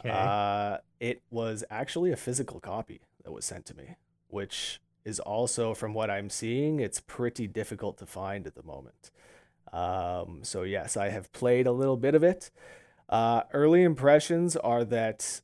Okay. 0.00 0.10
Uh, 0.10 0.78
it 1.00 1.22
was 1.30 1.64
actually 1.70 2.10
a 2.12 2.16
physical 2.16 2.60
copy 2.60 3.00
that 3.22 3.32
was 3.32 3.44
sent 3.44 3.66
to 3.66 3.74
me, 3.74 3.96
which 4.28 4.80
is 5.04 5.20
also, 5.20 5.74
from 5.74 5.92
what 5.94 6.10
I'm 6.10 6.30
seeing, 6.30 6.80
it's 6.80 7.00
pretty 7.00 7.46
difficult 7.46 7.98
to 7.98 8.06
find 8.06 8.46
at 8.46 8.54
the 8.54 8.62
moment. 8.62 9.10
Um, 9.72 10.40
so 10.42 10.62
yes, 10.62 10.96
I 10.96 11.08
have 11.08 11.32
played 11.32 11.66
a 11.66 11.72
little 11.72 11.96
bit 11.96 12.14
of 12.14 12.22
it. 12.22 12.50
Uh, 13.08 13.42
early 13.52 13.82
impressions 13.82 14.56
are 14.56 14.84
that, 14.84 15.40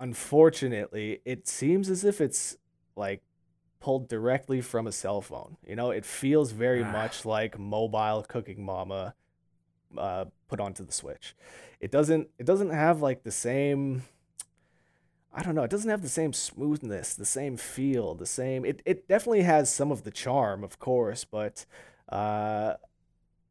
unfortunately, 0.00 1.20
it 1.24 1.46
seems 1.46 1.88
as 1.88 2.04
if 2.04 2.20
it's 2.20 2.56
like 2.96 3.22
pulled 3.80 4.08
directly 4.08 4.60
from 4.60 4.86
a 4.86 4.92
cell 4.92 5.20
phone. 5.20 5.56
You 5.66 5.76
know, 5.76 5.90
it 5.90 6.04
feels 6.04 6.52
very 6.52 6.82
Ah. 6.82 6.90
much 6.92 7.24
like 7.24 7.58
mobile 7.58 8.24
Cooking 8.28 8.64
Mama 8.64 9.14
uh, 9.96 10.24
put 10.48 10.60
onto 10.60 10.84
the 10.84 10.92
Switch. 10.92 11.34
It 11.80 11.90
doesn't. 11.90 12.28
It 12.38 12.46
doesn't 12.46 12.70
have 12.70 13.02
like 13.02 13.22
the 13.22 13.30
same. 13.32 14.02
I 15.34 15.42
don't 15.42 15.54
know. 15.54 15.62
It 15.62 15.70
doesn't 15.70 15.90
have 15.90 16.02
the 16.02 16.08
same 16.08 16.32
smoothness, 16.32 17.14
the 17.14 17.24
same 17.24 17.56
feel, 17.56 18.14
the 18.14 18.26
same. 18.26 18.64
It 18.64 18.82
it 18.84 19.08
definitely 19.08 19.42
has 19.42 19.72
some 19.72 19.90
of 19.90 20.04
the 20.04 20.10
charm, 20.10 20.62
of 20.62 20.78
course, 20.78 21.24
but 21.24 21.64
uh, 22.10 22.74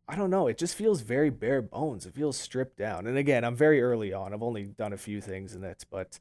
I 0.07 0.15
don't 0.15 0.29
know. 0.29 0.47
It 0.47 0.57
just 0.57 0.75
feels 0.75 1.01
very 1.01 1.29
bare 1.29 1.61
bones. 1.61 2.05
It 2.05 2.13
feels 2.13 2.37
stripped 2.37 2.77
down. 2.77 3.07
And 3.07 3.17
again, 3.17 3.43
I'm 3.43 3.55
very 3.55 3.81
early 3.81 4.13
on. 4.13 4.33
I've 4.33 4.43
only 4.43 4.65
done 4.65 4.93
a 4.93 4.97
few 4.97 5.21
things 5.21 5.55
in 5.55 5.63
it, 5.63 5.85
but 5.89 6.19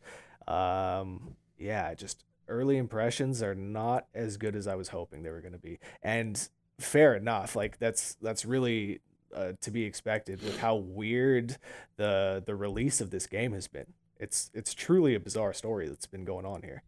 um, 0.48 1.36
yeah, 1.58 1.92
just 1.94 2.24
early 2.48 2.78
impressions 2.78 3.42
are 3.42 3.54
not 3.54 4.06
as 4.14 4.36
good 4.36 4.56
as 4.56 4.66
I 4.66 4.76
was 4.76 4.88
hoping 4.88 5.22
they 5.22 5.30
were 5.30 5.40
going 5.40 5.52
to 5.52 5.58
be. 5.58 5.78
And 6.02 6.48
fair 6.80 7.14
enough. 7.14 7.54
Like 7.54 7.78
that's 7.78 8.14
that's 8.14 8.44
really 8.44 9.00
uh, 9.34 9.52
to 9.60 9.70
be 9.70 9.84
expected 9.84 10.42
with 10.42 10.58
how 10.58 10.76
weird 10.76 11.58
the 11.96 12.42
the 12.44 12.54
release 12.56 13.00
of 13.00 13.10
this 13.10 13.26
game 13.26 13.52
has 13.52 13.68
been. 13.68 13.92
It's 14.20 14.50
it's 14.54 14.74
truly 14.74 15.14
a 15.14 15.20
bizarre 15.20 15.52
story 15.52 15.88
that's 15.88 16.06
been 16.06 16.24
going 16.24 16.44
on 16.46 16.62
here. 16.62 16.82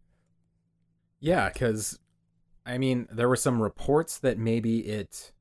Yeah, 1.18 1.48
because 1.48 1.98
I 2.66 2.78
mean, 2.78 3.08
there 3.10 3.28
were 3.28 3.36
some 3.36 3.60
reports 3.60 4.18
that 4.18 4.38
maybe 4.38 4.80
it 4.80 5.32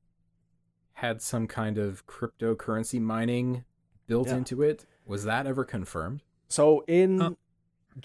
had 0.93 1.21
some 1.21 1.47
kind 1.47 1.77
of 1.77 2.05
cryptocurrency 2.07 2.99
mining 2.99 3.65
built 4.07 4.27
Yeah. 4.29 4.37
into 4.37 4.61
it. 4.63 4.85
Was 5.05 5.23
that 5.25 5.45
ever 5.45 5.63
confirmed? 5.65 6.23
So 6.47 6.83
in 6.87 7.21
Uh, 7.21 7.31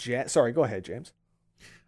Ja- 0.04 0.26
sorry, 0.26 0.52
go 0.52 0.64
ahead, 0.64 0.84
James. 0.84 1.12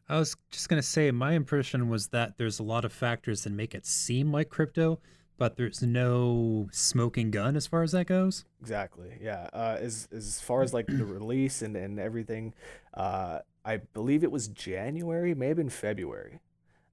I 0.09 0.19
was 0.19 0.37
just 0.51 0.69
gonna 0.69 0.83
say 0.83 1.11
my 1.11 1.33
impression 1.33 1.89
was 1.89 2.09
that 2.09 2.39
there's 2.39 2.59
a 2.59 2.63
lot 2.63 2.85
of 2.85 2.93
factors 2.93 3.43
that 3.45 3.51
make 3.51 3.75
it 3.75 3.85
seem 3.85 4.33
like 4.33 4.49
crypto, 4.49 5.01
but 5.39 5.57
there's 5.57 5.82
no 5.82 6.68
smoking 6.72 7.30
gun 7.30 7.57
as 7.57 7.66
far 7.66 7.82
as 7.82 7.93
that 7.93 8.07
goes. 8.07 8.45
Exactly. 8.61 9.18
Yeah. 9.22 9.49
Uh, 9.53 9.76
as 9.80 10.09
as 10.12 10.41
far 10.41 10.62
as 10.62 10.74
like 10.74 10.86
the 10.86 11.05
release 11.05 11.62
and 11.62 11.76
and 11.76 11.99
everything, 11.99 12.53
uh, 12.95 13.39
I 13.64 13.78
believe 13.78 14.24
it 14.24 14.32
was 14.32 14.49
January, 14.49 15.34
maybe 15.34 15.62
in 15.62 15.70
February, 15.70 16.41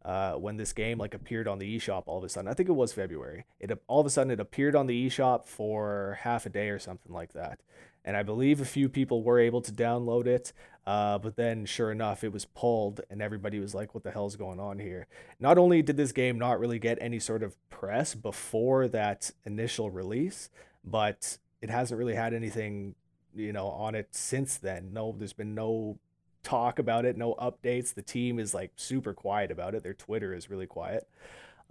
uh, 0.05 0.33
when 0.33 0.57
this 0.57 0.71
game 0.71 0.99
like 0.99 1.13
appeared 1.13 1.47
on 1.47 1.57
the 1.57 1.77
eShop 1.77 2.03
all 2.05 2.19
of 2.19 2.23
a 2.23 2.29
sudden. 2.29 2.49
I 2.49 2.53
think 2.53 2.69
it 2.69 2.73
was 2.73 2.93
February. 2.93 3.45
It 3.59 3.71
all 3.87 3.99
of 3.99 4.05
a 4.05 4.09
sudden 4.11 4.31
it 4.31 4.39
appeared 4.39 4.75
on 4.75 4.85
the 4.85 5.07
eShop 5.07 5.45
for 5.45 6.19
half 6.21 6.45
a 6.45 6.49
day 6.49 6.69
or 6.69 6.79
something 6.79 7.11
like 7.11 7.33
that, 7.33 7.59
and 8.05 8.15
I 8.15 8.23
believe 8.23 8.61
a 8.61 8.65
few 8.65 8.87
people 8.87 9.23
were 9.23 9.39
able 9.39 9.61
to 9.61 9.71
download 9.71 10.27
it. 10.27 10.53
Uh, 10.85 11.17
but 11.17 11.35
then, 11.35 11.65
sure 11.65 11.91
enough, 11.91 12.23
it 12.23 12.31
was 12.31 12.45
pulled, 12.45 13.01
and 13.09 13.19
everybody 13.19 13.59
was 13.59 13.73
like, 13.73 13.95
"What 13.95 14.03
the 14.03 14.11
hell's 14.11 14.35
going 14.35 14.59
on 14.59 14.77
here?" 14.77 15.07
Not 15.39 15.57
only 15.57 15.81
did 15.81 15.97
this 15.97 16.11
game 16.11 16.37
not 16.37 16.59
really 16.59 16.77
get 16.77 16.99
any 17.01 17.19
sort 17.19 17.41
of 17.41 17.57
press 17.69 18.13
before 18.13 18.87
that 18.89 19.31
initial 19.45 19.89
release, 19.89 20.51
but 20.83 21.39
it 21.61 21.71
hasn't 21.71 21.97
really 21.97 22.13
had 22.13 22.35
anything, 22.35 22.93
you 23.35 23.51
know, 23.51 23.67
on 23.67 23.95
it 23.95 24.09
since 24.11 24.57
then. 24.57 24.93
No, 24.93 25.15
there's 25.17 25.33
been 25.33 25.55
no 25.55 25.97
talk 26.43 26.77
about 26.77 27.03
it, 27.05 27.17
no 27.17 27.33
updates. 27.35 27.95
The 27.95 28.03
team 28.03 28.37
is 28.37 28.53
like 28.53 28.71
super 28.75 29.15
quiet 29.15 29.49
about 29.49 29.73
it. 29.73 29.81
Their 29.81 29.95
Twitter 29.95 30.35
is 30.35 30.51
really 30.51 30.67
quiet. 30.67 31.09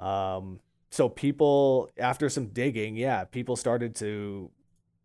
Um, 0.01 0.59
so 0.91 1.09
people, 1.09 1.91
after 1.97 2.29
some 2.29 2.47
digging, 2.49 2.97
yeah, 2.97 3.25
people 3.25 3.55
started 3.55 3.95
to 3.97 4.51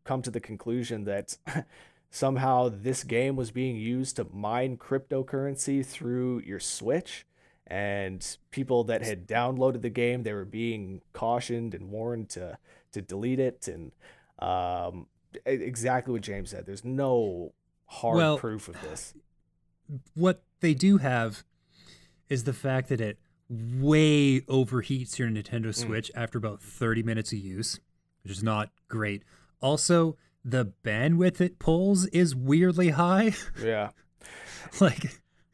come 0.10 0.24
to 0.24 0.32
the 0.32 0.39
conclusion 0.39 1.03
that 1.03 1.38
somehow 2.10 2.68
this 2.68 3.03
game 3.03 3.36
was 3.36 3.51
being 3.51 3.76
used 3.76 4.16
to 4.16 4.26
mine 4.34 4.76
cryptocurrency 4.76 5.86
through 5.86 6.39
your 6.39 6.60
Switch. 6.60 7.28
And 7.68 8.26
people 8.49 8.84
that 8.86 9.03
had 9.03 9.28
downloaded 9.28 9.84
the 9.84 9.91
game, 9.91 10.24
they 10.24 10.34
were 10.34 10.45
being 10.45 11.01
cautioned 11.14 11.76
and 11.76 11.91
warned 11.91 12.30
to 12.30 12.57
to 12.93 13.01
delete 13.03 13.39
it. 13.39 13.68
And 13.68 13.91
um, 14.39 15.05
exactly 15.45 16.12
what 16.12 16.24
James 16.24 16.49
said. 16.49 16.66
There's 16.66 16.84
no 16.84 17.53
hard 17.86 18.18
Well- 18.18 18.38
proof 18.39 18.68
of 18.68 18.82
this. 18.82 19.14
What 20.14 20.43
they 20.60 20.76
do 20.76 20.97
have 20.97 21.43
is 22.30 22.43
the 22.43 22.53
fact 22.53 22.89
that 22.89 23.01
it 23.01 23.18
way 23.49 24.41
overheats 24.41 25.18
your 25.18 25.30
Nintendo 25.30 25.74
Switch 25.74 26.12
after 26.14 26.38
about 26.38 26.62
30 26.62 27.01
minutes 27.01 27.32
of 27.34 27.39
use. 27.39 27.80
which 28.24 28.34
is 28.34 28.43
not 28.43 28.70
great. 28.88 29.24
Also, 29.62 30.16
the 30.43 30.72
bandwidth 30.84 31.41
it 31.41 31.60
pulls 31.60 32.05
is 32.07 32.36
weirdly 32.36 32.89
high. 32.89 33.34
Yeah. 33.62 33.89
like, 34.80 35.05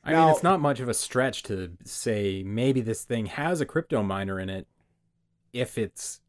I 0.04 0.12
Now- 0.12 0.26
mean, 0.28 0.34
it's 0.36 0.44
not 0.44 0.60
much 0.62 0.80
of 0.80 0.90
a 0.90 0.94
stretch 0.94 1.44
to 1.44 1.72
say 1.84 2.44
maybe 2.44 2.82
this 2.82 3.04
thing 3.04 3.26
has 3.28 3.62
a 3.62 3.66
crypto 3.66 4.04
miner 4.04 4.40
in 4.40 4.50
it 4.50 4.68
if 5.54 5.78
it's 5.78 6.22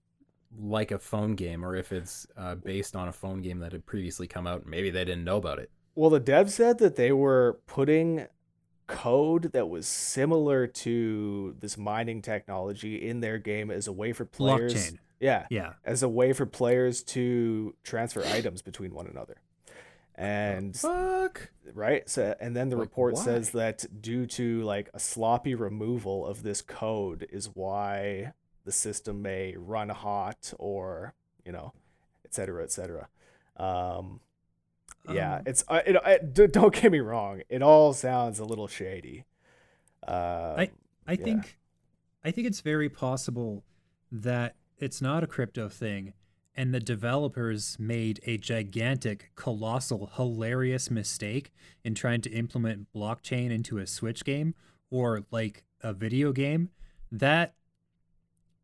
like 0.59 0.91
a 0.91 0.99
phone 0.99 1.35
game 1.35 1.65
or 1.65 1.77
if 1.77 1.93
it's 1.93 2.27
uh, 2.37 2.55
based 2.55 2.97
on 2.97 3.09
a 3.09 3.13
phone 3.13 3.43
game 3.43 3.59
that 3.59 3.73
had 3.73 3.85
previously 3.85 4.27
come 4.27 4.47
out. 4.47 4.65
Maybe 4.67 4.89
they 4.91 5.05
didn't 5.05 5.25
know 5.25 5.37
about 5.37 5.59
it. 5.59 5.71
Well, 5.95 6.11
the 6.11 6.21
dev 6.21 6.51
said 6.51 6.79
that 6.79 6.97
they 6.97 7.13
were 7.13 7.59
putting 7.67 8.27
code 8.87 9.53
that 9.53 9.69
was 9.69 9.87
similar 9.87 10.67
to 10.67 11.57
this 11.61 11.77
mining 11.77 12.23
technology 12.23 13.07
in 13.09 13.21
their 13.21 13.39
game 13.39 13.71
as 13.71 13.87
a 13.87 13.93
way 13.93 14.13
for 14.13 14.25
players. 14.25 14.75
blockchain. 14.75 14.99
Yeah, 15.21 15.47
Yeah. 15.51 15.73
as 15.85 16.03
a 16.03 16.09
way 16.09 16.33
for 16.33 16.45
players 16.47 17.03
to 17.05 17.75
transfer 17.83 18.23
items 18.25 18.63
between 18.63 18.95
one 18.95 19.07
another. 19.07 19.37
And 20.15 20.75
Fuck. 20.77 21.51
right, 21.75 22.09
so 22.09 22.35
and 22.41 22.57
then 22.57 22.71
the 22.71 22.77
Like, 22.77 22.89
report 22.89 23.19
says 23.19 23.51
that 23.51 23.85
due 24.01 24.27
to 24.27 24.63
like 24.63 24.89
a 24.95 24.99
sloppy 24.99 25.55
removal 25.55 26.27
of 26.27 26.43
this 26.43 26.63
code 26.63 27.27
is 27.31 27.51
why 27.55 28.33
the 28.65 28.73
system 28.73 29.21
may 29.23 29.55
run 29.57 29.91
hot 29.91 30.53
or, 30.59 31.15
you 31.45 31.53
know, 31.53 31.73
et 32.25 32.35
cetera, 32.35 32.63
et 32.63 32.73
cetera. 32.73 33.09
Um, 33.57 34.21
yeah, 35.13 35.37
Um, 35.37 35.43
it's 35.47 35.65
uh, 35.69 35.81
it, 35.87 35.97
it, 36.07 36.35
d- 36.35 36.47
don't 36.49 36.75
get 36.75 36.91
me 36.93 37.01
wrong. 37.01 37.43
It 37.49 37.63
all 37.63 37.93
sounds 37.93 38.39
a 38.39 38.45
little 38.45 38.67
shady. 38.69 39.25
Um, 40.07 40.15
I 40.59 40.71
Yeah. 41.09 41.17
think 41.25 41.59
I 42.25 42.31
think 42.31 42.47
it's 42.47 42.61
very 42.61 42.89
possible 42.89 43.65
that 44.11 44.57
it's 44.79 45.01
not 45.01 45.23
a 45.25 45.27
crypto 45.27 45.69
thing 45.69 46.13
and 46.55 46.73
the 46.75 46.81
developers 46.81 47.77
made 47.79 48.19
a 48.25 48.39
gigantic, 48.39 49.31
colossal, 49.37 50.11
hilarious 50.17 50.91
mistake 50.91 51.53
in 51.85 51.95
trying 51.95 52.21
to 52.23 52.31
implement 52.31 52.89
blockchain 52.95 53.51
into 53.51 53.79
a 53.79 53.87
Switch 53.87 54.25
game 54.25 54.55
or 54.91 55.25
like 55.31 55.65
a 55.83 55.93
video 55.93 56.33
game. 56.33 56.71
That 57.13 57.55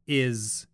is 0.06 0.66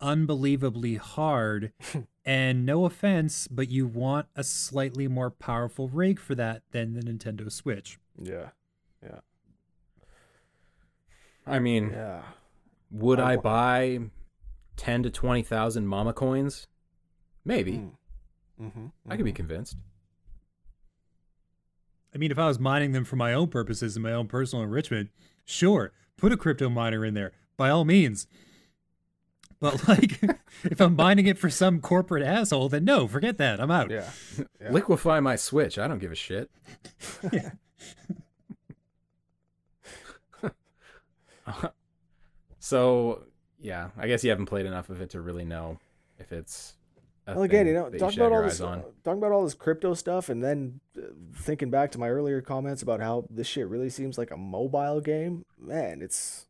unbelievably 0.00 0.96
hard. 0.96 1.72
and 2.30 2.64
no 2.64 2.84
offense, 2.84 3.48
but 3.48 3.70
you 3.70 3.88
want 3.88 4.28
a 4.36 4.44
slightly 4.44 5.08
more 5.08 5.32
powerful 5.32 5.88
rig 5.88 6.20
for 6.20 6.36
that 6.36 6.62
than 6.70 6.94
the 6.94 7.00
Nintendo 7.00 7.50
Switch. 7.50 7.98
yeah, 8.22 8.50
Yeah. 9.02 9.18
I 11.44 11.58
mean, 11.58 11.90
yeah. 11.90 12.22
would 12.92 13.18
I 13.18 13.32
I 13.32 13.36
buy 13.36 13.98
10 14.76 15.02
to 15.02 15.10
20,000 15.10 15.88
mama 15.88 16.12
coins? 16.12 16.68
Maybe. 17.44 17.72
Mm. 17.72 17.90
Mm-hmm, 18.62 18.86
I 19.08 19.16
could 19.16 19.24
be 19.24 19.32
convinced. 19.32 19.76
I 22.14 22.18
mean, 22.18 22.30
if 22.30 22.38
I 22.38 22.46
was 22.46 22.60
mining 22.60 22.92
them 22.92 23.04
for 23.04 23.16
my 23.16 23.34
own 23.34 23.48
purposes 23.48 23.96
and 23.96 24.04
my 24.04 24.12
own 24.12 24.28
personal 24.28 24.62
enrichment, 24.62 25.10
sure, 25.44 25.90
put 26.16 26.30
a 26.30 26.36
crypto 26.36 26.68
miner 26.68 27.04
in 27.04 27.14
there 27.14 27.32
by 27.56 27.70
all 27.70 27.84
means. 27.84 28.28
But 29.60 29.86
like, 29.88 30.20
if 30.64 30.80
I'm 30.80 30.96
mining 30.96 31.26
it 31.26 31.36
for 31.38 31.50
some 31.50 31.80
corporate 31.80 32.22
asshole, 32.22 32.70
then 32.70 32.84
no, 32.84 33.06
forget 33.06 33.36
that. 33.38 33.60
I'm 33.60 33.70
out. 33.70 33.90
Yeah, 33.90 34.08
Yeah. 34.60 34.70
Liquefy 34.70 35.20
my 35.20 35.36
Switch. 35.36 35.78
I 35.78 35.86
don't 35.86 35.98
give 35.98 36.12
a 36.12 36.16
shit. 36.16 36.50
Yeah. 37.32 37.50
so, 42.58 43.24
yeah, 43.60 43.90
I 43.98 44.06
guess 44.06 44.22
you 44.24 44.30
haven't 44.30 44.46
played 44.46 44.66
enough 44.66 44.88
of 44.90 45.00
it 45.00 45.10
to 45.10 45.20
really 45.20 45.44
know 45.44 45.78
if 46.18 46.32
it's. 46.32 46.74
A 47.26 47.34
Well, 47.34 47.42
again, 47.42 47.66
you 47.66 47.74
know, 47.74 47.90
that 47.90 47.98
talking 47.98 48.14
should 48.14 48.22
about 48.26 48.36
all 48.36 48.42
this, 48.42 48.54
eyes 48.54 48.60
on. 48.60 48.84
talking 49.04 49.18
about 49.18 49.32
all 49.32 49.44
this 49.44 49.54
crypto 49.54 49.94
stuff, 49.94 50.28
and 50.28 50.42
then 50.42 50.80
uh, 50.96 51.06
thinking 51.34 51.70
back 51.70 51.90
to 51.92 51.98
my 51.98 52.08
earlier 52.08 52.40
comments 52.40 52.82
about 52.82 53.00
how 53.00 53.26
this 53.28 53.46
shit 53.46 53.66
really 53.68 53.90
seems 53.90 54.16
like 54.16 54.30
a 54.30 54.36
mobile 54.36 55.00
game. 55.00 55.44
Man, 55.58 56.00
it's, 56.02 56.46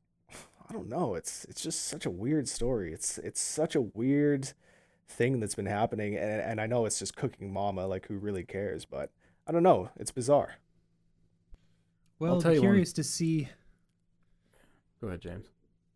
I 0.70 0.72
don't 0.72 0.88
know, 0.88 1.16
it's 1.16 1.44
it's 1.46 1.60
just 1.60 1.86
such 1.86 2.06
a 2.06 2.10
weird 2.10 2.48
story. 2.48 2.92
It's 2.92 3.18
it's 3.18 3.40
such 3.40 3.74
a 3.74 3.80
weird 3.80 4.52
thing 5.08 5.40
that's 5.40 5.56
been 5.56 5.66
happening, 5.66 6.16
and 6.16 6.40
and 6.40 6.60
I 6.60 6.66
know 6.66 6.86
it's 6.86 6.98
just 7.00 7.16
cooking 7.16 7.52
mama, 7.52 7.86
like 7.88 8.06
who 8.06 8.16
really 8.16 8.44
cares? 8.44 8.84
But 8.84 9.10
I 9.48 9.52
don't 9.52 9.64
know, 9.64 9.90
it's 9.98 10.12
bizarre. 10.12 10.54
Well, 12.20 12.40
tell 12.40 12.52
you 12.52 12.60
one- 12.60 12.68
curious 12.68 12.92
to 12.94 13.02
see. 13.04 13.48
Go 15.00 15.08
ahead, 15.08 15.20
James. 15.22 15.46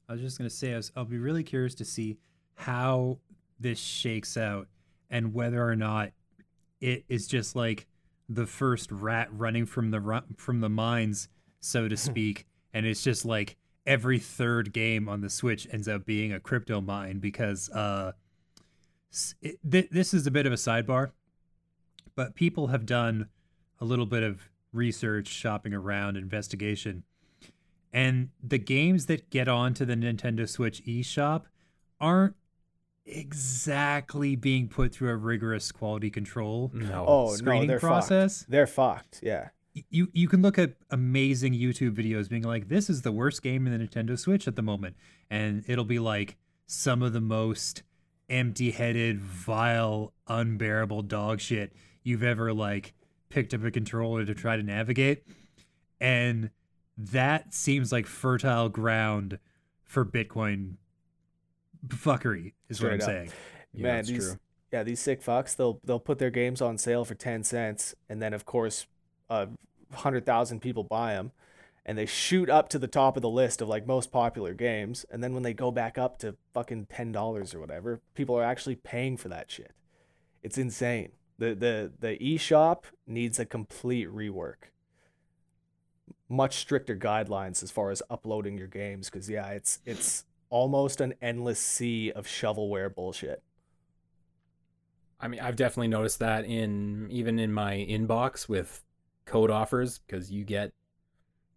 I 0.08 0.12
was 0.12 0.20
just 0.20 0.38
gonna 0.38 0.50
say, 0.50 0.72
I 0.72 0.76
was, 0.76 0.90
I'll 0.96 1.04
be 1.04 1.18
really 1.18 1.44
curious 1.44 1.74
to 1.76 1.84
see 1.84 2.16
how 2.56 3.18
this 3.60 3.78
shakes 3.78 4.36
out 4.36 4.66
and 5.08 5.32
whether 5.34 5.66
or 5.66 5.76
not 5.76 6.10
it 6.80 7.04
is 7.08 7.28
just 7.28 7.54
like 7.54 7.86
the 8.28 8.46
first 8.46 8.90
rat 8.90 9.28
running 9.30 9.66
from 9.66 9.92
the 9.92 10.22
from 10.36 10.60
the 10.60 10.68
mines, 10.68 11.28
so 11.60 11.86
to 11.86 11.96
speak, 11.96 12.46
and 12.72 12.84
it's 12.86 13.04
just 13.04 13.24
like 13.24 13.56
every 13.86 14.18
third 14.18 14.72
game 14.72 15.08
on 15.08 15.20
the 15.20 15.30
Switch 15.30 15.66
ends 15.72 15.88
up 15.88 16.04
being 16.06 16.32
a 16.32 16.40
crypto 16.40 16.80
mine 16.80 17.18
because 17.18 17.68
uh, 17.70 18.12
it, 19.42 19.58
th- 19.70 19.88
this 19.90 20.14
is 20.14 20.26
a 20.26 20.30
bit 20.30 20.46
of 20.46 20.52
a 20.52 20.56
sidebar, 20.56 21.12
but 22.14 22.34
people 22.34 22.68
have 22.68 22.86
done 22.86 23.28
a 23.80 23.84
little 23.84 24.06
bit 24.06 24.22
of 24.22 24.48
research, 24.72 25.28
shopping 25.28 25.74
around, 25.74 26.16
investigation, 26.16 27.04
and 27.92 28.30
the 28.42 28.58
games 28.58 29.06
that 29.06 29.30
get 29.30 29.48
onto 29.48 29.84
the 29.84 29.94
Nintendo 29.94 30.48
Switch 30.48 30.82
eShop 30.84 31.44
aren't 32.00 32.34
exactly 33.06 34.34
being 34.34 34.66
put 34.68 34.92
through 34.92 35.10
a 35.10 35.16
rigorous 35.16 35.70
quality 35.70 36.10
control 36.10 36.70
No. 36.74 37.04
Oh 37.06 37.26
no, 37.26 37.34
screening 37.36 37.68
they're 37.68 37.78
process. 37.78 38.40
fucked. 38.40 38.50
They're 38.50 38.66
fucked. 38.66 39.20
Yeah. 39.22 39.48
You 39.90 40.08
you 40.12 40.28
can 40.28 40.40
look 40.40 40.58
at 40.58 40.74
amazing 40.90 41.52
YouTube 41.52 41.96
videos 41.96 42.28
being 42.28 42.44
like, 42.44 42.68
this 42.68 42.88
is 42.88 43.02
the 43.02 43.10
worst 43.10 43.42
game 43.42 43.66
in 43.66 43.76
the 43.76 43.84
Nintendo 43.86 44.16
Switch 44.18 44.46
at 44.46 44.54
the 44.54 44.62
moment, 44.62 44.94
and 45.30 45.64
it'll 45.66 45.84
be 45.84 45.98
like 45.98 46.36
some 46.66 47.02
of 47.02 47.12
the 47.12 47.20
most 47.20 47.82
empty-headed, 48.30 49.20
vile, 49.20 50.12
unbearable 50.28 51.02
dog 51.02 51.40
shit 51.40 51.72
you've 52.02 52.22
ever 52.22 52.52
like 52.52 52.94
picked 53.30 53.52
up 53.52 53.64
a 53.64 53.70
controller 53.70 54.24
to 54.24 54.34
try 54.34 54.56
to 54.56 54.62
navigate, 54.62 55.24
and 56.00 56.50
that 56.96 57.52
seems 57.52 57.90
like 57.90 58.06
fertile 58.06 58.68
ground 58.68 59.40
for 59.82 60.04
Bitcoin 60.04 60.76
fuckery. 61.88 62.52
Is 62.68 62.80
what 62.80 62.92
I'm 62.92 63.00
up. 63.00 63.06
saying. 63.06 63.32
Yeah, 63.72 63.82
Man, 63.82 63.96
that's 63.96 64.08
these 64.08 64.28
true. 64.28 64.38
yeah, 64.72 64.82
these 64.84 65.00
sick 65.00 65.20
fucks, 65.20 65.56
they'll 65.56 65.80
they'll 65.84 65.98
put 65.98 66.18
their 66.18 66.30
games 66.30 66.62
on 66.62 66.78
sale 66.78 67.04
for 67.04 67.14
10 67.16 67.42
cents 67.42 67.94
and 68.08 68.22
then 68.22 68.32
of 68.32 68.44
course 68.46 68.86
a 69.30 69.48
100,000 69.90 70.60
people 70.60 70.84
buy 70.84 71.14
them 71.14 71.32
and 71.86 71.98
they 71.98 72.06
shoot 72.06 72.48
up 72.48 72.68
to 72.70 72.78
the 72.78 72.88
top 72.88 73.16
of 73.16 73.22
the 73.22 73.28
list 73.28 73.60
of 73.60 73.68
like 73.68 73.86
most 73.86 74.10
popular 74.10 74.54
games 74.54 75.04
and 75.10 75.22
then 75.22 75.34
when 75.34 75.42
they 75.42 75.52
go 75.52 75.70
back 75.70 75.98
up 75.98 76.18
to 76.18 76.36
fucking 76.52 76.86
$10 76.86 77.54
or 77.54 77.60
whatever, 77.60 78.00
people 78.14 78.36
are 78.36 78.44
actually 78.44 78.76
paying 78.76 79.16
for 79.16 79.28
that 79.28 79.50
shit. 79.50 79.72
It's 80.42 80.58
insane. 80.58 81.12
The 81.38 81.54
the 81.54 81.92
the 81.98 82.16
eShop 82.18 82.84
needs 83.06 83.38
a 83.38 83.44
complete 83.44 84.08
rework. 84.08 84.70
Much 86.28 86.56
stricter 86.56 86.96
guidelines 86.96 87.62
as 87.62 87.70
far 87.70 87.90
as 87.90 88.02
uploading 88.08 88.56
your 88.56 88.68
games 88.68 89.10
cuz 89.10 89.28
yeah, 89.28 89.48
it's 89.48 89.80
it's 89.84 90.24
almost 90.50 91.00
an 91.00 91.14
endless 91.20 91.58
sea 91.58 92.12
of 92.12 92.26
shovelware 92.26 92.94
bullshit. 92.94 93.42
I 95.18 95.28
mean, 95.28 95.40
I've 95.40 95.56
definitely 95.56 95.88
noticed 95.88 96.18
that 96.20 96.44
in 96.44 97.08
even 97.10 97.38
in 97.38 97.52
my 97.52 97.74
inbox 97.76 98.48
with 98.48 98.84
code 99.26 99.50
offers 99.50 99.98
because 99.98 100.30
you 100.30 100.44
get, 100.44 100.72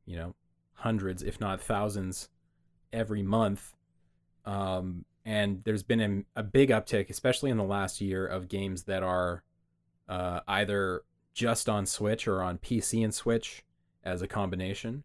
you 0.06 0.16
know, 0.16 0.36
hundreds, 0.74 1.24
if 1.24 1.40
not 1.40 1.62
thousands, 1.62 2.30
every 2.94 3.24
month. 3.24 3.74
Um, 4.46 5.06
and 5.26 5.62
there's 5.66 5.84
been 5.84 6.26
a, 6.36 6.40
a 6.40 6.44
big 6.44 6.70
uptick, 6.70 7.10
especially 7.10 7.52
in 7.52 7.58
the 7.58 7.64
last 7.64 8.00
year, 8.00 8.26
of 8.26 8.48
games 8.48 8.84
that 8.84 9.04
are 9.04 9.44
uh, 10.08 10.40
either 10.48 11.04
just 11.34 11.68
on 11.68 11.86
Switch 11.86 12.28
or 12.28 12.42
on 12.42 12.58
PC 12.58 13.04
and 13.04 13.14
Switch 13.14 13.64
as 14.04 14.22
a 14.22 14.28
combination. 14.28 15.04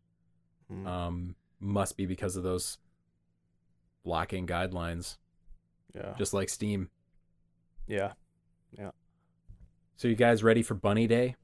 Mm. 0.72 0.86
Um, 0.86 1.34
must 1.58 1.96
be 1.96 2.06
because 2.06 2.36
of 2.36 2.42
those 2.42 2.78
blocking 4.04 4.46
guidelines, 4.46 5.16
yeah. 5.94 6.14
just 6.16 6.32
like 6.32 6.48
Steam. 6.48 6.88
Yeah. 7.86 8.12
Yeah. 8.78 8.90
So, 9.96 10.08
you 10.08 10.14
guys 10.14 10.42
ready 10.42 10.62
for 10.62 10.74
Bunny 10.74 11.06
Day? 11.06 11.36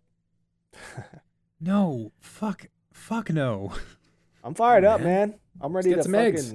No, 1.61 2.13
fuck, 2.21 2.67
fuck 2.93 3.31
no. 3.31 3.73
I'm 4.45 4.55
fired 4.55 4.85
up, 4.85 5.01
man. 5.01 5.31
man. 5.31 5.39
I'm 5.61 5.75
ready 5.75 5.95
to 5.95 6.03
some 6.03 6.13
fucking 6.13 6.27
eggs. 6.37 6.55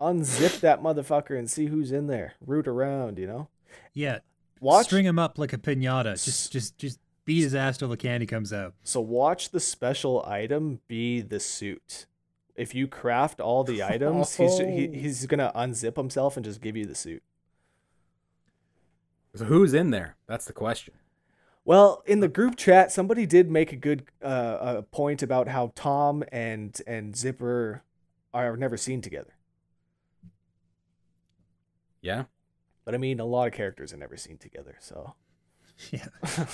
unzip 0.00 0.60
that 0.60 0.82
motherfucker 0.82 1.38
and 1.38 1.50
see 1.50 1.66
who's 1.66 1.92
in 1.92 2.06
there. 2.06 2.34
Root 2.44 2.66
around, 2.66 3.18
you 3.18 3.26
know? 3.26 3.48
Yeah, 3.92 4.20
Watch 4.60 4.86
string 4.86 5.04
him 5.04 5.18
up 5.18 5.38
like 5.38 5.52
a 5.52 5.58
pinata. 5.58 6.12
S- 6.12 6.24
Just, 6.24 6.52
just, 6.52 6.78
just 6.78 6.98
beat 7.24 7.42
his 7.42 7.54
ass 7.54 7.76
till 7.78 7.88
the 7.88 7.96
candy 7.96 8.26
comes 8.26 8.52
out. 8.52 8.74
so 8.84 9.00
watch 9.00 9.50
the 9.50 9.60
special 9.60 10.24
item 10.26 10.80
be 10.88 11.20
the 11.20 11.38
suit. 11.40 12.06
If 12.56 12.74
you 12.74 12.86
craft 12.88 13.40
all 13.40 13.64
the 13.64 13.82
items, 13.82 14.36
he's 14.36 14.58
he, 14.58 14.64
Oh. 14.64 14.92
he's 14.92 15.26
gonna 15.26 15.52
unzip 15.54 15.96
himself 15.96 16.36
and 16.36 16.44
just 16.44 16.60
give 16.60 16.76
you 16.76 16.84
the 16.86 16.94
suit. 16.94 17.22
So 19.34 19.44
who's 19.46 19.72
in 19.74 19.90
there? 19.90 20.16
That's 20.26 20.44
the 20.46 20.52
question. 20.52 20.94
Well, 21.64 22.02
in 22.06 22.20
the 22.20 22.28
group 22.28 22.56
chat, 22.56 22.90
somebody 22.90 23.24
did 23.24 23.50
make 23.50 23.72
a 23.72 23.76
good 23.76 24.04
uh, 24.22 24.76
a 24.78 24.82
point 24.82 25.22
about 25.22 25.48
how 25.48 25.72
Tom 25.74 26.24
and 26.32 26.78
and 26.86 27.16
Zipper 27.16 27.82
are 28.34 28.56
never 28.56 28.76
seen 28.76 29.00
together. 29.00 29.34
Yeah. 32.00 32.24
But 32.84 32.94
I 32.94 32.98
mean, 32.98 33.20
a 33.20 33.24
lot 33.24 33.46
of 33.46 33.52
characters 33.54 33.92
are 33.92 33.96
never 33.96 34.16
seen 34.16 34.38
together, 34.38 34.76
so 34.80 35.14
Yeah, 35.92 36.06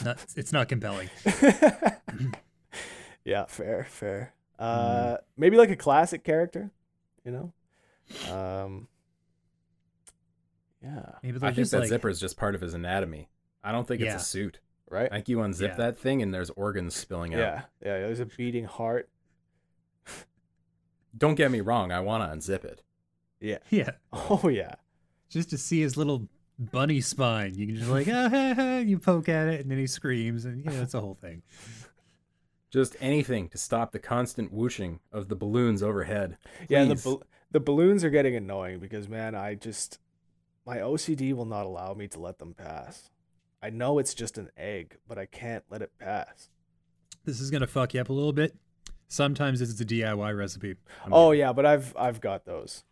not, 0.05 0.25
it's 0.37 0.53
not 0.53 0.69
compelling. 0.69 1.09
yeah, 3.25 3.47
fair, 3.47 3.87
fair. 3.89 4.35
Uh, 4.59 5.17
maybe 5.37 5.57
like 5.57 5.71
a 5.71 5.77
classic 5.77 6.25
character, 6.25 6.71
you 7.25 7.33
know. 7.33 7.53
Um, 8.33 8.89
yeah, 10.83 11.13
Maybe 11.23 11.37
I 11.39 11.41
think 11.41 11.55
just 11.57 11.71
that 11.73 11.81
like 11.81 11.89
zipper 11.89 12.09
is 12.09 12.21
just 12.21 12.37
part 12.37 12.55
of 12.55 12.61
his 12.61 12.75
anatomy. 12.75 13.29
I 13.65 13.73
don't 13.73 13.87
think 13.89 14.03
Yeah. 14.03 14.15
it's 14.15 14.23
a 14.23 14.27
suit. 14.27 14.61
Right. 14.91 15.09
I 15.11 15.17
think 15.17 15.29
you 15.29 15.39
unzip 15.39 15.69
Yeah. 15.69 15.75
that 15.77 15.99
thing 15.99 16.23
and 16.23 16.33
there's 16.33 16.51
organs 16.51 16.95
spilling 16.95 17.35
out. 17.35 17.41
Yeah, 17.41 17.63
yeah. 17.85 17.99
There's 18.01 18.21
a 18.21 18.27
beating 18.27 18.65
heart. 18.65 19.09
Don't 21.17 21.35
get 21.35 21.51
me 21.51 21.61
wrong. 21.61 21.91
I 21.93 22.01
want 22.01 22.23
to 22.23 22.37
unzip 22.53 22.65
it. 22.65 22.83
Yeah. 23.41 23.59
yeah, 23.71 23.91
Oh 24.13 24.49
yeah. 24.49 24.75
just 25.29 25.51
to 25.51 25.59
see 25.59 25.81
his 25.81 25.97
little 25.97 26.29
bunny 26.59 27.01
spine. 27.01 27.55
You 27.55 27.67
can 27.67 27.77
just 27.77 27.89
like 27.91 28.09
ah, 28.09 28.29
ha, 28.29 28.55
ha, 28.55 28.79
you 28.79 28.99
poke 28.99 29.29
at 29.29 29.49
it 29.49 29.61
and 29.61 29.71
then 29.71 29.79
he 29.79 29.87
screams 29.87 30.45
and 30.45 30.65
you 30.65 30.71
know 30.71 30.83
it's 30.83 30.95
a 30.95 31.01
whole 31.01 31.15
thing. 31.21 31.43
Just 32.71 32.97
anything 33.01 33.49
to 33.51 33.59
stop 33.59 33.93
the 33.93 33.99
constant 33.99 34.53
whooshing 34.53 35.01
of 35.13 35.29
the 35.29 35.37
balloons 35.37 35.83
overhead. 35.83 36.37
Yeah, 36.69 36.85
the 36.85 36.97
Please. 36.97 37.17
the 37.51 37.61
balloons 37.61 38.05
are 38.05 38.11
getting 38.11 38.37
annoying 38.37 38.79
because 38.81 39.09
man, 39.09 39.35
I 39.35 39.55
just 39.55 39.99
my 40.67 40.79
OCD 40.79 41.33
will 41.33 41.47
not 41.47 41.65
allow 41.65 41.95
me 41.95 42.09
to 42.09 42.21
let 42.21 42.39
them 42.39 42.53
pass. 42.55 43.09
I 43.63 43.71
know 43.71 43.99
it's 43.99 44.15
just 44.15 44.39
an 44.39 44.51
egg, 44.57 44.97
but 45.09 45.19
I 45.19 45.27
can't 45.27 45.65
let 45.71 45.83
it 45.83 45.91
pass. 45.99 46.49
This 47.25 47.41
is 47.41 47.51
gonna 47.51 47.67
fuck 47.67 47.95
you 47.95 48.01
up 48.01 48.09
a 48.09 48.13
little 48.13 48.33
bit. 48.33 48.55
Sometimes 49.09 49.61
it's 49.61 49.81
a 49.81 49.85
DIY 49.85 50.37
recipe. 50.37 50.77
I 51.05 51.09
Oh 51.11 51.31
yeah, 51.33 51.53
but 51.53 51.67
I've 51.67 51.97
I've 51.97 52.21
got 52.21 52.45
those. 52.45 52.85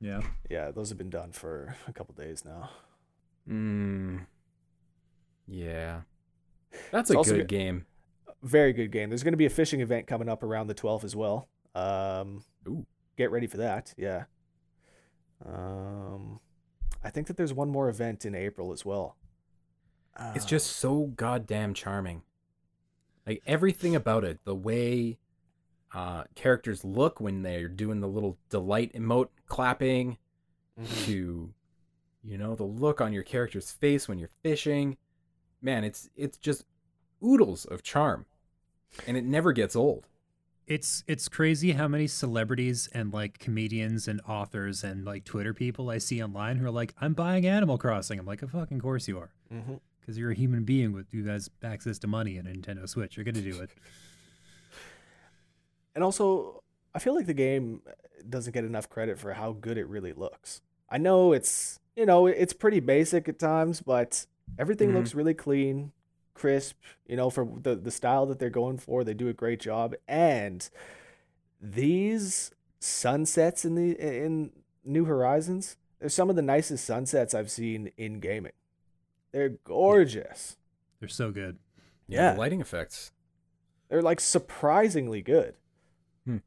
Yeah, 0.00 0.20
Yeah, 0.48 0.70
those 0.70 0.90
have 0.90 0.98
been 0.98 1.10
done 1.10 1.32
for 1.32 1.74
a 1.88 1.92
couple 1.92 2.14
days 2.14 2.44
now. 2.44 2.70
Mm, 3.48 4.26
yeah. 5.48 6.02
That's 6.92 7.10
It's 7.10 7.28
a 7.28 7.32
good 7.32 7.38
good- 7.40 7.48
game. 7.48 7.86
Very 8.42 8.72
good 8.72 8.92
game. 8.92 9.08
There's 9.08 9.24
going 9.24 9.32
to 9.32 9.36
be 9.38 9.46
a 9.46 9.50
fishing 9.50 9.80
event 9.80 10.06
coming 10.06 10.28
up 10.28 10.44
around 10.44 10.68
the 10.68 10.74
12th 10.74 11.02
as 11.02 11.16
well. 11.16 11.48
Um, 11.74 12.44
Ooh. 12.68 12.86
get 13.16 13.32
ready 13.32 13.48
for 13.48 13.56
that. 13.56 13.92
Yeah. 13.96 14.26
Um, 15.44 16.38
I 17.02 17.10
think 17.10 17.26
that 17.26 17.36
there's 17.36 17.52
one 17.52 17.68
more 17.70 17.88
event 17.88 18.24
in 18.24 18.34
April 18.36 18.70
as 18.72 18.84
well. 18.84 19.16
It's 20.34 20.44
Uh, 20.44 20.48
just 20.48 20.66
so 20.76 21.06
goddamn 21.16 21.74
charming. 21.74 22.22
Like 23.26 23.42
everything 23.46 23.94
about 23.94 24.24
it, 24.24 24.38
the 24.44 24.54
way 24.54 25.18
uh, 25.94 26.24
characters 26.34 26.84
look 26.84 27.20
when 27.20 27.42
they're 27.42 27.68
doing 27.68 28.00
the 28.00 28.08
little 28.08 28.36
delight 28.50 28.92
emote 28.94 29.28
clapping, 29.46 30.18
mhm. 30.80 31.04
to 31.06 31.52
you 32.24 32.36
know 32.38 32.54
the 32.54 32.64
look 32.64 33.00
on 33.00 33.12
your 33.12 33.22
character's 33.22 33.70
face 33.70 34.08
when 34.08 34.18
you're 34.18 34.30
fishing. 34.42 34.96
Man, 35.62 35.84
it's 35.84 36.08
it's 36.16 36.36
just 36.38 36.64
oodles 37.24 37.64
of 37.64 37.82
charm, 37.82 38.26
and 39.06 39.16
it 39.16 39.24
never 39.24 39.52
gets 39.52 39.74
old. 39.76 40.06
it's 40.66 41.02
it's 41.06 41.28
crazy 41.28 41.72
how 41.72 41.88
many 41.88 42.06
celebrities 42.06 42.88
and 42.92 43.10
like 43.12 43.38
comedians 43.38 44.06
and 44.08 44.20
authors 44.28 44.84
and 44.84 45.04
like 45.06 45.24
Twitter 45.24 45.54
people 45.54 45.88
I 45.90 45.96
see 45.98 46.22
online 46.22 46.58
who 46.58 46.66
are 46.66 46.70
like, 46.70 46.92
I'm 47.00 47.14
buying 47.14 47.46
Animal 47.46 47.78
Crossing. 47.78 48.18
I'm 48.18 48.26
like, 48.26 48.42
of 48.42 48.50
fucking 48.50 48.80
course 48.80 49.08
you 49.08 49.18
are, 49.18 49.30
Mhm. 49.50 49.80
Because 50.08 50.18
you're 50.18 50.30
a 50.30 50.34
human 50.34 50.64
being 50.64 50.94
with 50.94 51.12
who 51.12 51.22
has 51.24 51.50
access 51.62 51.98
to 51.98 52.06
money 52.06 52.38
and 52.38 52.48
a 52.48 52.54
Nintendo 52.54 52.88
Switch. 52.88 53.14
You're 53.18 53.24
gonna 53.24 53.42
do 53.42 53.60
it. 53.60 53.70
And 55.94 56.04
also, 56.04 56.62
I 56.94 57.00
feel 57.00 57.16
like 57.16 57.26
the 57.26 57.34
game 57.34 57.82
doesn't 58.30 58.52
get 58.52 58.62
enough 58.64 58.88
credit 58.88 59.18
for 59.18 59.32
how 59.32 59.50
good 59.52 59.76
it 59.76 59.88
really 59.88 60.12
looks. 60.12 60.60
I 60.88 60.96
know 60.96 61.32
it's, 61.32 61.80
you 61.96 62.06
know, 62.06 62.26
it's 62.28 62.52
pretty 62.52 62.78
basic 62.78 63.28
at 63.28 63.40
times, 63.40 63.80
but 63.80 64.24
everything 64.60 64.90
Mhm. 64.90 64.94
looks 64.94 65.12
really 65.12 65.34
clean, 65.34 65.90
crisp, 66.34 66.76
you 67.06 67.16
know, 67.16 67.30
for 67.30 67.48
the 67.62 67.74
the 67.74 67.90
style 67.90 68.26
that 68.26 68.38
they're 68.38 68.48
going 68.48 68.78
for, 68.78 69.02
they 69.02 69.14
do 69.14 69.26
a 69.28 69.32
great 69.32 69.58
job. 69.58 69.96
And 70.06 70.68
these 71.60 72.52
sunsets 72.78 73.64
in 73.64 73.74
the 73.74 73.90
in 73.98 74.52
New 74.84 75.04
Horizons, 75.04 75.76
they're 75.98 76.08
some 76.10 76.30
of 76.30 76.36
the 76.36 76.42
nicest 76.42 76.84
sunsets 76.84 77.34
I've 77.34 77.50
seen 77.50 77.90
in 77.96 78.20
gaming. 78.20 78.52
They're 79.32 79.50
gorgeous. 79.64 80.56
They're 81.00 81.08
so 81.08 81.30
good. 81.30 81.58
Yeah. 82.06 82.32
the 82.32 82.38
lighting 82.38 82.60
effects. 82.60 83.12
They're 83.88 84.02
like 84.02 84.20
surprisingly 84.20 85.22
good. 85.22 85.54
Hmm. 86.24 86.38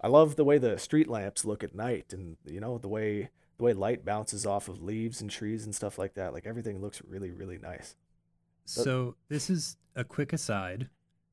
I 0.00 0.08
love 0.08 0.36
the 0.36 0.44
way 0.44 0.58
the 0.58 0.78
street 0.78 1.08
lamps 1.08 1.44
look 1.44 1.62
at 1.64 1.74
night 1.74 2.12
and 2.12 2.36
you 2.44 2.60
know 2.60 2.78
the 2.78 2.88
way 2.88 3.30
the 3.58 3.64
way 3.64 3.72
light 3.72 4.04
bounces 4.04 4.46
off 4.46 4.68
of 4.68 4.82
leaves 4.82 5.20
and 5.20 5.30
trees 5.30 5.64
and 5.64 5.74
stuff 5.74 5.98
like 5.98 6.14
that. 6.14 6.32
Like 6.32 6.46
everything 6.46 6.80
looks 6.80 7.02
really 7.06 7.30
really 7.30 7.58
nice. 7.58 7.96
But- 8.64 8.70
So 8.84 9.16
this 9.28 9.50
is 9.50 9.76
a 9.96 10.04
quick 10.04 10.32
aside, 10.32 10.88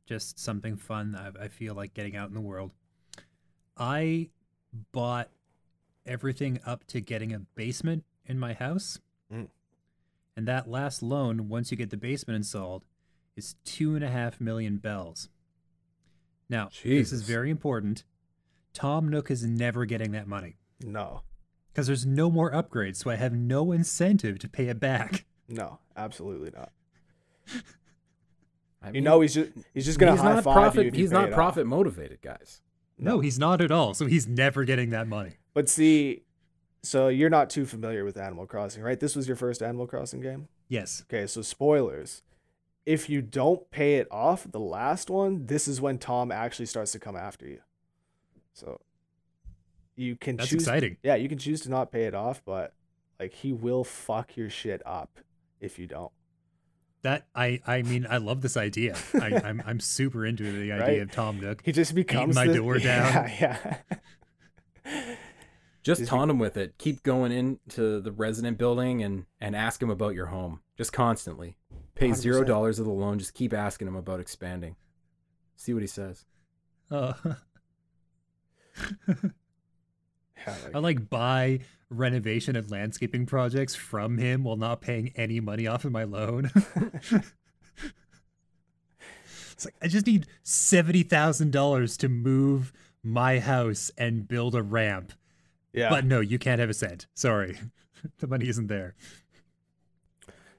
just 0.06 0.40
something 0.40 0.76
fun 0.78 1.16
I, 1.16 1.46
I 1.46 1.48
feel 1.48 1.76
like 1.76 1.94
getting 1.94 2.16
out 2.16 2.30
in 2.30 2.34
the 2.36 2.42
world. 2.42 2.72
I 3.78 4.30
bought 4.92 5.30
everything 6.06 6.60
up 6.66 6.86
to 6.88 7.02
getting 7.02 7.34
a 7.34 7.40
basement 7.40 8.04
in 8.26 8.38
my 8.40 8.54
house, 8.54 9.00
Mm. 9.34 9.48
And 10.36 10.48
that 10.48 10.70
last 10.70 11.02
loan, 11.04 11.48
once 11.50 11.72
you 11.72 11.78
get 11.78 11.90
the 11.90 11.98
basement 11.98 12.36
installed, 12.38 12.84
is 13.36 13.56
two 13.66 13.96
and 13.96 14.04
a 14.04 14.10
half 14.10 14.40
million 14.42 14.78
bells. 14.78 15.30
Now, 16.50 16.70
this 16.84 17.12
is 17.12 17.22
very 17.24 17.50
important. 17.50 18.04
Tom 18.74 19.08
Nook 19.10 19.32
is 19.32 19.44
never 19.46 19.86
getting 19.86 20.12
that 20.12 20.28
money 20.28 20.58
No. 20.84 21.22
because 21.74 21.88
there's 21.88 22.06
no 22.06 22.30
more 22.30 22.52
upgrades, 22.52 22.98
so 22.98 23.10
I 23.10 23.16
have 23.16 23.34
no 23.34 23.72
incentive 23.72 24.38
to 24.40 24.50
pay 24.50 24.68
it 24.68 24.80
back. 24.80 25.26
No, 25.48 25.80
absolutely 25.96 26.52
not. 26.56 26.72
I 28.82 28.92
You 28.92 29.02
know 29.02 29.22
he's 29.22 29.34
just 29.34 29.52
he's 29.74 29.86
just 29.86 29.98
gonna 30.00 30.12
he's 30.12 30.22
high 30.22 30.36
not 30.36 30.44
five 30.44 30.54
profit. 30.54 30.84
you. 30.84 30.88
if 30.90 30.96
you 30.96 31.02
he's 31.04 31.12
not 31.12 31.26
it 31.30 31.32
off. 31.32 31.36
profit 31.36 31.66
motivated, 31.68 32.22
guys. 32.22 32.62
No, 32.98 33.20
he's 33.20 33.40
not 33.40 33.62
at 33.62 33.72
all. 33.72 33.94
So 33.94 34.06
he's 34.06 34.28
never 34.28 34.64
getting 34.64 34.92
that 34.92 35.08
money. 35.08 35.38
But 35.54 35.68
see, 35.70 36.25
so 36.86 37.08
you're 37.08 37.30
not 37.30 37.50
too 37.50 37.66
familiar 37.66 38.06
with 38.06 38.18
Animal 38.18 38.46
Crossing, 38.46 38.84
right? 38.84 39.00
This 39.00 39.16
was 39.16 39.28
your 39.28 39.36
first 39.38 39.62
Animal 39.62 39.88
Crossing 39.88 40.22
game. 40.22 40.48
Yes. 40.68 41.04
Okay, 41.10 41.28
so 41.28 41.42
spoilers. 41.42 42.22
If 42.86 43.10
you 43.10 43.22
don't 43.22 43.70
pay 43.72 43.96
it 43.96 44.08
off, 44.12 44.46
the 44.52 44.60
last 44.60 45.10
one, 45.10 45.48
this 45.48 45.68
is 45.68 45.82
when 45.82 45.98
Tom 45.98 46.32
actually 46.32 46.68
starts 46.68 46.92
to 46.92 47.00
come 47.00 47.16
after 47.16 47.48
you. 47.48 47.60
So 48.54 48.80
you 49.96 50.16
can 50.16 50.36
That's 50.38 50.50
choose 50.50 50.62
exciting. 50.64 50.98
Yeah, 51.04 51.16
you 51.16 51.28
can 51.28 51.38
choose 51.40 51.62
to 51.62 51.70
not 51.70 51.92
pay 51.92 52.04
it 52.04 52.14
off, 52.14 52.42
but 52.46 52.74
like 53.20 53.34
he 53.34 53.54
will 53.54 53.84
fuck 53.84 54.38
your 54.38 54.50
shit 54.50 54.82
up 54.86 55.20
if 55.60 55.80
you 55.80 55.88
don't. 55.88 56.12
That 57.02 57.26
I 57.36 57.60
I 57.66 57.82
mean 57.82 58.06
I 58.10 58.18
love 58.18 58.42
this 58.42 58.58
idea. 58.58 58.96
I, 59.16 59.36
I'm 59.44 59.64
I'm 59.66 59.80
super 59.80 60.26
into 60.26 60.44
the 60.52 60.72
idea 60.72 60.80
Right? 60.80 61.02
of 61.02 61.12
Tom 61.12 61.40
Nook. 61.40 61.62
He 61.66 61.72
just 61.72 61.96
becomes 61.96 62.36
my 62.36 62.46
this- 62.48 62.56
door 62.58 62.78
down. 62.80 63.14
Yeah, 63.40 63.58
yeah. 64.86 65.16
Just 65.86 66.02
Is 66.02 66.10
he- 66.10 66.16
taunt 66.16 66.32
him 66.32 66.40
with 66.40 66.58
it. 66.58 66.78
Keep 66.80 67.04
going 67.04 67.32
into 67.32 68.02
the 68.02 68.12
resident 68.12 68.58
building 68.58 69.04
and 69.04 69.26
and 69.40 69.56
ask 69.56 69.80
him 69.82 69.90
about 69.92 70.16
your 70.16 70.26
home. 70.26 70.60
Just 70.78 70.92
constantly. 70.92 71.58
Pay 71.94 72.12
0 72.12 72.42
100%. 72.42 72.48
dollars 72.48 72.80
of 72.80 72.86
the 72.86 72.92
loan. 72.92 73.20
Just 73.20 73.36
keep 73.36 73.54
asking 73.54 73.88
him 73.88 73.96
about 73.96 74.20
expanding. 74.20 74.76
See 75.56 75.74
what 75.74 75.84
he 75.84 75.88
says. 75.88 76.26
Uh, 76.92 77.14
Yeah, 80.48 80.56
like- 80.64 80.76
I 80.76 80.80
like 80.80 81.10
buy 81.10 81.60
renovation 81.90 82.56
and 82.56 82.70
landscaping 82.70 83.26
projects 83.26 83.74
from 83.76 84.18
him 84.18 84.44
while 84.44 84.58
not 84.58 84.82
paying 84.82 85.12
any 85.16 85.40
money 85.40 85.66
off 85.66 85.86
of 85.86 85.92
my 85.92 86.04
loan. 86.04 86.52
it's 89.54 89.66
like 89.66 89.76
I 89.82 89.88
just 89.88 90.06
need 90.08 90.28
seventy 90.44 91.04
thousand 91.04 91.52
dollars 91.52 91.96
to 91.98 92.10
move 92.10 92.74
my 93.04 93.40
house 93.40 93.92
and 93.98 94.28
build 94.28 94.56
a 94.56 94.62
ramp. 94.62 95.14
Yeah. 95.76 95.90
But 95.90 96.06
no, 96.06 96.20
you 96.20 96.40
can't 96.40 96.60
have 96.60 96.70
a 96.70 96.74
cent. 96.74 97.08
Sorry. 97.14 97.60
the 98.20 98.28
money 98.28 98.48
isn't 98.48 98.68
there. 98.68 98.96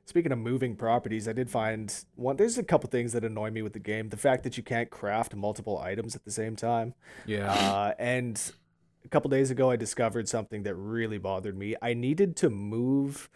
Speaking 0.05 0.31
of 0.31 0.39
moving 0.39 0.77
properties, 0.77 1.27
I 1.27 1.33
did 1.33 1.51
find 1.51 1.93
one. 2.15 2.37
There's 2.37 2.59
a 2.59 2.63
couple 2.63 2.89
things 2.89 3.13
that 3.13 3.25
annoy 3.25 3.51
me 3.51 3.63
with 3.63 3.73
the 3.73 3.81
game. 3.81 4.09
The 4.09 4.17
fact 4.17 4.45
that 4.45 4.57
you 4.57 4.63
can't 4.63 4.89
craft 4.89 5.35
multiple 5.35 5.79
items 5.79 6.15
at 6.15 6.25
the 6.25 6.31
same 6.31 6.55
time. 6.55 6.95
Yeah. 7.27 7.53
Uh, 7.53 7.95
and 7.99 8.41
a 9.05 9.09
couple 9.09 9.31
days 9.31 9.51
ago, 9.51 9.71
I 9.71 9.77
discovered 9.77 10.29
something 10.29 10.63
that 10.63 10.77
really 10.77 11.19
bothered 11.19 11.59
me. 11.59 11.75
I 11.83 11.95
needed 11.95 12.37
to 12.37 12.51
move 12.51 13.29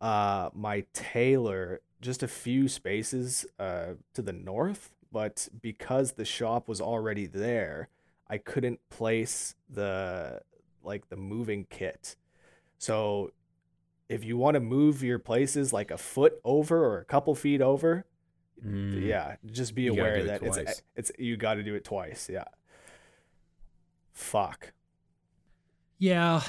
uh, 0.00 0.48
my 0.54 0.84
tailor 0.94 1.82
just 2.00 2.22
a 2.22 2.28
few 2.28 2.68
spaces 2.68 3.46
uh, 3.58 3.94
to 4.14 4.22
the 4.22 4.32
north, 4.32 4.94
but 5.12 5.48
because 5.60 6.12
the 6.12 6.24
shop 6.24 6.68
was 6.68 6.80
already 6.80 7.26
there, 7.26 7.88
I 8.28 8.38
couldn't 8.38 8.80
place 8.90 9.54
the 9.68 10.40
like 10.84 11.08
the 11.08 11.16
moving 11.16 11.66
kit. 11.70 12.16
So 12.78 13.32
if 14.08 14.22
you 14.24 14.36
want 14.36 14.54
to 14.54 14.60
move 14.60 15.02
your 15.02 15.18
places 15.18 15.72
like 15.72 15.90
a 15.90 15.96
foot 15.98 16.34
over 16.44 16.84
or 16.84 16.98
a 16.98 17.04
couple 17.04 17.34
feet 17.34 17.60
over, 17.60 18.06
Mm. 18.64 19.02
yeah, 19.04 19.36
just 19.44 19.74
be 19.74 19.82
You 19.82 19.92
aware 19.92 20.14
do 20.16 20.22
it 20.22 20.26
that 20.40 20.42
it's 20.42 20.82
it's 20.94 21.12
you 21.18 21.36
got 21.36 21.54
to 21.54 21.62
do 21.62 21.74
it 21.74 21.84
twice. 21.84 22.30
Yeah. 22.32 22.44
Fuck. 24.12 24.72
Yeah, 25.98 26.42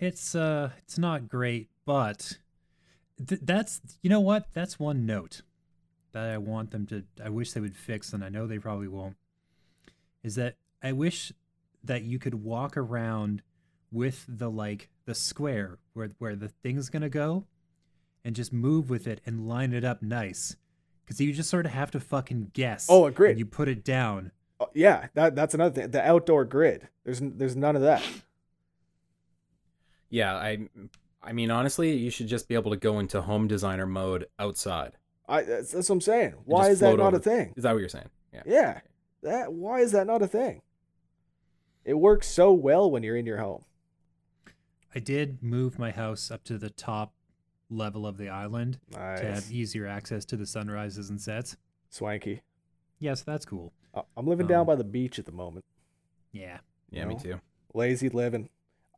it's 0.00 0.34
uh 0.34 0.70
it's 0.78 0.98
not 0.98 1.28
great, 1.28 1.68
but 1.84 2.38
th- 3.24 3.40
that's 3.44 3.80
you 4.02 4.10
know 4.10 4.20
what? 4.20 4.48
That's 4.52 4.78
one 4.78 5.06
note 5.06 5.42
that 6.12 6.24
I 6.30 6.38
want 6.38 6.70
them 6.70 6.86
to 6.86 7.04
I 7.24 7.28
wish 7.28 7.52
they 7.52 7.60
would 7.60 7.76
fix 7.76 8.12
and 8.12 8.24
I 8.24 8.28
know 8.28 8.46
they 8.46 8.58
probably 8.58 8.88
won't. 8.88 9.16
Is 10.22 10.34
that 10.36 10.56
I 10.82 10.92
wish 10.92 11.32
that 11.82 12.02
you 12.02 12.18
could 12.18 12.34
walk 12.34 12.76
around 12.76 13.42
with 13.94 14.26
the 14.28 14.50
like 14.50 14.90
the 15.06 15.14
square 15.14 15.78
where 15.94 16.10
where 16.18 16.36
the 16.36 16.48
thing's 16.48 16.90
going 16.90 17.02
to 17.02 17.08
go 17.08 17.46
and 18.24 18.34
just 18.34 18.52
move 18.52 18.90
with 18.90 19.06
it 19.06 19.20
and 19.24 19.48
line 19.48 19.72
it 19.72 19.84
up 19.84 20.02
nice. 20.02 20.56
Cuz 21.06 21.20
you 21.20 21.32
just 21.32 21.48
sort 21.48 21.66
of 21.66 21.72
have 21.72 21.90
to 21.92 22.00
fucking 22.00 22.50
guess. 22.52 22.86
Oh, 22.90 23.06
a 23.06 23.10
grid. 23.10 23.30
when 23.30 23.38
You 23.38 23.46
put 23.46 23.68
it 23.68 23.84
down. 23.84 24.32
Oh, 24.58 24.68
yeah, 24.74 25.08
that 25.14 25.34
that's 25.34 25.54
another 25.54 25.74
thing. 25.74 25.90
The 25.90 26.06
outdoor 26.06 26.44
grid. 26.44 26.88
There's 27.04 27.20
there's 27.20 27.56
none 27.56 27.76
of 27.76 27.82
that. 27.82 28.02
Yeah, 30.10 30.34
I 30.34 30.68
I 31.22 31.32
mean 31.32 31.50
honestly, 31.50 31.96
you 31.96 32.10
should 32.10 32.28
just 32.28 32.48
be 32.48 32.54
able 32.54 32.70
to 32.72 32.76
go 32.76 32.98
into 32.98 33.22
home 33.22 33.46
designer 33.46 33.86
mode 33.86 34.26
outside. 34.38 34.96
I 35.28 35.42
that's, 35.42 35.72
that's 35.72 35.88
what 35.88 35.94
I'm 35.94 36.00
saying. 36.00 36.34
Why 36.44 36.70
is 36.70 36.80
that 36.80 36.94
float 36.94 36.98
not 36.98 37.14
a 37.14 37.20
thing? 37.20 37.54
Is 37.56 37.62
that 37.62 37.72
what 37.72 37.78
you're 37.80 37.88
saying? 37.88 38.10
Yeah. 38.32 38.42
Yeah. 38.46 38.80
That 39.22 39.52
why 39.52 39.80
is 39.80 39.92
that 39.92 40.06
not 40.06 40.22
a 40.22 40.26
thing? 40.26 40.62
It 41.84 41.94
works 41.94 42.26
so 42.26 42.52
well 42.52 42.90
when 42.90 43.02
you're 43.02 43.16
in 43.16 43.26
your 43.26 43.38
home. 43.38 43.64
I 44.94 44.98
did 45.00 45.42
move 45.42 45.78
my 45.78 45.90
house 45.90 46.30
up 46.30 46.44
to 46.44 46.58
the 46.58 46.70
top 46.70 47.14
level 47.70 48.06
of 48.06 48.16
the 48.18 48.28
island 48.28 48.78
to 48.92 48.98
have 48.98 49.50
easier 49.50 49.86
access 49.86 50.24
to 50.26 50.36
the 50.36 50.46
sunrises 50.46 51.10
and 51.10 51.20
sets. 51.20 51.56
Swanky. 51.90 52.42
Yes, 52.98 53.22
that's 53.22 53.44
cool. 53.44 53.72
I- 53.94 54.02
I'm 54.16 54.26
living 54.26 54.46
down 54.46 54.60
Um, 54.60 54.66
by 54.66 54.76
the 54.76 54.84
beach 54.84 55.18
at 55.18 55.26
the 55.26 55.32
moment. 55.32 55.64
Yeah. 56.32 56.58
Yeah, 56.90 57.06
me 57.06 57.16
too. 57.18 57.40
Lazy 57.72 58.08
living. 58.08 58.48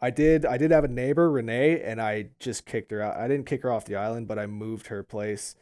I 0.01 0.11
did 0.11 0.44
I 0.44 0.59
did 0.59 0.70
have 0.70 0.84
a 0.84 0.88
neighbor, 0.88 1.30
Renee, 1.30 1.80
and 1.82 2.01
I 2.01 2.30
just 2.38 2.66
kicked 2.66 2.90
her 2.90 3.01
out. 3.01 3.16
I 3.16 3.26
didn't 3.28 3.47
kick 3.47 3.62
her 3.62 3.72
off 3.72 3.86
the 3.86 3.97
island, 3.97 4.28
but 4.28 4.38
I 4.38 4.47
moved 4.47 4.88
her 4.88 5.03
place 5.03 5.57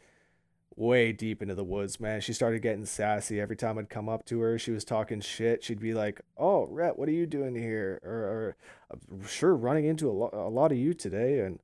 way 0.76 1.12
deep 1.12 1.40
into 1.42 1.54
the 1.54 1.64
woods, 1.64 2.00
man. 2.00 2.20
She 2.20 2.32
started 2.32 2.62
getting 2.62 2.84
sassy. 2.84 3.40
Every 3.40 3.56
time 3.56 3.78
I'd 3.78 3.88
come 3.88 4.08
up 4.08 4.24
to 4.26 4.40
her, 4.40 4.58
she 4.58 4.70
was 4.72 4.84
talking 4.84 5.20
shit. 5.20 5.62
She'd 5.64 5.80
be 5.80 5.94
like, 5.94 6.20
"Oh, 6.36 6.66
Rhett, 6.66 6.98
what 6.98 7.08
are 7.08 7.12
you 7.12 7.26
doing 7.26 7.54
here?" 7.54 8.00
Or, 8.04 8.10
or 8.12 8.56
"I'm 8.90 9.26
sure 9.26 9.54
running 9.54 9.84
into 9.84 10.08
a, 10.08 10.12
lo- 10.12 10.30
a 10.32 10.50
lot 10.50 10.72
of 10.72 10.78
you 10.78 10.94
today, 10.94 11.40
and 11.40 11.58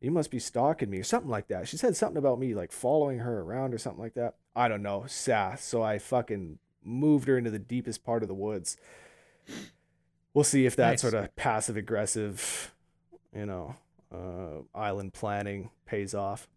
you 0.00 0.10
must 0.10 0.30
be 0.30 0.38
stalking 0.38 0.90
me, 0.90 0.98
or 0.98 1.04
something 1.04 1.30
like 1.30 1.48
that. 1.48 1.68
She 1.68 1.76
said 1.76 1.96
something 1.96 2.18
about 2.18 2.38
me 2.38 2.54
like 2.54 2.72
following 2.72 3.20
her 3.20 3.40
around 3.40 3.72
or 3.74 3.78
something 3.78 4.02
like 4.02 4.14
that. 4.14 4.34
I 4.54 4.68
don't 4.68 4.82
know, 4.82 5.04
sass. 5.06 5.64
So 5.64 5.82
I 5.82 5.98
fucking 5.98 6.58
moved 6.82 7.28
her 7.28 7.36
into 7.38 7.50
the 7.50 7.58
deepest 7.58 8.04
part 8.04 8.22
of 8.22 8.28
the 8.28 8.34
woods. 8.34 8.76
We'll 10.34 10.44
see 10.44 10.66
if 10.66 10.76
that 10.76 10.90
Nice. 10.90 11.00
sort 11.00 11.14
of 11.14 11.34
passive 11.36 11.76
aggressive, 11.76 12.74
you 13.34 13.46
know, 13.46 13.74
uh, 14.12 14.62
island 14.78 15.14
planning 15.14 15.70
pays 15.86 16.14
off. 16.14 16.48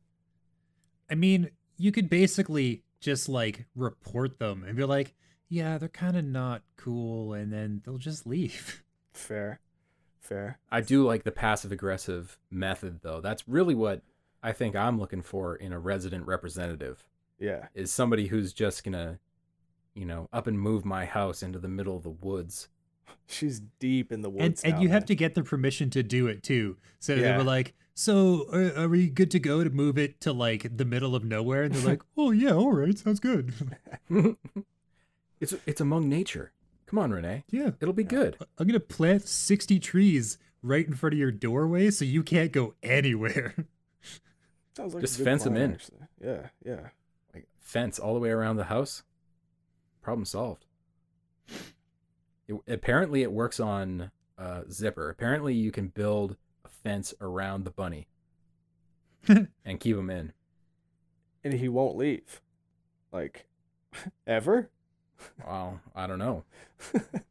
I 1.09 1.15
mean, 1.15 1.49
you 1.79 1.91
could 1.91 2.09
basically 2.09 2.83
just 2.99 3.27
like 3.27 3.65
report 3.75 4.37
them 4.37 4.63
and 4.63 4.75
be 4.75 4.83
like, 4.83 5.15
yeah, 5.47 5.77
they're 5.79 5.89
kind 5.89 6.15
of 6.15 6.25
not 6.25 6.61
cool. 6.77 7.33
And 7.33 7.51
then 7.51 7.81
they'll 7.83 7.97
just 7.97 8.27
leave. 8.27 8.83
Fair, 9.13 9.59
fair. 10.21 10.59
I 10.71 10.79
do 10.81 11.03
like 11.03 11.23
the 11.23 11.31
passive 11.31 11.71
aggressive 11.71 12.37
method 12.51 12.99
though. 13.01 13.19
That's 13.19 13.45
really 13.47 13.75
what 13.75 14.01
I 14.41 14.53
think 14.53 14.75
I'm 14.75 14.99
looking 14.99 15.23
for 15.23 15.55
in 15.55 15.73
a 15.73 15.79
resident 15.79 16.25
representative 16.25 17.03
Yeah, 17.37 17.67
is 17.73 17.91
somebody 17.91 18.27
who's 18.27 18.53
just 18.53 18.83
going 18.83 18.93
to 18.93 19.19
you 19.99 20.05
know, 20.05 20.29
up 20.31 20.47
and 20.47 20.59
move 20.59 20.85
my 20.85 21.05
house 21.05 21.43
into 21.43 21.59
the 21.59 21.67
middle 21.67 21.97
of 21.97 22.03
the 22.03 22.09
woods. 22.09 22.69
she's 23.27 23.59
deep 23.79 24.11
in 24.11 24.21
the 24.21 24.29
and 24.29 24.39
woods. 24.41 24.63
and 24.63 24.73
now, 24.75 24.81
you 24.81 24.89
have 24.89 25.05
to 25.05 25.15
get 25.15 25.35
the 25.35 25.43
permission 25.43 25.89
to 25.91 26.03
do 26.03 26.27
it 26.27 26.43
too. 26.43 26.77
So 26.99 27.15
they 27.15 27.31
were 27.35 27.43
like, 27.43 27.73
"So 27.93 28.45
are, 28.53 28.83
are 28.83 28.87
we 28.89 29.09
good 29.09 29.31
to 29.31 29.39
go 29.39 29.63
to 29.63 29.69
move 29.69 29.97
it 29.97 30.19
to 30.21 30.33
like 30.33 30.77
the 30.77 30.85
middle 30.85 31.15
of 31.15 31.23
nowhere?" 31.23 31.63
And 31.63 31.73
they're 31.75 31.87
like, 31.89 32.01
"Oh 32.17 32.31
yeah, 32.31 32.53
all 32.53 32.71
right, 32.73 32.97
sounds 32.97 33.19
good." 33.19 33.53
it's 35.39 35.53
it's 35.65 35.81
among 35.81 36.09
nature. 36.09 36.51
Come 36.87 36.99
on, 36.99 37.11
Renee. 37.11 37.43
yeah, 37.51 37.71
It'll 37.79 37.93
be 37.93 38.03
good. 38.03 38.35
I'm 38.57 38.65
gonna 38.67 38.79
plant 38.79 39.27
sixty 39.27 39.79
trees 39.79 40.37
right 40.63 40.85
in 40.87 40.93
front 40.95 41.13
of 41.13 41.19
your 41.19 41.31
doorway, 41.31 41.91
so 41.91 42.03
you 42.03 42.23
can't 42.23 42.51
go 42.51 42.73
anywhere. 42.81 43.53
Sounds 44.75 44.93
like 44.93 45.03
a 45.03 45.05
Just 45.07 45.17
good 45.17 45.23
fence 45.25 45.45
'em 45.45 45.53
plan, 45.53 45.65
in. 45.65 45.73
actually. 45.73 45.97
Yeah, 46.23 46.47
yeah. 46.65 46.89
Like 47.33 47.47
fence 47.59 47.99
all 47.99 48.13
the 48.13 48.19
way 48.19 48.29
around 48.29 48.55
the 48.57 48.63
house. 48.65 49.03
Problem 50.01 50.25
solved. 50.25 50.65
It, 52.49 52.55
apparently, 52.67 53.21
it 53.21 53.31
works 53.31 53.59
on 53.59 54.09
uh, 54.37 54.63
Zipper. 54.71 55.09
Apparently, 55.09 55.53
you 55.53 55.71
can 55.71 55.89
build 55.89 56.35
a 56.65 56.69
fence 56.69 57.13
around 57.21 57.63
the 57.63 57.71
bunny 57.71 58.07
and 59.27 59.79
keep 59.79 59.95
him 59.95 60.09
in. 60.09 60.33
And 61.43 61.53
he 61.53 61.69
won't 61.69 61.95
leave, 61.95 62.41
like, 63.13 63.45
ever. 64.27 64.71
Well, 65.45 65.79
I 65.95 66.07
don't 66.07 66.17
know. 66.17 66.43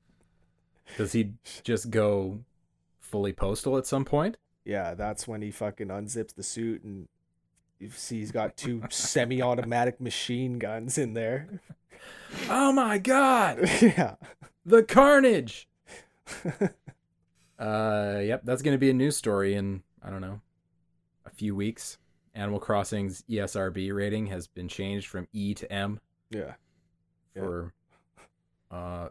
Does 0.97 1.13
he 1.13 1.33
just 1.65 1.91
go 1.91 2.45
fully 3.01 3.33
postal 3.33 3.77
at 3.77 3.87
some 3.87 4.05
point? 4.05 4.37
Yeah, 4.65 4.95
that's 4.95 5.27
when 5.27 5.43
he 5.43 5.51
fucking 5.51 5.89
unzips 5.89 6.35
the 6.35 6.43
suit 6.45 6.85
and 6.85 7.09
you 7.79 7.91
see 7.91 8.19
he's 8.19 8.33
got 8.33 8.57
two 8.57 8.83
semi-automatic 8.91 10.01
machine 10.01 10.59
guns 10.59 10.99
in 10.99 11.15
there. 11.15 11.49
Oh 12.51 12.73
my 12.73 12.99
god! 12.99 13.59
yeah. 13.83 14.17
The 14.65 14.83
carnage! 14.83 15.67
Uh, 17.59 18.21
yep, 18.23 18.43
that's 18.45 18.63
going 18.63 18.75
to 18.75 18.79
be 18.79 18.89
a 18.91 18.95
news 18.95 19.17
story 19.17 19.55
in, 19.55 19.83
I 20.01 20.11
don't 20.11 20.21
know, 20.21 20.41
a 21.27 21.31
few 21.31 21.57
weeks. 21.57 21.99
Animal 22.35 22.61
Crossing's 22.61 23.25
ESRB 23.29 23.93
rating 23.93 24.29
has 24.29 24.47
been 24.47 24.69
changed 24.69 25.09
from 25.09 25.27
E 25.33 25.55
to 25.55 25.73
M 25.73 25.99
Yeah. 26.31 26.53
Yeah. 27.35 27.43
for 27.43 27.73
uh, 28.71 29.09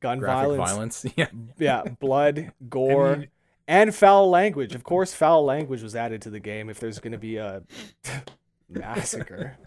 Gun 0.00 0.20
violence. 0.20 0.56
violence. 0.70 1.06
Yeah. 1.16 1.28
Yeah, 1.58 1.82
blood, 2.00 2.52
gore, 2.68 3.26
and 3.68 3.94
foul 3.94 4.28
language. 4.30 4.74
Of 4.74 4.84
course, 4.84 5.14
foul 5.14 5.44
language 5.44 5.82
was 5.82 5.94
added 5.96 6.22
to 6.22 6.30
the 6.30 6.40
game 6.40 6.68
if 6.70 6.78
there's 6.80 6.98
going 6.98 7.12
to 7.12 7.18
be 7.18 7.36
a 7.36 7.62
massacre. 8.68 9.58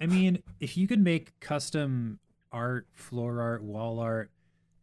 I 0.00 0.06
mean, 0.06 0.42
if 0.60 0.76
you 0.76 0.86
could 0.86 1.00
make 1.02 1.38
custom 1.40 2.18
art, 2.50 2.86
floor 2.92 3.40
art, 3.40 3.62
wall 3.62 3.98
art, 3.98 4.30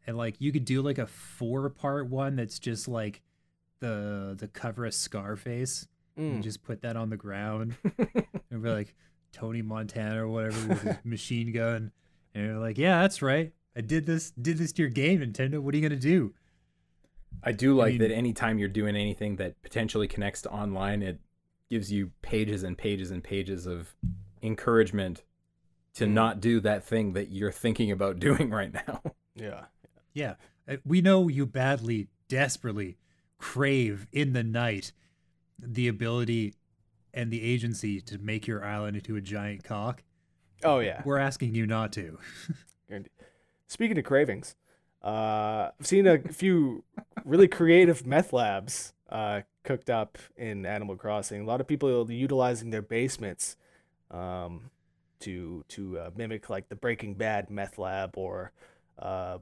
and 0.07 0.17
like 0.17 0.35
you 0.39 0.51
could 0.51 0.65
do 0.65 0.81
like 0.81 0.97
a 0.97 1.05
four 1.05 1.69
part 1.69 2.07
one 2.07 2.35
that's 2.35 2.57
just 2.57 2.87
like 2.87 3.21
the 3.79 4.35
the 4.37 4.47
cover 4.47 4.85
of 4.85 4.93
Scarface 4.93 5.87
and 6.17 6.39
Mm. 6.39 6.43
just 6.43 6.63
put 6.63 6.81
that 6.81 6.97
on 6.97 7.09
the 7.09 7.15
ground 7.15 7.75
and 8.51 8.61
be 8.63 8.69
like 8.69 8.93
Tony 9.31 9.61
Montana 9.61 10.25
or 10.25 10.27
whatever 10.27 10.67
with 10.67 10.81
his 10.81 10.95
machine 11.05 11.53
gun. 11.53 11.91
And 12.33 12.45
you're 12.45 12.57
like, 12.59 12.77
yeah, 12.77 13.01
that's 13.01 13.21
right. 13.21 13.53
I 13.75 13.81
did 13.81 14.05
this 14.05 14.31
did 14.31 14.57
this 14.57 14.73
to 14.73 14.81
your 14.81 14.89
game, 14.91 15.21
Nintendo. 15.21 15.59
What 15.59 15.73
are 15.73 15.77
you 15.77 15.87
gonna 15.87 15.99
do? 15.99 16.33
I 17.43 17.51
do 17.51 17.75
like 17.75 17.91
mean- 17.93 18.01
that 18.01 18.11
anytime 18.11 18.57
you're 18.59 18.67
doing 18.69 18.95
anything 18.95 19.37
that 19.37 19.61
potentially 19.61 20.07
connects 20.07 20.41
to 20.43 20.49
online, 20.51 21.01
it 21.01 21.19
gives 21.69 21.91
you 21.91 22.11
pages 22.21 22.63
and 22.63 22.77
pages 22.77 23.11
and 23.11 23.23
pages 23.23 23.65
of 23.65 23.95
encouragement 24.41 25.23
to 25.95 26.05
Mm. 26.05 26.11
not 26.11 26.39
do 26.41 26.59
that 26.61 26.83
thing 26.83 27.13
that 27.13 27.29
you're 27.29 27.51
thinking 27.51 27.91
about 27.91 28.19
doing 28.27 28.49
right 28.49 28.73
now. 28.73 29.01
Yeah. 29.35 29.65
Yeah, 30.13 30.35
uh, 30.67 30.77
we 30.85 31.01
know 31.01 31.27
you 31.27 31.45
badly, 31.45 32.07
desperately 32.27 32.97
crave 33.37 34.07
in 34.11 34.33
the 34.33 34.43
night 34.43 34.91
the 35.57 35.87
ability 35.87 36.55
and 37.13 37.31
the 37.31 37.41
agency 37.43 38.01
to 38.01 38.17
make 38.17 38.47
your 38.47 38.63
island 38.65 38.97
into 38.97 39.15
a 39.15 39.21
giant 39.21 39.63
cock. 39.63 40.03
Oh 40.63 40.79
yeah. 40.79 41.01
We're 41.05 41.17
asking 41.19 41.55
you 41.55 41.65
not 41.67 41.91
to. 41.93 42.17
Speaking 43.67 43.97
of 43.97 44.03
cravings, 44.03 44.55
uh, 45.03 45.69
I've 45.79 45.87
seen 45.87 46.07
a 46.07 46.19
few 46.19 46.83
really 47.25 47.47
creative 47.47 48.05
meth 48.05 48.33
labs 48.33 48.93
uh, 49.09 49.41
cooked 49.63 49.89
up 49.89 50.17
in 50.37 50.65
Animal 50.65 50.95
Crossing. 50.95 51.41
A 51.41 51.45
lot 51.45 51.61
of 51.61 51.67
people 51.67 52.09
utilizing 52.11 52.69
their 52.69 52.81
basements 52.81 53.55
um, 54.11 54.69
to 55.21 55.63
to 55.69 55.99
uh, 55.99 56.09
mimic 56.15 56.49
like 56.49 56.69
the 56.69 56.75
Breaking 56.75 57.13
Bad 57.13 57.49
meth 57.49 57.77
lab 57.77 58.17
or 58.17 58.51
uh, 58.97 59.37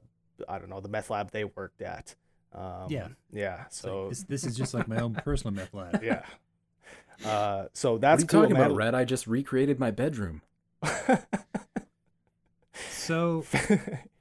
I 0.48 0.58
don't 0.58 0.68
know 0.70 0.80
the 0.80 0.88
meth 0.88 1.10
lab 1.10 1.30
they 1.32 1.44
worked 1.44 1.82
at. 1.82 2.14
Um, 2.54 2.86
Yeah. 2.88 3.08
yeah. 3.32 3.64
It's 3.66 3.82
like, 3.84 3.90
So 3.92 4.08
this, 4.08 4.22
this 4.24 4.44
is 4.44 4.56
just 4.56 4.72
like 4.74 4.88
my 4.88 4.98
own 5.00 5.14
personal 5.14 5.52
meth 5.54 5.74
lab. 5.74 6.02
yeah. 6.04 6.22
Uh, 7.24 7.66
so 7.72 7.92
What 7.92 8.00
that's 8.00 8.22
are 8.22 8.24
you 8.24 8.28
cool, 8.28 8.40
talking 8.42 8.56
man. 8.56 8.66
about, 8.66 8.76
Rhett? 8.76 8.94
I 8.94 9.04
just 9.04 9.26
recreated 9.26 9.78
my 9.80 9.90
bedroom. 9.90 10.42
So, 12.90 13.44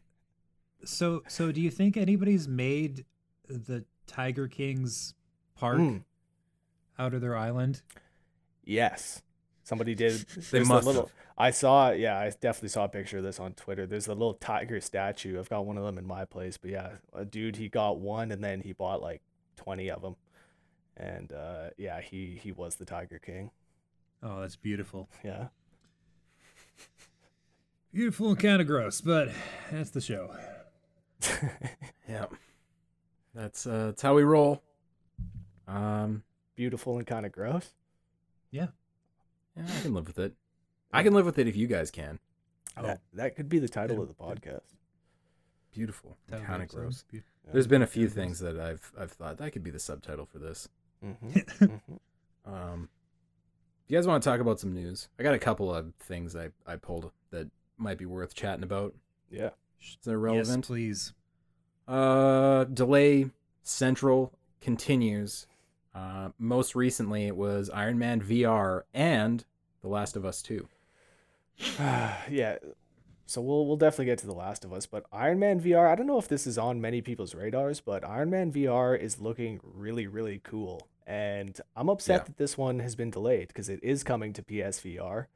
so, 0.84 1.24
so, 1.28 1.52
do 1.52 1.62
you 1.62 1.70
think 1.72 1.98
anybody's 1.98 2.48
made 2.48 3.06
the 3.48 3.84
Tiger 4.08 4.48
King's 4.48 5.14
park 5.56 5.78
Mm. 5.80 6.04
out 7.00 7.14
of 7.14 7.22
their 7.22 7.36
island? 7.36 7.82
Yes, 8.64 9.22
somebody 9.64 9.96
did. 9.96 10.26
They 10.36 10.42
there's 10.60 10.70
a 10.70 10.74
must 10.74 10.88
little. 10.88 11.12
I 11.38 11.52
saw. 11.52 11.92
Yeah, 11.92 12.18
I 12.18 12.30
definitely 12.30 12.70
saw 12.70 12.86
a 12.86 12.90
picture 12.90 13.18
of 13.20 13.24
this 13.24 13.40
on 13.40 13.54
Twitter. 13.54 13.86
There's 13.86 14.08
a 14.08 14.14
little 14.14 14.34
tiger 14.34 14.82
statue. 14.82 15.38
I've 15.40 15.50
got 15.50 15.66
one 15.66 15.78
of 15.78 15.84
them 15.84 15.98
in 15.98 16.06
my 16.06 16.26
place. 16.26 16.58
But 16.58 16.72
yeah, 16.72 16.90
a 17.14 17.26
dude 17.26 17.56
he 17.58 17.70
got 17.70 18.00
one, 18.00 18.32
and 18.32 18.44
then 18.44 18.62
he 18.62 18.74
bought 18.74 19.02
like 19.02 19.22
twenty 19.56 19.90
of 19.92 20.02
them, 20.02 20.16
and 20.98 21.32
uh, 21.32 21.70
yeah, 21.78 22.02
he 22.02 22.40
he 22.42 22.52
was 22.52 22.76
the 22.76 22.86
Tiger 22.86 23.20
King. 23.20 23.52
Oh, 24.24 24.42
that's 24.42 24.56
beautiful. 24.56 25.10
Yeah. 25.24 25.48
Beautiful 27.94 28.30
and 28.30 28.40
kind 28.40 28.62
of 28.62 28.68
gross, 28.68 29.00
but 29.02 29.30
that's 29.72 29.92
the 29.92 30.02
show. 30.02 30.36
Yeah. 32.08 32.26
That's 33.34 33.68
uh 33.68 33.88
that's 33.88 34.02
how 34.02 34.16
we 34.16 34.24
roll. 34.24 34.62
Um 35.68 36.24
Beautiful 36.56 36.98
and 36.98 37.06
kind 37.06 37.26
of 37.26 37.32
gross. 37.32 37.72
yeah, 38.50 38.68
Yeah, 39.56 39.66
I 39.68 39.82
can 39.82 39.94
live 39.94 40.08
with 40.08 40.18
it. 40.18 40.34
I 40.92 41.04
can 41.04 41.14
live 41.14 41.26
with 41.26 41.38
it 41.38 41.48
if 41.48 41.56
you 41.56 41.68
guys 41.68 41.92
can. 41.92 42.20
That, 42.82 43.02
that 43.14 43.36
could 43.36 43.48
be 43.50 43.60
the 43.60 43.68
title 43.68 44.02
of 44.02 44.08
the 44.08 44.14
podcast. 44.16 44.62
Beautiful. 45.72 46.18
That 46.30 46.44
Kind 46.46 46.64
of 46.64 46.70
gross. 46.70 47.04
Be- 47.12 47.22
There's 47.52 47.68
been 47.68 47.84
a 47.84 47.88
few 47.88 48.08
things 48.10 48.40
that 48.40 48.60
I've 48.60 48.92
I've 49.00 49.12
thought 49.12 49.38
that 49.38 49.52
could 49.52 49.64
be 49.64 49.70
the 49.72 49.80
subtitle 49.80 50.26
for 50.26 50.40
this. 50.40 50.68
Mm-hmm. 51.06 51.28
mm-hmm. 51.66 52.52
Um 52.52 52.90
if 53.86 53.92
you 53.92 53.98
guys 53.98 54.08
want 54.08 54.22
to 54.24 54.30
talk 54.30 54.40
about 54.42 54.60
some 54.60 54.74
news, 54.74 55.08
I 55.20 55.24
got 55.24 55.34
a 55.34 55.40
couple 55.40 55.74
of 55.74 55.94
things 56.00 56.36
I, 56.36 56.50
I 56.66 56.76
pulled 56.76 57.12
that 57.32 57.50
might 57.78 57.98
be 57.98 58.06
worth 58.06 58.34
chatting 58.34 58.64
about. 58.64 58.94
Yeah. 59.30 59.52
That 60.04 60.18
relevant? 60.18 60.48
Yes, 60.64 60.68
please. 60.68 61.14
Uh, 61.88 62.66
delay 62.66 63.30
central 63.64 64.34
continues. 64.62 65.48
Uh, 65.96 66.30
most 66.38 66.76
recently, 66.76 67.26
it 67.28 67.36
was 67.36 67.70
Iron 67.70 67.98
Man 67.98 68.22
VR 68.22 68.84
and 68.94 69.44
The 69.82 69.88
Last 69.88 70.16
of 70.16 70.26
Us 70.26 70.42
Two. 70.42 70.68
yeah. 71.80 72.58
So 73.26 73.42
we'll 73.42 73.66
we'll 73.66 73.78
definitely 73.78 74.06
get 74.06 74.20
to 74.20 74.28
The 74.28 74.34
Last 74.34 74.64
of 74.64 74.72
Us, 74.72 74.86
but 74.86 75.06
Iron 75.12 75.40
Man 75.40 75.60
VR, 75.60 75.90
I 75.92 75.96
don't 75.96 76.08
know 76.08 76.18
if 76.20 76.28
this 76.30 76.48
is 76.48 76.58
on 76.58 76.80
many 76.80 77.02
people's 77.02 77.36
radars, 77.36 77.82
but 77.82 78.08
Iron 78.08 78.30
Man 78.30 78.52
VR 78.52 78.98
is 78.98 79.20
looking 79.20 79.60
really 79.64 80.08
really 80.08 80.40
cool. 80.44 80.88
And 81.06 81.60
I'm 81.76 81.90
upset 81.90 82.22
Yeah. 82.22 82.24
that 82.26 82.38
this 82.38 82.58
one 82.58 82.80
has 82.80 82.96
been 82.96 83.10
delayed 83.10 83.48
because 83.50 83.70
it 83.70 83.80
is 83.84 84.04
coming 84.04 84.34
to 84.34 84.44
PSVR. 84.44 85.28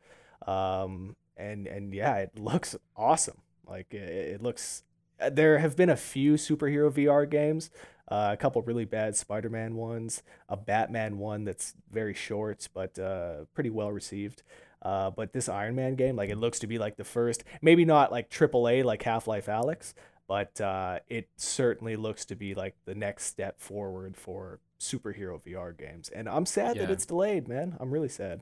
Um 0.47 1.15
and 1.35 1.67
and 1.67 1.93
yeah, 1.93 2.15
it 2.17 2.37
looks 2.39 2.75
awesome. 2.95 3.41
Like 3.67 3.93
it, 3.93 4.09
it 4.09 4.41
looks 4.41 4.83
uh, 5.19 5.29
there 5.29 5.59
have 5.59 5.75
been 5.75 5.89
a 5.89 5.97
few 5.97 6.33
superhero 6.33 6.91
VR 6.91 7.29
games, 7.29 7.69
uh, 8.07 8.29
a 8.33 8.37
couple 8.37 8.61
really 8.61 8.85
bad 8.85 9.15
Spider-Man 9.15 9.75
ones, 9.75 10.23
a 10.49 10.57
Batman 10.57 11.17
one 11.17 11.43
that's 11.43 11.73
very 11.91 12.13
short 12.13 12.67
but 12.73 12.97
uh, 12.99 13.45
pretty 13.53 13.69
well 13.69 13.91
received. 13.91 14.43
Uh, 14.81 15.11
but 15.11 15.31
this 15.31 15.47
Iron 15.47 15.75
Man 15.75 15.95
game, 15.95 16.15
like 16.15 16.31
it 16.31 16.37
looks 16.37 16.57
to 16.59 16.67
be 16.67 16.79
like 16.79 16.97
the 16.97 17.03
first, 17.03 17.43
maybe 17.61 17.85
not 17.85 18.11
like 18.11 18.31
AAA 18.31 18.83
like 18.83 19.03
Half 19.03 19.27
Life 19.27 19.45
Alyx, 19.45 19.93
but 20.27 20.59
uh, 20.59 20.99
it 21.07 21.29
certainly 21.35 21.95
looks 21.95 22.25
to 22.25 22.35
be 22.35 22.55
like 22.55 22.75
the 22.85 22.95
next 22.95 23.25
step 23.25 23.59
forward 23.59 24.17
for 24.17 24.59
superhero 24.79 25.39
VR 25.41 25.77
games. 25.77 26.09
And 26.09 26.27
I'm 26.27 26.45
sad 26.45 26.77
that 26.77 26.89
it's 26.89 27.05
delayed, 27.05 27.47
man. 27.47 27.77
I'm 27.79 27.91
really 27.91 28.09
sad. 28.09 28.41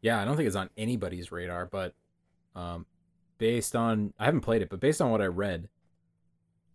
Yeah, 0.00 0.20
I 0.20 0.24
don't 0.24 0.36
think 0.36 0.46
it's 0.46 0.56
on 0.56 0.70
anybody's 0.78 1.30
radar, 1.30 1.66
but 1.66 1.94
um, 2.54 2.86
based 3.40 3.74
on 3.74 4.12
I 4.18 4.26
haven't 4.26 4.42
played 4.42 4.62
it, 4.62 4.68
but 4.68 4.78
based 4.78 5.00
on 5.00 5.10
what 5.10 5.22
I 5.22 5.26
read, 5.26 5.68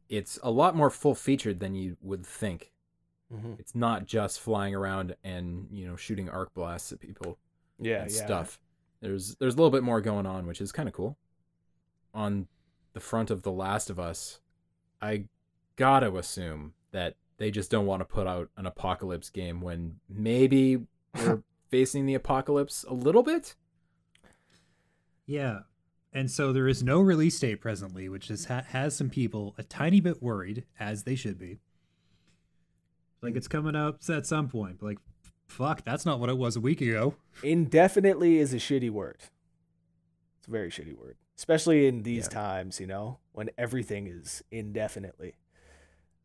it's 0.10 0.38
a 0.44 0.50
lot 0.52 0.76
more 0.76 0.90
full 0.90 1.16
featured 1.16 1.60
than 1.62 1.76
you 1.76 1.96
would 2.02 2.26
think. 2.26 2.74
Mm-hmm. 3.32 3.54
It's 3.60 3.76
not 3.76 4.08
just 4.08 4.40
flying 4.42 4.76
around 4.76 5.16
and 5.24 5.68
you 5.72 5.88
know 5.88 5.96
shooting 5.96 6.28
arc 6.28 6.54
blasts 6.54 6.92
at 6.92 7.00
people. 7.00 7.38
Yeah, 7.80 8.02
and 8.02 8.12
yeah. 8.12 8.26
stuff. 8.26 8.60
There's 9.00 9.36
there's 9.36 9.54
a 9.54 9.58
little 9.58 9.72
bit 9.72 9.84
more 9.84 10.02
going 10.02 10.26
on, 10.26 10.48
which 10.48 10.60
is 10.60 10.72
kind 10.72 10.90
of 10.90 10.94
cool. 10.94 11.18
On 12.14 12.48
the 12.94 13.00
front 13.00 13.30
of 13.30 13.44
The 13.44 13.52
Last 13.52 13.90
of 13.90 14.00
Us, 14.00 14.40
I 15.02 15.26
gotta 15.76 16.14
assume 16.16 16.74
that 16.92 17.16
they 17.38 17.52
just 17.52 17.70
don't 17.70 17.86
want 17.86 18.02
to 18.02 18.06
put 18.06 18.26
out 18.26 18.50
an 18.58 18.66
apocalypse 18.66 19.30
game 19.30 19.62
when 19.62 20.00
maybe 20.10 20.80
we're 21.16 21.44
facing 21.70 22.08
the 22.08 22.16
apocalypse 22.16 22.84
a 22.88 22.94
little 22.94 23.22
bit. 23.22 23.56
Yeah. 25.28 25.60
And 26.16 26.32
so 26.32 26.54
there 26.54 26.68
is 26.70 26.82
no 26.82 27.02
release 27.02 27.38
date 27.38 27.60
presently, 27.60 28.08
which 28.08 28.32
is, 28.32 28.46
ha- 28.46 28.64
has 28.70 28.96
some 28.96 29.10
people 29.10 29.54
a 29.58 29.64
tiny 29.64 30.00
bit 30.00 30.24
worried, 30.24 30.64
as 30.80 31.04
they 31.04 31.16
should 31.16 31.38
be. 31.38 31.60
Like 33.22 33.36
it's 33.36 33.50
coming 33.50 33.76
up 33.76 34.00
at 34.08 34.26
some 34.26 34.48
point. 34.48 34.78
But 34.80 34.86
like, 34.86 35.00
fuck, 35.48 35.84
that's 35.84 36.06
not 36.06 36.22
what 36.22 36.30
it 36.30 36.38
was 36.38 36.56
a 36.56 36.62
week 36.62 36.80
ago. 36.80 37.16
Indefinitely 37.44 38.38
is 38.38 38.54
a 38.54 38.58
shitty 38.58 38.90
word. 38.90 39.18
It's 40.40 40.48
a 40.48 40.52
very 40.52 40.70
shitty 40.70 40.98
word, 40.98 41.18
especially 41.38 41.86
in 41.86 42.04
these 42.04 42.30
Yeah. 42.32 42.40
times, 42.40 42.80
you 42.80 42.88
know, 42.88 43.20
when 43.34 43.50
everything 43.58 44.08
is 44.08 44.42
indefinitely. 44.52 45.36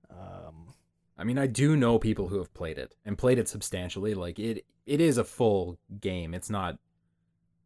Um, 0.08 0.74
I 1.18 1.24
mean, 1.24 1.36
I 1.38 1.48
do 1.48 1.74
know 1.76 1.98
people 1.98 2.28
who 2.28 2.38
have 2.38 2.54
played 2.54 2.78
it 2.78 2.94
and 3.04 3.18
played 3.18 3.38
it 3.38 3.48
substantially. 3.48 4.14
Like 4.14 4.38
it, 4.38 4.64
it 4.86 5.00
is 5.00 5.18
a 5.18 5.24
full 5.24 5.78
game. 6.00 6.32
It's 6.32 6.50
not 6.50 6.78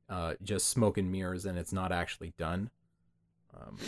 uh, 0.09 0.35
just 0.43 0.69
smoke 0.69 0.99
and 0.99 1.11
mirrors, 1.11 1.47
and 1.47 1.59
it's 1.59 1.73
not 1.73 1.93
actually 1.93 2.33
done. 2.39 2.71
Um, 3.55 3.79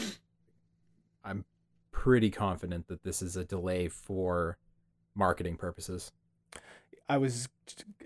I'm 1.24 1.44
pretty 1.90 2.30
confident 2.30 2.88
that 2.88 3.02
this 3.02 3.22
is 3.22 3.36
a 3.36 3.44
delay 3.44 3.88
for 3.88 4.58
marketing 5.14 5.56
purposes. 5.56 6.12
I 7.08 7.18
was 7.18 7.48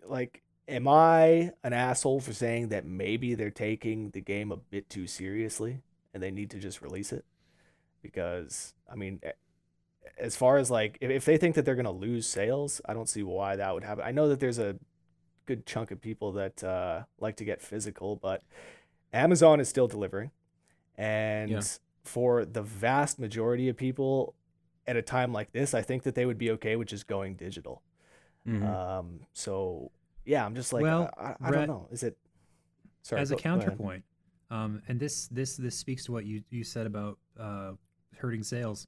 like, 0.05 0.43
am 0.69 0.89
I 0.89 1.53
an 1.63 1.73
asshole 1.73 2.21
for 2.21 2.33
saying 2.33 2.69
that 2.69 2.87
maybe 2.87 3.35
they're 3.35 3.51
taking 3.51 4.11
the 4.11 4.21
game 4.21 4.53
a 4.53 4.57
bit 4.57 4.89
too 4.89 5.07
seriously 5.07 5.83
and 6.15 6.23
they 6.23 6.31
need 6.31 6.51
to 6.51 6.59
just 6.59 6.83
release 6.83 7.13
it? 7.13 7.25
Because, 8.03 8.75
I 8.91 8.95
mean, 8.95 9.21
as 10.19 10.37
far 10.37 10.57
as 10.57 10.71
like, 10.71 10.99
if, 11.01 11.25
they 11.25 11.37
think 11.37 11.55
that 11.57 11.65
they're 11.65 11.75
going 11.75 11.85
to 11.85 11.91
lose 11.91 12.27
sales, 12.27 12.81
I 12.87 12.95
don't 12.95 13.09
see 13.09 13.23
why 13.23 13.57
that 13.57 13.75
would 13.75 13.85
happen. 13.85 14.05
I 14.05 14.13
know 14.13 14.29
that 14.29 14.41
there's 14.41 14.59
a 14.59 14.77
good 15.51 15.67
chunk 15.67 15.91
of 15.91 16.01
people 16.01 16.33
that 16.33 16.63
uh, 16.63 17.03
like 17.19 17.37
to 17.37 17.45
get 17.45 17.61
physical, 17.61 18.17
but 18.17 18.43
Amazon 19.13 19.59
is 19.61 19.69
still 19.69 19.89
delivering. 19.89 20.31
And 20.97 21.51
Yeah. 21.51 21.63
for 22.05 22.45
the 22.45 22.63
vast 22.63 23.19
majority 23.19 23.69
of 23.69 23.77
people 23.77 24.35
at 24.87 24.97
a 24.97 25.03
time 25.03 25.33
like 25.33 25.51
this, 25.53 25.75
I 25.75 25.83
think 25.83 26.05
that 26.05 26.15
they 26.15 26.25
would 26.27 26.39
be 26.39 26.51
okay 26.53 26.77
with 26.77 26.89
just 26.89 27.07
going 27.07 27.35
digital. 27.35 27.83
Mhm. 28.47 28.65
Um, 28.65 29.21
so 29.33 29.91
yeah, 30.25 30.45
I'm 30.47 30.55
just 30.55 30.73
like, 30.73 30.83
Well, 30.83 31.11
I, 31.19 31.35
I, 31.41 31.49
Brett, 31.51 31.67
don't 31.67 31.69
know. 31.69 31.89
Is 31.91 32.03
it 32.03 32.17
sorry 33.03 33.21
as 33.23 33.31
a 33.31 33.35
go- 33.35 33.39
ahead. 33.39 33.43
counterpoint, 33.43 34.05
um, 34.51 34.83
and 34.89 35.01
this 35.01 35.27
this 35.29 35.57
this 35.57 35.77
speaks 35.77 36.05
to 36.05 36.13
what 36.13 36.25
you 36.27 36.43
you 36.51 36.63
said 36.65 36.87
about 36.87 37.19
uh, 37.39 37.73
hurting 38.19 38.43
sales. 38.45 38.87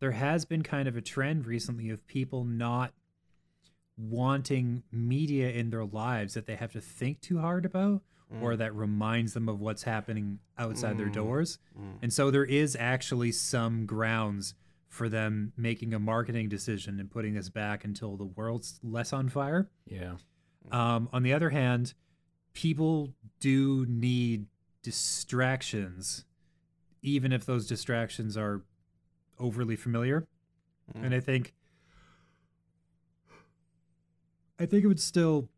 There 0.00 0.12
has 0.12 0.44
been 0.44 0.62
kind 0.62 0.88
of 0.88 0.96
a 0.96 1.00
trend 1.00 1.46
recently 1.46 1.90
of 1.90 2.06
people 2.06 2.44
not 2.44 2.92
wanting 3.96 4.82
media 4.90 5.50
in 5.50 5.70
their 5.70 5.84
lives 5.84 6.34
that 6.34 6.46
they 6.46 6.56
have 6.56 6.72
to 6.72 6.80
think 6.80 7.20
too 7.20 7.38
hard 7.38 7.64
about 7.64 8.02
or 8.40 8.56
that 8.56 8.74
reminds 8.74 9.32
them 9.34 9.48
of 9.48 9.60
what's 9.60 9.84
happening 9.84 10.40
outside 10.58 10.98
their 10.98 11.06
Mm. 11.08 11.12
doors. 11.12 11.58
Mm. 11.78 11.98
And 12.02 12.12
so 12.12 12.32
there 12.32 12.44
is 12.44 12.74
actually 12.80 13.30
some 13.30 13.86
grounds 13.86 14.54
for 14.88 15.08
them 15.08 15.52
making 15.56 15.94
a 15.94 16.00
marketing 16.00 16.48
decision 16.48 16.98
and 16.98 17.08
putting 17.08 17.34
this 17.34 17.48
back 17.48 17.84
until 17.84 18.16
the 18.16 18.24
world's 18.24 18.80
less 18.82 19.12
on 19.12 19.28
fire. 19.28 19.70
Yeah. 19.86 20.16
Um, 20.72 21.08
on 21.12 21.22
the 21.22 21.32
other 21.32 21.50
hand, 21.50 21.94
people 22.54 23.14
do 23.38 23.86
need 23.88 24.46
distractions, 24.82 26.24
even 27.02 27.32
if 27.32 27.46
those 27.46 27.66
distractions 27.68 28.36
are 28.36 28.62
overly 29.38 29.76
familiar. 29.76 30.26
Mm. 30.96 31.04
And 31.04 31.14
I 31.14 31.20
think, 31.20 31.54
I 34.58 34.66
think 34.66 34.84
it 34.84 34.86
would 34.86 35.00
still 35.00 35.48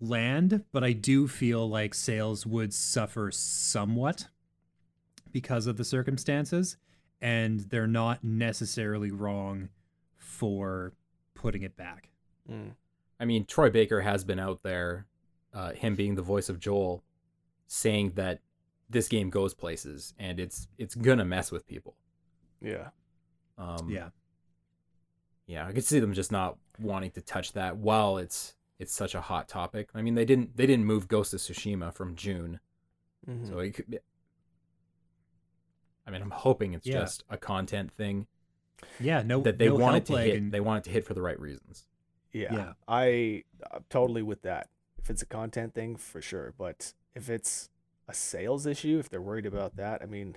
land, 0.00 0.64
but 0.72 0.84
I 0.84 0.92
do 0.92 1.28
feel 1.28 1.68
like 1.68 1.94
sales 1.94 2.46
would 2.46 2.72
suffer 2.72 3.30
somewhat 3.30 4.28
because 5.32 5.66
of 5.66 5.76
the 5.76 5.84
circumstances, 5.84 6.76
and 7.20 7.60
they're 7.60 7.86
not 7.86 8.24
necessarily 8.24 9.10
wrong 9.10 9.68
for 10.16 10.92
putting 11.34 11.62
it 11.62 11.76
back. 11.76 12.10
Mm. 12.50 12.72
I 13.20 13.24
mean, 13.24 13.44
Troy 13.44 13.70
Baker 13.70 14.00
has 14.00 14.24
been 14.24 14.38
out 14.38 14.62
there, 14.62 15.06
uh, 15.52 15.72
him 15.72 15.94
being 15.94 16.14
the 16.14 16.22
voice 16.22 16.48
of 16.48 16.60
Joel, 16.60 17.02
saying 17.66 18.12
that 18.14 18.40
this 18.88 19.08
game 19.08 19.28
goes 19.28 19.52
places 19.52 20.14
and 20.18 20.40
it's 20.40 20.66
it's 20.78 20.94
gonna 20.94 21.24
mess 21.24 21.52
with 21.52 21.66
people. 21.66 21.94
Yeah. 22.60 22.88
Um, 23.58 23.88
Yeah. 23.90 24.08
Yeah, 25.48 25.66
I 25.66 25.72
could 25.72 25.84
see 25.84 25.98
them 25.98 26.12
just 26.12 26.30
not 26.30 26.56
wanting 26.78 27.10
to 27.12 27.20
touch 27.20 27.52
that 27.54 27.76
while 27.78 28.18
it's 28.18 28.54
it's 28.78 28.92
such 28.92 29.16
a 29.16 29.20
hot 29.20 29.48
topic. 29.48 29.88
I 29.94 30.02
mean, 30.02 30.14
they 30.14 30.24
didn't 30.24 30.56
they 30.56 30.66
didn't 30.66 30.84
move 30.84 31.08
Ghost 31.08 31.34
of 31.34 31.40
Tsushima 31.40 31.92
from 31.92 32.14
June, 32.14 32.60
Mhm. 33.28 33.48
so 33.48 33.58
it 33.58 33.72
could. 33.74 33.90
Be, 33.90 33.98
I 36.06 36.10
mean, 36.10 36.22
I'm 36.22 36.30
hoping 36.30 36.74
it's 36.74 36.86
Yeah. 36.86 37.00
just 37.00 37.24
a 37.28 37.36
content 37.36 37.90
thing 37.92 38.26
Yeah, 39.00 39.22
no, 39.22 39.40
that 39.42 39.58
they 39.58 39.66
no 39.68 39.74
want 39.76 39.96
it 39.96 40.06
to 40.06 40.16
hit. 40.18 40.36
and- 40.36 40.52
They 40.52 40.60
want 40.60 40.78
it 40.84 40.88
to 40.88 40.90
hit 40.92 41.04
for 41.04 41.14
the 41.14 41.22
right 41.22 41.38
reasons. 41.38 41.86
Yeah, 42.32 42.52
Yeah. 42.54 42.72
I 42.86 43.44
I'm 43.72 43.84
totally 43.90 44.22
with 44.22 44.42
that. 44.42 44.68
If 44.98 45.10
it's 45.10 45.22
a 45.22 45.26
content 45.26 45.74
thing, 45.74 45.96
for 45.96 46.20
sure. 46.22 46.54
But 46.56 46.94
if 47.14 47.28
it's 47.28 47.70
a 48.06 48.14
sales 48.14 48.66
issue, 48.66 48.98
if 48.98 49.08
they're 49.08 49.20
worried 49.22 49.46
about 49.46 49.76
that, 49.76 50.02
I 50.02 50.06
mean, 50.06 50.36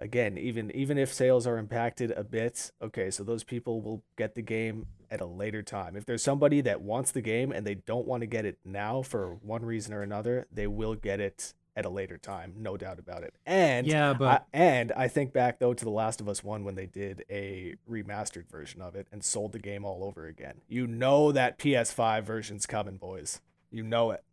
again, 0.00 0.38
even 0.38 0.70
even 0.72 0.98
if 0.98 1.12
sales 1.12 1.46
are 1.46 1.58
impacted 1.58 2.10
a 2.12 2.24
bit, 2.24 2.72
okay, 2.82 3.10
so 3.10 3.22
those 3.22 3.44
people 3.44 3.80
will 3.80 4.02
get 4.16 4.34
the 4.34 4.42
game 4.42 4.86
at 5.10 5.20
a 5.20 5.26
later 5.26 5.62
time. 5.62 5.96
If 5.96 6.06
there's 6.06 6.22
somebody 6.22 6.60
that 6.62 6.80
wants 6.80 7.10
the 7.10 7.20
game 7.20 7.52
and 7.52 7.66
they 7.66 7.74
don't 7.74 8.06
want 8.06 8.22
to 8.22 8.26
get 8.26 8.44
it 8.44 8.58
now 8.64 9.02
for 9.02 9.34
one 9.42 9.64
reason 9.64 9.92
or 9.92 10.02
another, 10.02 10.46
they 10.50 10.66
will 10.66 10.94
get 10.94 11.20
it 11.20 11.54
at 11.76 11.84
a 11.84 11.88
later 11.88 12.18
time, 12.18 12.54
no 12.58 12.76
doubt 12.76 12.98
about 12.98 13.22
it. 13.22 13.34
And 13.46 13.86
Yeah, 13.86 14.10
I, 14.10 14.14
but 14.14 14.46
and 14.52 14.92
I 14.92 15.08
think 15.08 15.32
back 15.32 15.58
though 15.58 15.74
to 15.74 15.84
The 15.84 15.90
Last 15.90 16.20
of 16.20 16.28
Us 16.28 16.42
One 16.42 16.64
when 16.64 16.74
they 16.74 16.86
did 16.86 17.24
a 17.30 17.74
remastered 17.88 18.48
version 18.50 18.80
of 18.80 18.94
it 18.94 19.06
and 19.12 19.22
sold 19.22 19.52
the 19.52 19.58
game 19.58 19.84
all 19.84 20.02
over 20.02 20.26
again. 20.26 20.62
You 20.68 20.86
know 20.86 21.32
that 21.32 21.58
PS5 21.58 22.24
version's 22.24 22.66
coming, 22.66 22.96
boys. 22.96 23.40
You 23.70 23.82
know 23.82 24.10
it. 24.10 24.24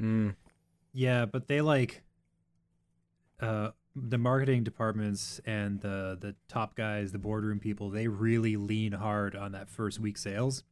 Mm, 0.00 0.34
yeah, 0.92 1.26
but 1.26 1.46
they 1.46 1.60
like 1.60 2.02
uh 3.40 3.70
the 3.96 4.18
marketing 4.18 4.62
departments 4.62 5.40
and 5.44 5.80
the 5.80 6.16
the 6.20 6.34
top 6.48 6.76
guys, 6.76 7.10
the 7.12 7.18
boardroom 7.18 7.58
people, 7.58 7.90
they 7.90 8.06
really 8.08 8.56
lean 8.56 8.92
hard 8.92 9.34
on 9.34 9.52
that 9.52 9.68
first 9.68 9.98
week 9.98 10.16
sales. 10.16 10.62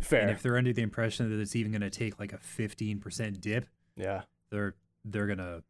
Fair. 0.00 0.22
And 0.22 0.30
if 0.30 0.42
they're 0.42 0.58
under 0.58 0.72
the 0.72 0.82
impression 0.82 1.30
that 1.30 1.40
it's 1.40 1.54
even 1.56 1.70
going 1.72 1.80
to 1.82 1.90
take 1.90 2.18
like 2.18 2.32
a 2.32 2.38
15% 2.38 3.40
dip, 3.40 3.66
yeah, 3.96 4.22
they're 4.50 4.74
they're 5.04 5.26
going 5.26 5.38
to 5.38 5.62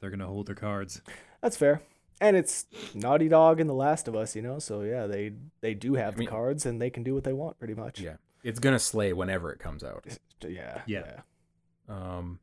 they're 0.00 0.10
going 0.10 0.20
to 0.20 0.26
hold 0.26 0.46
their 0.46 0.54
cards. 0.54 1.02
that's 1.42 1.56
fair. 1.56 1.82
And 2.20 2.36
it's 2.36 2.66
Naughty 2.94 3.28
Dog 3.28 3.60
and 3.60 3.68
The 3.68 3.74
Last 3.74 4.06
of 4.06 4.14
Us, 4.14 4.36
you 4.36 4.42
know. 4.42 4.58
So 4.60 4.82
yeah, 4.82 5.06
they 5.06 5.32
they 5.60 5.74
do 5.74 5.94
have 5.94 6.14
I 6.14 6.18
mean- 6.18 6.26
the 6.26 6.30
cards 6.30 6.64
and 6.66 6.80
they 6.80 6.90
can 6.90 7.02
do 7.02 7.14
what 7.14 7.24
they 7.24 7.32
want, 7.32 7.58
pretty 7.58 7.74
much. 7.74 8.00
yeah, 8.00 8.16
it's 8.44 8.58
gonna 8.60 8.78
slay 8.78 9.12
whenever 9.12 9.52
it 9.52 9.58
comes 9.58 9.82
out. 9.84 10.06
Yeah. 10.46 10.82
Yeah. 10.86 11.20
Um, 11.88 12.38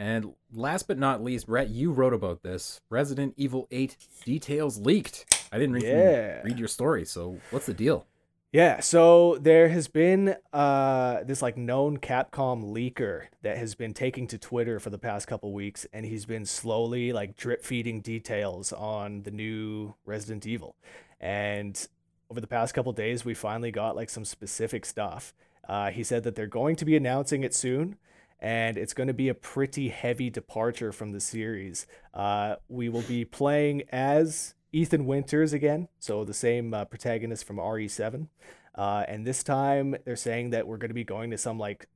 and 0.00 0.32
last 0.50 0.88
but 0.88 0.98
not 0.98 1.22
least, 1.22 1.46
Rhett, 1.46 1.68
you 1.68 1.92
wrote 1.92 2.14
about 2.14 2.42
this. 2.42 2.80
Resident 2.88 3.34
Evil 3.36 3.68
8 3.70 3.98
details 4.24 4.78
leaked. 4.78 5.26
I 5.52 5.58
didn't 5.58 5.74
read, 5.74 5.82
Yeah. 5.84 6.40
read 6.42 6.58
your 6.58 6.68
story, 6.68 7.04
so 7.04 7.36
what's 7.50 7.66
the 7.66 7.74
deal? 7.74 8.06
Yeah, 8.50 8.80
so 8.80 9.36
there 9.40 9.68
has 9.68 9.86
been 9.88 10.36
uh 10.54 11.22
this 11.24 11.42
like 11.42 11.56
known 11.58 11.98
Capcom 11.98 12.64
leaker 12.72 13.26
that 13.42 13.58
has 13.58 13.74
been 13.74 13.92
taking 13.92 14.26
to 14.28 14.38
Twitter 14.38 14.80
for 14.80 14.88
the 14.90 14.98
past 14.98 15.28
couple 15.28 15.52
weeks 15.52 15.86
and 15.92 16.04
he's 16.06 16.24
been 16.24 16.44
slowly 16.46 17.12
like 17.12 17.36
drip 17.36 17.62
feeding 17.62 18.00
details 18.00 18.72
on 18.72 19.22
the 19.22 19.30
new 19.30 19.94
Resident 20.04 20.46
Evil. 20.46 20.74
And 21.20 21.86
over 22.30 22.40
the 22.40 22.46
past 22.48 22.74
couple 22.74 22.92
days 22.92 23.24
we 23.24 23.34
finally 23.34 23.70
got 23.70 23.94
like 23.96 24.08
some 24.10 24.24
specific 24.24 24.84
stuff. 24.86 25.32
Uh 25.68 25.90
he 25.90 26.02
said 26.02 26.24
that 26.24 26.34
they're 26.34 26.46
going 26.48 26.74
to 26.76 26.84
be 26.84 26.96
announcing 26.96 27.44
it 27.44 27.54
soon 27.54 27.98
and 28.40 28.76
it's 28.76 28.94
going 28.94 29.06
to 29.06 29.14
be 29.14 29.28
a 29.28 29.34
pretty 29.34 29.88
heavy 29.88 30.30
departure 30.30 30.92
from 30.92 31.12
the 31.12 31.20
series. 31.20 31.86
Uh 32.14 32.56
we 32.68 32.88
will 32.88 33.02
be 33.02 33.24
playing 33.24 33.82
as 33.90 34.54
Ethan 34.72 35.06
Winters 35.06 35.52
again, 35.52 35.88
so 35.98 36.24
the 36.24 36.34
same 36.34 36.72
uh, 36.72 36.84
protagonist 36.84 37.44
from 37.44 37.56
RE7. 37.56 38.28
Uh, 38.74 39.04
and 39.08 39.26
this 39.26 39.42
time 39.42 39.96
they're 40.04 40.16
saying 40.16 40.50
that 40.50 40.66
we're 40.66 40.76
going 40.76 40.90
to 40.90 40.94
be 40.94 41.04
going 41.04 41.30
to 41.30 41.38
some 41.38 41.58
like 41.58 41.88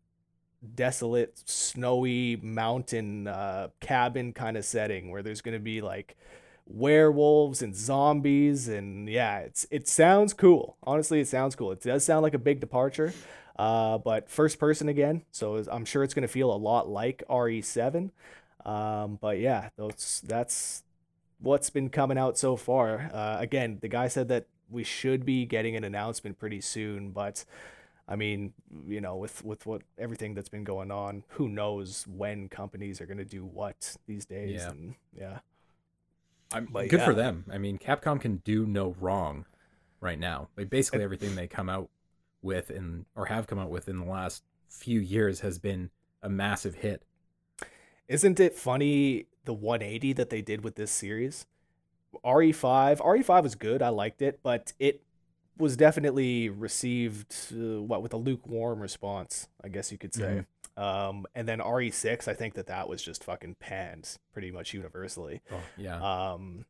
desolate, 0.74 1.40
snowy 1.48 2.36
mountain 2.36 3.28
uh, 3.28 3.68
cabin 3.80 4.32
kind 4.32 4.56
of 4.56 4.64
setting 4.64 5.10
where 5.10 5.22
there's 5.22 5.40
going 5.40 5.56
to 5.56 5.62
be 5.62 5.80
like 5.80 6.16
werewolves 6.66 7.62
and 7.62 7.76
zombies 7.76 8.68
and 8.68 9.08
yeah, 9.08 9.38
it's 9.38 9.66
it 9.70 9.86
sounds 9.86 10.32
cool. 10.32 10.76
Honestly, 10.82 11.20
it 11.20 11.28
sounds 11.28 11.54
cool. 11.54 11.70
It 11.72 11.82
does 11.82 12.04
sound 12.04 12.22
like 12.22 12.34
a 12.34 12.38
big 12.38 12.60
departure. 12.60 13.12
Uh, 13.56 13.98
but 13.98 14.28
first 14.28 14.58
person 14.58 14.88
again, 14.88 15.22
so 15.30 15.62
I'm 15.70 15.84
sure 15.84 16.02
it's 16.02 16.14
going 16.14 16.22
to 16.22 16.28
feel 16.28 16.52
a 16.52 16.56
lot 16.56 16.88
like 16.88 17.22
RE7. 17.28 18.10
Um, 18.64 19.18
but 19.20 19.38
yeah, 19.38 19.68
those 19.76 20.22
that's 20.26 20.82
what's 21.38 21.70
been 21.70 21.90
coming 21.90 22.18
out 22.18 22.38
so 22.38 22.56
far. 22.56 23.10
Uh, 23.12 23.36
again, 23.38 23.78
the 23.80 23.88
guy 23.88 24.08
said 24.08 24.28
that 24.28 24.46
we 24.70 24.82
should 24.82 25.24
be 25.24 25.44
getting 25.44 25.76
an 25.76 25.84
announcement 25.84 26.38
pretty 26.38 26.60
soon, 26.60 27.10
but 27.10 27.44
I 28.08 28.16
mean, 28.16 28.52
you 28.86 29.00
know, 29.00 29.16
with 29.16 29.44
with 29.44 29.66
what 29.66 29.82
everything 29.98 30.34
that's 30.34 30.48
been 30.48 30.64
going 30.64 30.90
on, 30.90 31.24
who 31.28 31.48
knows 31.48 32.06
when 32.08 32.48
companies 32.48 33.00
are 33.00 33.06
going 33.06 33.18
to 33.18 33.24
do 33.24 33.44
what 33.44 33.96
these 34.06 34.26
days? 34.26 34.62
Yeah. 34.62 34.70
And 34.70 34.94
yeah, 35.16 35.38
I'm 36.52 36.66
But 36.66 36.88
good 36.88 37.02
for 37.02 37.14
them. 37.14 37.44
I 37.52 37.58
mean, 37.58 37.78
Capcom 37.78 38.20
can 38.20 38.36
do 38.44 38.66
no 38.66 38.94
wrong 39.00 39.44
right 40.00 40.18
now. 40.18 40.48
Like 40.56 40.70
basically 40.70 41.02
everything 41.02 41.34
they 41.34 41.46
come 41.46 41.68
out 41.68 41.88
with 42.44 42.70
or 43.16 43.26
have 43.26 43.46
come 43.46 43.58
out 43.58 43.70
with 43.70 43.88
in 43.88 43.98
the 43.98 44.06
last 44.06 44.44
few 44.68 45.00
years 45.00 45.40
has 45.40 45.58
been 45.58 45.90
a 46.22 46.28
massive 46.28 46.76
hit. 46.76 47.02
isn't 48.08 48.38
it 48.38 48.54
funny 48.54 49.26
the 49.44 49.52
180 49.52 50.12
that 50.14 50.30
they 50.30 50.42
did 50.42 50.62
with 50.62 50.76
this 50.76 50.90
series? 50.90 51.46
RE5, 52.24 52.98
RE5 52.98 53.42
was 53.42 53.54
good. 53.54 53.82
I 53.82 53.88
liked 53.88 54.22
it, 54.22 54.40
but 54.42 54.72
it 54.78 55.02
was 55.58 55.76
definitely 55.76 56.48
received 56.48 57.34
uh, 57.52 57.82
what 57.82 58.02
with 58.02 58.12
a 58.12 58.16
lukewarm 58.16 58.80
response, 58.80 59.48
I 59.62 59.68
guess 59.68 59.90
you 59.90 59.98
could 59.98 60.14
say. 60.14 60.44
Um, 60.76 61.26
and 61.34 61.46
then 61.46 61.60
RE6, 61.60 62.26
I 62.26 62.34
think 62.34 62.54
that 62.54 62.66
that 62.66 62.88
was 62.88 63.02
just 63.02 63.22
fucking 63.24 63.56
panned 63.60 64.16
pretty 64.32 64.50
much 64.50 64.74
universally. 64.74 65.40
Oh, 65.52 65.60
yeah. 65.76 66.00
Um, 66.32 66.66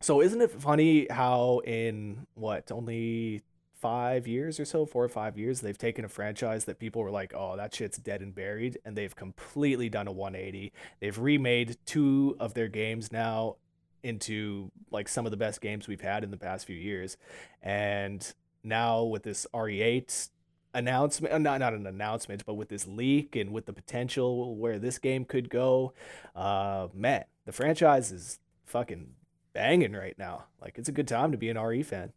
so 0.00 0.20
isn't 0.20 0.40
it 0.40 0.50
funny 0.50 1.06
how 1.10 1.60
in 1.64 2.26
what 2.34 2.70
only 2.72 3.42
five 3.84 4.26
years 4.26 4.58
or 4.58 4.64
so, 4.64 4.86
four 4.86 5.04
or 5.04 5.10
five 5.10 5.36
years, 5.36 5.60
they've 5.60 5.76
taken 5.76 6.06
a 6.06 6.08
franchise 6.08 6.64
that 6.64 6.78
people 6.78 7.02
were 7.02 7.10
like, 7.10 7.34
"Oh, 7.36 7.54
that 7.58 7.74
shit's 7.74 7.98
dead 7.98 8.22
and 8.22 8.34
buried," 8.34 8.78
and 8.82 8.96
they've 8.96 9.14
completely 9.14 9.90
done 9.90 10.08
a 10.08 10.12
180. 10.12 10.72
They've 11.00 11.18
remade 11.18 11.76
two 11.84 12.34
of 12.40 12.54
their 12.54 12.68
games 12.68 13.12
now 13.12 13.56
into 14.02 14.70
like 14.90 15.06
some 15.06 15.26
of 15.26 15.32
the 15.32 15.36
best 15.36 15.60
games 15.60 15.86
we've 15.86 16.00
had 16.00 16.24
in 16.24 16.30
the 16.30 16.38
past 16.38 16.64
few 16.64 16.76
years, 16.76 17.18
and 17.62 18.32
now 18.62 19.04
with 19.04 19.22
this 19.22 19.46
RE8 19.52 20.30
announcement, 20.72 21.34
uh, 21.34 21.36
not 21.36 21.60
not 21.60 21.74
an 21.74 21.86
announcement, 21.86 22.46
but 22.46 22.54
with 22.54 22.70
this 22.70 22.86
leak 22.86 23.36
and 23.36 23.52
with 23.52 23.66
the 23.66 23.74
potential 23.74 24.56
where 24.56 24.78
this 24.78 24.96
game 24.96 25.26
could 25.26 25.50
go, 25.50 25.92
uh, 26.34 26.88
man, 26.94 27.24
the 27.44 27.52
franchise 27.52 28.10
is 28.10 28.38
fucking 28.64 29.08
banging 29.52 29.92
right 29.92 30.18
now. 30.18 30.46
Like 30.58 30.78
it's 30.78 30.88
a 30.88 30.92
good 30.92 31.06
time 31.06 31.32
to 31.32 31.36
be 31.36 31.50
an 31.50 31.58
RE 31.58 31.82
fan. 31.82 32.14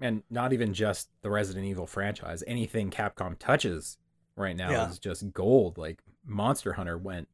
And 0.00 0.22
not 0.30 0.52
even 0.52 0.74
just 0.74 1.08
the 1.22 1.30
Resident 1.30 1.64
Evil 1.66 1.86
franchise. 1.86 2.42
Anything 2.46 2.90
Capcom 2.90 3.36
touches 3.38 3.98
right 4.36 4.56
now 4.56 4.70
Yeah. 4.70 4.90
is 4.90 4.98
just 4.98 5.32
gold. 5.32 5.78
Like 5.78 6.00
Monster 6.24 6.74
Hunter 6.74 6.98
went 6.98 7.28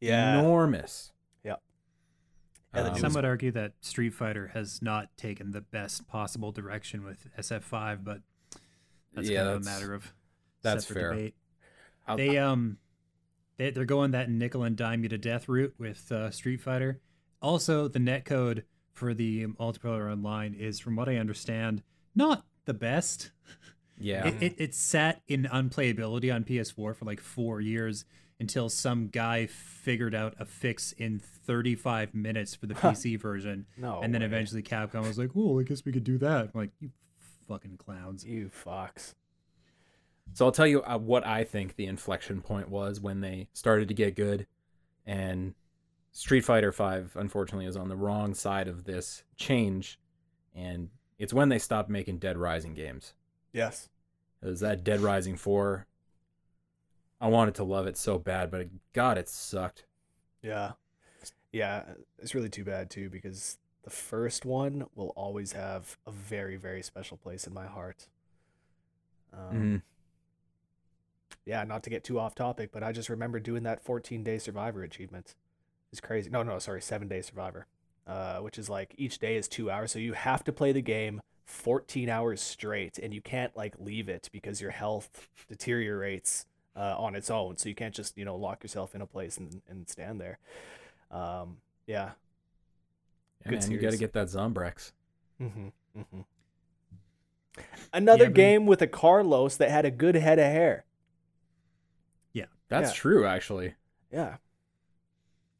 Yeah, 0.00 0.38
enormous. 0.40 1.12
Yeah. 1.44 1.56
And 2.72 2.88
Um, 2.88 2.98
Some 2.98 3.12
would 3.14 3.24
argue 3.24 3.50
that 3.52 3.74
Street 3.80 4.10
Fighter 4.14 4.48
has 4.48 4.82
not 4.82 5.16
taken 5.16 5.50
the 5.52 5.60
best 5.60 6.06
possible 6.08 6.52
direction 6.52 7.04
with 7.04 7.28
SF5, 7.38 8.02
but 8.04 8.22
that's 9.14 9.28
Yeah, 9.28 9.44
kind 9.44 9.56
of 9.56 9.62
a 9.62 9.64
matter 9.64 9.94
of 9.94 10.12
that's 10.62 10.86
separate 10.86 11.00
fair. 11.02 11.10
debate. 11.12 11.34
I'll- 12.06 12.16
They 12.16 12.36
um, 12.38 12.78
they 13.58 13.70
they're 13.70 13.84
going 13.84 14.10
that 14.12 14.28
nickel 14.30 14.64
and 14.64 14.76
dime 14.76 15.02
you 15.02 15.08
to 15.10 15.18
death 15.18 15.48
route 15.48 15.74
with 15.78 16.10
uh, 16.10 16.30
Street 16.30 16.60
Fighter. 16.60 17.00
Also, 17.40 17.88
the 17.88 17.98
netcode 17.98 18.64
for 18.92 19.14
the 19.14 19.46
multiplayer 19.46 20.10
online 20.10 20.54
is, 20.54 20.78
from 20.80 20.96
what 20.96 21.08
I 21.08 21.16
understand, 21.16 21.82
not 22.14 22.44
the 22.64 22.74
best. 22.74 23.30
yeah. 23.98 24.26
It, 24.26 24.42
it, 24.42 24.54
it 24.58 24.74
sat 24.74 25.22
in 25.28 25.44
unplayability 25.44 26.34
on 26.34 26.44
PS4 26.44 26.94
for 26.94 27.04
like 27.04 27.20
four 27.20 27.60
years 27.60 28.04
until 28.40 28.68
some 28.68 29.06
guy 29.06 29.46
figured 29.46 30.14
out 30.14 30.34
a 30.38 30.44
fix 30.44 30.90
in 30.92 31.20
35 31.20 32.12
minutes 32.12 32.54
for 32.56 32.66
the 32.66 32.74
PC 32.74 33.20
version. 33.20 33.66
no, 33.76 34.00
and 34.00 34.12
then 34.12 34.22
way. 34.22 34.26
eventually 34.26 34.62
Capcom 34.62 35.06
was 35.06 35.16
like, 35.16 35.30
"Oh, 35.36 35.60
I 35.60 35.62
guess 35.62 35.84
we 35.84 35.92
could 35.92 36.02
do 36.02 36.18
that." 36.18 36.46
I'm 36.46 36.50
like, 36.54 36.70
you 36.80 36.90
fucking 37.48 37.76
clowns. 37.76 38.24
you 38.24 38.48
fox. 38.48 39.14
So 40.34 40.44
I'll 40.46 40.52
tell 40.52 40.66
you 40.66 40.82
uh, 40.82 40.98
what 40.98 41.26
I 41.26 41.44
think 41.44 41.76
the 41.76 41.86
inflection 41.86 42.40
point 42.40 42.68
was 42.68 43.00
when 43.00 43.20
they 43.20 43.48
started 43.52 43.88
to 43.88 43.94
get 43.94 44.16
good, 44.16 44.46
and 45.06 45.54
Street 46.10 46.44
Fighter 46.44 46.72
Five 46.72 47.16
unfortunately 47.16 47.66
is 47.66 47.76
on 47.76 47.88
the 47.88 47.96
wrong 47.96 48.34
side 48.34 48.66
of 48.66 48.84
this 48.84 49.22
change, 49.36 50.00
and 50.54 50.88
it's 51.18 51.32
when 51.32 51.48
they 51.48 51.58
stopped 51.58 51.88
making 51.90 52.18
Dead 52.18 52.36
Rising 52.38 52.74
games. 52.74 53.14
Yes. 53.52 53.88
It 54.42 54.46
was 54.46 54.60
that 54.60 54.82
Dead 54.84 55.00
Rising 55.00 55.36
Four. 55.36 55.86
I 57.20 57.28
wanted 57.28 57.54
to 57.56 57.64
love 57.64 57.86
it 57.86 57.96
so 57.96 58.18
bad, 58.18 58.50
but 58.50 58.68
God, 58.92 59.16
it 59.18 59.28
sucked. 59.28 59.84
Yeah. 60.42 60.72
Yeah, 61.52 61.84
it's 62.18 62.34
really 62.34 62.48
too 62.48 62.64
bad 62.64 62.90
too 62.90 63.08
because 63.10 63.58
the 63.84 63.90
first 63.90 64.44
one 64.44 64.86
will 64.94 65.12
always 65.16 65.52
have 65.52 65.98
a 66.06 66.10
very 66.10 66.56
very 66.56 66.82
special 66.82 67.16
place 67.16 67.46
in 67.46 67.52
my 67.54 67.66
heart. 67.66 68.08
Um, 69.32 69.54
Mhm. 69.56 69.82
Yeah, 71.44 71.64
not 71.64 71.82
to 71.84 71.90
get 71.90 72.04
too 72.04 72.18
off 72.18 72.34
topic, 72.34 72.70
but 72.72 72.82
I 72.82 72.92
just 72.92 73.08
remember 73.08 73.40
doing 73.40 73.62
that 73.64 73.82
14 73.82 74.22
day 74.24 74.38
survivor 74.38 74.82
achievement. 74.82 75.34
It's 75.90 76.00
crazy. 76.00 76.30
No, 76.30 76.42
no, 76.42 76.58
sorry, 76.58 76.80
seven 76.80 77.08
day 77.08 77.20
survivor. 77.22 77.66
Uh, 78.06 78.38
which 78.38 78.58
is 78.58 78.68
like 78.68 78.94
each 78.98 79.18
day 79.20 79.36
is 79.36 79.46
two 79.46 79.70
hours, 79.70 79.92
so 79.92 79.98
you 79.98 80.12
have 80.12 80.42
to 80.44 80.52
play 80.52 80.72
the 80.72 80.82
game 80.82 81.20
14 81.46 82.08
hours 82.08 82.40
straight 82.40 82.98
and 82.98 83.14
you 83.14 83.20
can't 83.20 83.56
like 83.56 83.74
leave 83.78 84.08
it 84.08 84.28
because 84.32 84.60
your 84.60 84.70
health 84.72 85.28
deteriorates 85.48 86.46
uh, 86.76 86.96
on 86.98 87.14
its 87.14 87.30
own 87.30 87.56
so 87.56 87.68
you 87.68 87.74
can't 87.74 87.94
just 87.94 88.16
you 88.16 88.24
know 88.24 88.36
lock 88.36 88.62
yourself 88.62 88.94
in 88.94 89.02
a 89.02 89.06
place 89.06 89.36
and, 89.36 89.60
and 89.68 89.88
stand 89.88 90.20
there 90.20 90.38
um, 91.10 91.58
yeah 91.86 92.12
Yeah, 93.44 93.48
Good 93.48 93.52
man, 93.52 93.70
you 93.70 93.78
got 93.78 93.90
to 93.90 93.96
get 93.96 94.12
that 94.14 94.28
Zombrex. 94.28 94.92
hmm 95.38 95.68
hmm 95.94 96.22
another 97.92 98.26
Yeah, 98.26 98.28
game 98.28 98.66
with 98.66 98.82
a 98.82 98.86
carlos 98.86 99.56
that 99.56 99.70
had 99.70 99.84
a 99.84 99.90
good 99.90 100.14
head 100.14 100.38
of 100.38 100.44
hair 100.46 100.84
Yeah, 102.34 102.46
That's 102.68 102.90
Yeah. 102.90 102.92
true, 102.92 103.24
actually. 103.26 103.74
yeah 104.12 104.36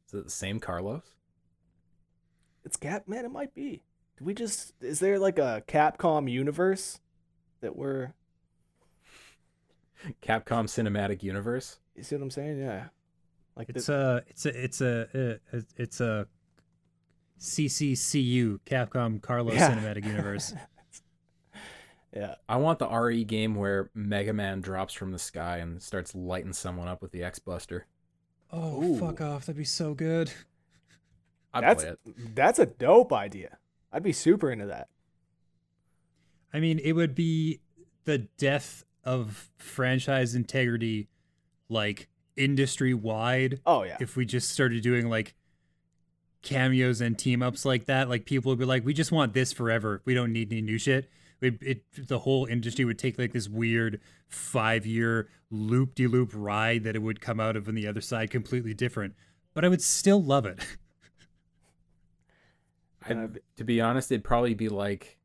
Is 0.07 0.13
it 0.13 0.23
the 0.23 0.29
same 0.29 0.61
Carlos? 0.61 1.13
It's 2.65 2.77
cap 2.77 3.07
man 3.07 3.25
it 3.25 3.31
might 3.31 3.53
be 3.53 3.81
do 4.17 4.25
we 4.25 4.33
just 4.33 4.73
is 4.81 4.99
there 4.99 5.19
like 5.19 5.39
a 5.39 5.63
capcom 5.67 6.29
universe 6.31 6.99
that 7.61 7.75
we're 7.75 8.13
Capcom 10.21 10.65
Cinematic 10.67 11.23
Universe. 11.23 11.79
you 11.95 12.03
see 12.03 12.15
what 12.15 12.23
i'm 12.23 12.31
saying 12.31 12.59
yeah 12.59 12.85
like 13.55 13.69
It's 13.69 13.85
the, 13.85 14.23
a 14.27 14.29
it's 14.29 14.45
a 14.45 14.63
it's 14.63 14.81
a 14.81 15.39
uh, 15.53 15.59
it's 15.77 16.01
a 16.01 16.27
CCCU 17.39 18.59
Capcom 18.65 19.21
Carlos 19.21 19.55
Yeah. 19.55 19.71
Cinematic 19.75 20.05
Universe. 20.05 20.53
yeah 22.15 22.35
I 22.47 22.55
want 22.57 22.79
the 22.79 22.87
RE 22.87 23.23
game 23.25 23.55
where 23.55 23.89
Mega 23.93 24.33
Man 24.33 24.61
drops 24.61 24.93
from 24.93 25.11
the 25.11 25.19
sky 25.19 25.57
and 25.57 25.81
starts 25.81 26.15
lighting 26.15 26.53
someone 26.53 26.87
up 26.87 27.01
with 27.01 27.11
the 27.11 27.23
X 27.23 27.39
Buster. 27.39 27.85
Oh 28.51 28.83
Ooh. 28.83 28.99
fuck 28.99 29.19
off! 29.21 29.41
That'd 29.45 29.57
be 29.57 29.63
so 29.65 29.93
good. 29.93 30.31
I'd 31.53 31.63
that's 31.63 31.83
play 31.83 31.93
it. 31.93 32.35
that's 32.35 32.59
a 32.59 32.65
dope 32.65 33.13
idea 33.13 33.57
i'd 33.91 34.03
be 34.03 34.13
super 34.13 34.51
into 34.51 34.65
that 34.65 34.87
I 36.55 36.59
mean, 36.59 36.79
it 36.83 36.93
would 36.93 37.15
be 37.15 37.61
the 38.05 38.19
death 38.37 38.85
of 39.03 39.49
franchise 39.57 40.35
integrity, 40.35 41.09
like 41.67 42.09
industry 42.37 42.93
wide. 42.93 43.59
oh 43.65 43.81
yeah 43.83 43.97
If 43.99 44.15
we 44.15 44.25
just 44.25 44.49
started 44.49 44.83
doing 44.83 45.09
like 45.09 45.33
cameos 46.43 47.01
and 47.01 47.17
team 47.17 47.41
ups 47.41 47.65
like 47.65 47.85
that, 47.85 48.07
like 48.07 48.25
people 48.25 48.51
would 48.51 48.59
be 48.59 48.65
like, 48.65 48.85
"We 48.85 48.93
just 48.93 49.11
want 49.11 49.33
this 49.33 49.51
forever. 49.51 50.01
We 50.05 50.13
don't 50.13 50.31
need 50.31 50.51
any 50.51 50.61
new 50.61 50.77
shit." 50.77 51.09
It, 51.41 51.57
it 51.61 51.83
the 52.07 52.19
whole 52.19 52.45
industry 52.45 52.85
would 52.85 52.99
take 52.99 53.17
like 53.17 53.33
this 53.33 53.49
weird 53.49 53.99
five 54.29 54.85
year 54.85 55.27
loop 55.49 55.95
de 55.95 56.05
loop 56.07 56.31
ride 56.33 56.83
that 56.83 56.95
it 56.95 57.01
would 57.01 57.19
come 57.19 57.39
out 57.39 57.55
of 57.55 57.67
on 57.67 57.75
the 57.75 57.87
other 57.87 58.01
side 58.01 58.29
completely 58.29 58.73
different. 58.75 59.15
But 59.55 59.65
I 59.65 59.69
would 59.69 59.81
still 59.81 60.23
love 60.23 60.45
it. 60.45 60.59
I'd- 63.05 63.13
Uh, 63.19 63.27
to 63.57 63.63
be 63.63 63.81
honest, 63.81 64.11
it'd 64.11 64.23
probably 64.23 64.53
be 64.53 64.69
like, 64.69 65.17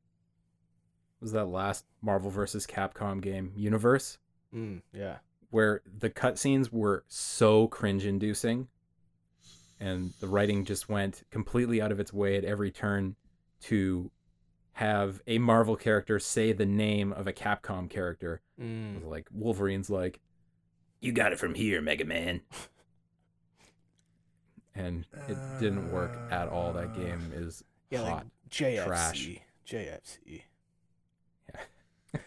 was 1.20 1.33
that 1.33 1.47
last 1.47 1.85
Marvel 2.01 2.31
versus 2.31 2.66
Capcom 2.66 3.20
game, 3.20 3.53
Universe, 3.57 4.18
Mm, 4.55 4.83
yeah 4.93 5.18
where 5.51 5.81
the 5.87 6.11
cutscenes 6.11 6.70
were 6.70 7.05
so 7.09 7.68
cringe-inducing, 7.68 8.68
and 9.81 10.12
the 10.20 10.29
writing 10.29 10.62
just 10.64 10.89
went 10.91 11.22
completely 11.31 11.81
out 11.81 11.91
of 11.91 11.99
its 11.99 12.12
way 12.12 12.37
at 12.37 12.45
every 12.45 12.70
turn 12.70 13.16
to 13.61 14.11
have 14.72 15.22
a 15.26 15.39
Marvel 15.39 15.74
character 15.74 16.18
say 16.18 16.53
the 16.53 16.66
name 16.66 17.12
of 17.14 17.26
a 17.26 17.33
Capcom 17.33 17.89
character. 17.89 18.43
It 18.59 18.62
Mm. 18.62 18.95
was 18.97 19.05
like 19.05 19.26
Wolverine's 19.33 19.89
like, 19.89 20.20
"You 21.01 21.12
got 21.12 21.33
it 21.33 21.39
from 21.39 21.55
here, 21.55 21.81
Mega 21.81 22.05
Man." 22.05 22.43
And 24.79 25.05
it 25.29 25.37
didn't 25.61 25.91
work 25.93 26.16
at 26.31 26.49
all. 26.49 26.72
That 26.72 26.95
game 26.95 27.20
is 27.35 27.64
Yeah, 27.91 28.03
like 28.03 28.12
hot. 28.12 28.26
JFC. 28.51 28.85
trash. 28.87 29.29
JFC. 29.66 30.43
Yeah. 31.47 31.61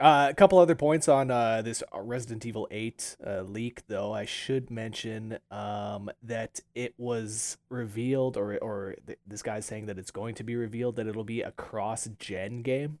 uh, 0.00 0.28
a 0.30 0.34
couple 0.34 0.58
other 0.58 0.74
points 0.74 1.08
on 1.08 1.30
uh, 1.30 1.62
this 1.62 1.82
Resident 1.94 2.46
Evil 2.46 2.68
8 2.70 3.16
uh, 3.26 3.40
leak, 3.42 3.82
though. 3.88 4.12
I 4.12 4.24
should 4.24 4.70
mention 4.70 5.38
um, 5.50 6.10
that 6.22 6.60
it 6.74 6.94
was 6.96 7.58
revealed, 7.68 8.36
or 8.36 8.56
or 8.58 8.94
th- 9.06 9.18
this 9.26 9.42
guy's 9.42 9.66
saying 9.66 9.86
that 9.86 9.98
it's 9.98 10.10
going 10.10 10.34
to 10.36 10.44
be 10.44 10.54
revealed 10.56 10.96
that 10.96 11.06
it'll 11.06 11.24
be 11.24 11.42
a 11.42 11.50
cross-gen 11.52 12.62
game. 12.62 12.98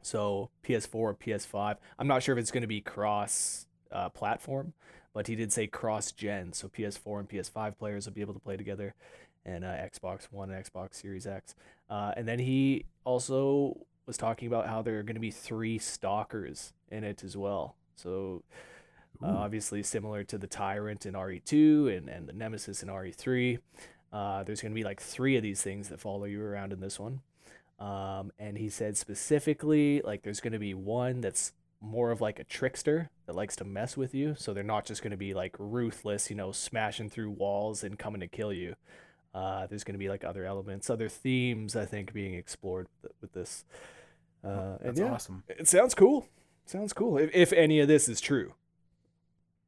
So 0.00 0.50
PS4 0.64 0.94
or 0.94 1.14
PS5. 1.14 1.76
I'm 1.98 2.06
not 2.06 2.22
sure 2.22 2.36
if 2.36 2.40
it's 2.40 2.50
going 2.50 2.62
to 2.62 2.66
be 2.66 2.80
cross 2.80 3.66
uh, 3.92 4.08
platform, 4.08 4.72
but 5.14 5.26
he 5.26 5.34
did 5.34 5.52
say 5.52 5.66
cross-gen. 5.66 6.52
So 6.52 6.68
PS4 6.68 7.20
and 7.20 7.28
PS5 7.28 7.78
players 7.78 8.06
will 8.06 8.12
be 8.12 8.20
able 8.20 8.34
to 8.34 8.40
play 8.40 8.56
together 8.56 8.94
and 9.44 9.64
uh, 9.64 9.68
Xbox 9.68 10.24
One 10.30 10.50
and 10.50 10.64
Xbox 10.64 10.94
Series 10.94 11.26
X. 11.26 11.54
Uh, 11.90 12.12
and 12.16 12.26
then 12.26 12.38
he 12.38 12.86
also 13.04 13.76
was 14.06 14.16
talking 14.16 14.48
about 14.48 14.68
how 14.68 14.82
there 14.82 14.98
are 14.98 15.02
going 15.02 15.14
to 15.14 15.20
be 15.20 15.30
three 15.30 15.78
stalkers 15.78 16.72
in 16.90 17.04
it 17.04 17.22
as 17.24 17.36
well. 17.36 17.76
So 17.96 18.42
uh, 19.22 19.28
obviously 19.28 19.82
similar 19.82 20.24
to 20.24 20.38
the 20.38 20.46
Tyrant 20.46 21.06
in 21.06 21.14
RE2 21.14 21.96
and, 21.96 22.08
and 22.08 22.28
the 22.28 22.32
Nemesis 22.32 22.82
in 22.82 22.88
RE3. 22.88 23.58
Uh, 24.12 24.42
there's 24.42 24.60
going 24.60 24.72
to 24.72 24.76
be 24.76 24.84
like 24.84 25.00
three 25.00 25.36
of 25.36 25.42
these 25.42 25.62
things 25.62 25.88
that 25.88 26.00
follow 26.00 26.24
you 26.24 26.42
around 26.42 26.72
in 26.72 26.80
this 26.80 26.98
one. 26.98 27.20
Um, 27.78 28.32
and 28.38 28.58
he 28.58 28.68
said 28.68 28.96
specifically, 28.96 30.02
like, 30.02 30.22
there's 30.22 30.40
going 30.40 30.52
to 30.52 30.58
be 30.58 30.74
one 30.74 31.20
that's 31.20 31.52
more 31.82 32.10
of 32.12 32.20
like 32.20 32.38
a 32.38 32.44
trickster 32.44 33.10
that 33.26 33.34
likes 33.34 33.56
to 33.56 33.64
mess 33.64 33.96
with 33.96 34.14
you. 34.14 34.34
So 34.38 34.54
they're 34.54 34.62
not 34.62 34.86
just 34.86 35.02
going 35.02 35.10
to 35.10 35.16
be 35.16 35.34
like 35.34 35.56
ruthless, 35.58 36.30
you 36.30 36.36
know, 36.36 36.52
smashing 36.52 37.10
through 37.10 37.30
walls 37.30 37.82
and 37.82 37.98
coming 37.98 38.20
to 38.20 38.28
kill 38.28 38.52
you. 38.52 38.76
Uh, 39.34 39.66
there's 39.66 39.82
going 39.82 39.94
to 39.94 39.98
be 39.98 40.08
like 40.08 40.24
other 40.24 40.44
elements, 40.44 40.88
other 40.88 41.08
themes, 41.08 41.74
I 41.74 41.84
think, 41.84 42.12
being 42.12 42.34
explored 42.34 42.86
with- 43.02 43.12
with 43.20 43.32
this. 43.32 43.64
Uh, 44.44 44.76
and 44.80 44.88
That's 44.90 45.00
yeah, 45.00 45.12
awesome. 45.12 45.42
it 45.48 45.66
sounds 45.68 45.94
cool. 45.94 46.28
Sounds 46.66 46.92
cool. 46.92 47.18
If, 47.18 47.34
if 47.34 47.52
any 47.52 47.80
of 47.80 47.88
this 47.88 48.08
is 48.08 48.20
true. 48.20 48.54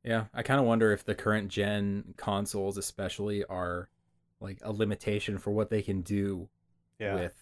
Yeah, 0.04 0.26
I 0.34 0.42
kind 0.42 0.60
of 0.60 0.66
wonder 0.66 0.92
if 0.92 1.04
the 1.04 1.14
current 1.14 1.48
gen 1.48 2.14
consoles, 2.16 2.76
especially, 2.76 3.42
are 3.44 3.88
like 4.40 4.58
a 4.62 4.70
limitation 4.72 5.38
for 5.38 5.50
what 5.50 5.70
they 5.70 5.80
can 5.82 6.02
do 6.02 6.48
Yeah. 7.00 7.14
with, 7.14 7.34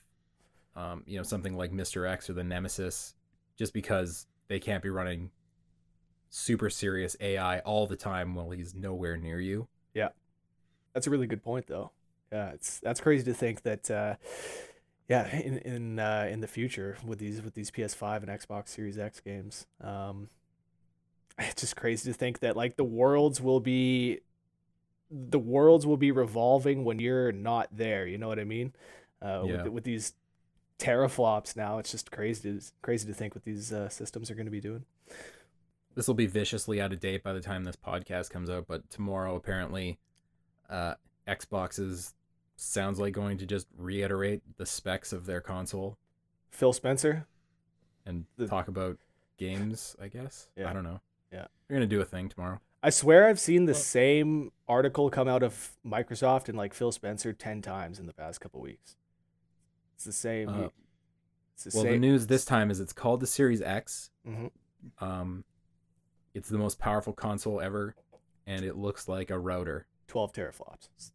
um, 0.77 1.03
you 1.07 1.17
know, 1.17 1.25
something 1.25 1.57
like 1.57 1.73
Mr. 1.73 2.09
X 2.09 2.31
or 2.31 2.35
the 2.35 2.45
Nemesis, 2.45 3.15
just 3.59 3.75
because 3.75 4.27
they 4.53 4.61
can't 4.61 4.83
be 4.83 4.91
running 4.91 5.31
super 6.29 6.69
serious 6.69 7.17
AI 7.21 7.61
all 7.61 7.87
the 7.87 7.97
time 7.97 8.35
while 8.35 8.51
he's 8.51 8.75
nowhere 8.75 9.17
near 9.17 9.41
you. 9.41 9.67
Yeah. 9.95 10.09
That's 10.93 11.07
a 11.07 11.11
really 11.11 11.27
good 11.27 11.43
point, 11.43 11.67
though. 11.69 11.91
Yeah, 12.31 12.51
it's 12.51 12.79
that's 12.81 13.01
crazy 13.01 13.25
to 13.25 13.35
think 13.35 13.63
that. 13.63 13.91
Uh, 13.91 14.15
yeah, 15.09 15.35
in 15.37 15.59
in 15.59 15.99
uh, 15.99 16.29
in 16.31 16.41
the 16.41 16.47
future 16.47 16.97
with 17.05 17.19
these 17.19 17.43
with 17.43 17.55
these 17.55 17.71
PS5 17.71 18.23
and 18.23 18.29
Xbox 18.29 18.69
Series 18.69 18.99
X 18.99 19.21
games, 19.21 19.67
um, 19.81 20.29
it's 21.39 21.61
just 21.63 21.77
crazy 21.77 22.11
to 22.11 22.17
think 22.17 22.41
that 22.41 22.57
like 22.57 22.77
the 22.77 22.85
worlds 22.85 23.41
will 23.41 23.61
be, 23.61 24.21
the 25.11 25.39
worlds 25.39 25.87
will 25.87 25.97
be 25.97 26.13
revolving 26.13 26.85
when 26.85 26.99
you're 26.99 27.33
not 27.33 27.69
there. 27.73 28.07
You 28.07 28.17
know 28.17 28.29
what 28.29 28.39
I 28.39 28.45
mean? 28.45 28.73
Uh, 29.21 29.45
Yeah. 29.45 29.63
with 29.65 29.69
with 29.73 29.85
these 29.85 30.15
teraflops 30.83 31.57
now, 31.57 31.79
it's 31.79 31.91
just 31.91 32.11
crazy 32.11 32.53
to 32.53 32.61
crazy 32.83 33.07
to 33.07 33.15
think 33.15 33.35
what 33.35 33.45
these 33.45 33.73
uh, 33.73 33.89
systems 33.89 34.31
are 34.31 34.35
going 34.35 34.47
to 34.47 34.51
be 34.53 34.61
doing. 34.61 34.85
This 35.95 36.07
will 36.09 36.15
be 36.15 36.27
viciously 36.27 36.81
out 36.81 36.93
of 36.93 37.01
date 37.01 37.23
by 37.23 37.33
the 37.33 37.41
time 37.41 37.65
this 37.65 37.77
podcast 37.77 38.31
comes 38.31 38.49
out, 38.49 38.67
but 38.67 38.89
tomorrow 38.91 39.37
apparently, 39.37 39.99
uh, 40.71 40.95
Xbox 41.29 41.79
is 41.79 42.15
sounds 42.57 42.99
like 42.99 43.13
going 43.13 43.39
to 43.39 43.47
just 43.47 43.67
reiterate 43.77 44.43
the 44.57 44.67
specs 44.67 45.13
of 45.13 45.27
their 45.27 45.41
console 45.41 45.99
Phil 46.51 46.73
Spencer, 46.73 47.27
and 48.07 48.25
The- 48.37 48.47
talk 48.47 48.69
about 48.69 48.99
games. 49.39 49.97
I 50.01 50.09
guess. 50.09 50.49
Yeah. 50.57 50.69
I 50.69 50.73
don't 50.73 50.85
know. 50.85 51.01
Yeah. 51.33 51.47
they're 51.67 51.77
gonna 51.77 51.87
do 51.87 52.01
a 52.01 52.05
thing 52.05 52.29
tomorrow. 52.29 52.61
I 52.83 52.91
swear 52.91 53.27
I've 53.29 53.41
seen 53.41 53.65
the 53.67 53.73
Well- 53.73 53.81
same 53.81 54.53
article 54.69 55.09
come 55.11 55.29
out 55.29 55.43
of 55.43 55.77
Microsoft 55.87 56.49
and 56.49 56.59
like 56.59 56.75
Phil 56.75 56.93
Spencer 56.93 57.33
ten 57.33 57.63
times 57.63 57.99
in 57.99 58.07
the 58.07 58.13
past 58.13 58.41
couple 58.41 58.61
weeks. 58.61 58.97
It's 60.03 60.17
the 60.17 60.21
same. 60.21 60.49
Uh, 60.49 60.69
it's 61.55 61.65
the 61.65 61.71
Well, 61.75 61.85
the 61.85 61.99
news 61.99 62.27
this 62.27 62.45
time 62.45 62.73
is 62.73 62.81
it's 62.81 62.93
called 62.93 63.21
the 63.21 63.27
Series 63.27 63.63
X. 63.63 64.11
Mhm. 64.27 64.51
Um, 64.99 65.45
it's 66.35 66.49
the 66.49 66.59
most 66.59 66.81
powerful 66.81 67.13
console 67.13 67.61
ever, 67.61 67.95
and 68.45 68.65
it 68.65 68.77
looks 68.77 69.07
like 69.07 69.31
a 69.31 69.39
router. 69.39 69.87
Twelve 70.09 70.33
teraflops. 70.33 71.13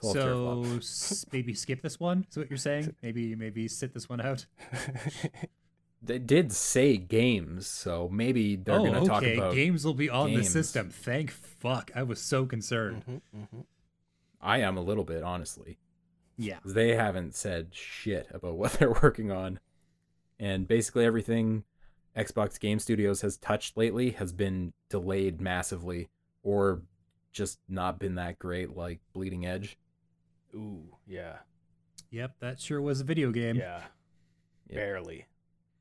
12 0.00 0.14
so 0.14 0.62
teraflops. 0.62 1.32
maybe 1.32 1.52
skip 1.52 1.82
this 1.82 1.98
one. 1.98 2.26
Is 2.30 2.36
what 2.36 2.48
you're 2.48 2.58
saying? 2.58 2.94
Maybe 3.02 3.34
maybe 3.34 3.66
sit 3.66 3.92
this 3.92 4.08
one 4.08 4.20
out. 4.20 4.46
They 6.00 6.20
did 6.20 6.52
say 6.52 6.96
games, 6.96 7.66
so 7.66 8.08
maybe 8.08 8.54
they're 8.54 8.78
oh, 8.78 8.84
gonna 8.84 9.04
talk 9.04 9.24
about. 9.24 9.52
Games 9.52 9.84
will 9.84 9.94
be 9.94 10.08
on 10.08 10.32
the 10.32 10.44
system. 10.44 10.90
Thank 10.90 11.32
fuck. 11.32 11.90
I 11.92 12.04
was 12.04 12.20
so 12.20 12.46
concerned. 12.46 13.02
Mhm, 13.04 13.20
mhm. 13.36 13.64
I 14.40 14.58
am 14.58 14.76
a 14.76 14.80
little 14.80 15.02
bit 15.02 15.24
honestly. 15.24 15.80
Yeah. 16.38 16.60
'cause 16.60 16.72
They 16.74 16.94
haven't 16.94 17.34
said 17.34 17.74
shit 17.74 18.28
about 18.32 18.56
what 18.58 18.72
they're 18.74 18.92
working 19.02 19.30
on, 19.30 19.58
and 20.38 20.66
basically 20.68 21.04
everything 21.04 21.64
Xbox 22.16 22.58
Game 22.58 22.78
Studios 22.78 23.20
has 23.20 23.36
touched 23.36 23.76
lately 23.76 24.10
has 24.12 24.32
been 24.32 24.72
delayed 24.88 25.40
massively, 25.40 26.08
or 26.42 26.82
just 27.32 27.58
not 27.68 27.98
been 27.98 28.14
that 28.16 28.38
great, 28.38 28.70
like 28.76 29.00
Bleeding 29.12 29.44
Edge. 29.44 29.76
Ooh, 30.54 30.96
yeah, 31.06 31.38
Yep. 32.10 32.36
That 32.40 32.58
sure 32.60 32.80
was 32.80 33.00
a 33.02 33.04
video 33.04 33.30
game. 33.32 33.56
yeah. 33.56 33.82
Yeah. 34.68 34.76
Barely. 34.76 35.26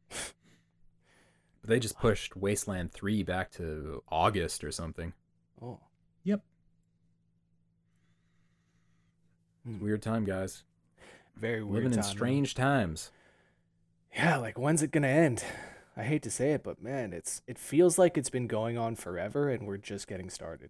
But 0.09 1.69
they 1.69 1.79
just 1.79 1.97
pushed 1.99 2.35
Wasteland 2.35 2.91
3 2.91 3.23
back 3.23 3.51
to 3.51 4.03
August 4.09 4.63
or 4.63 4.71
something. 4.71 5.13
Oh. 5.61 5.79
Yep. 6.23 6.41
Hmm. 9.67 9.83
Weird 9.83 10.01
time, 10.01 10.23
guys. 10.23 10.63
Very 11.35 11.63
weird. 11.63 11.83
Living 11.83 11.91
in 11.91 11.97
time, 11.97 12.05
man. 12.05 12.15
strange 12.15 12.55
times. 12.55 13.11
Yeah, 14.15 14.37
like 14.37 14.57
when's 14.57 14.81
it 14.81 14.91
gonna 14.91 15.07
end? 15.07 15.43
I 15.95 16.03
hate 16.03 16.23
to 16.23 16.31
say 16.31 16.53
it, 16.53 16.63
but 16.63 16.81
man, 16.81 17.11
it's 17.13 17.41
it 17.47 17.59
feels 17.59 17.97
like 17.97 18.17
it's 18.17 18.29
been 18.29 18.47
going 18.47 18.77
on 18.77 18.95
forever, 18.95 19.49
and 19.49 19.67
we're 19.67 19.77
just 19.77 20.07
getting 20.07 20.29
started. 20.29 20.69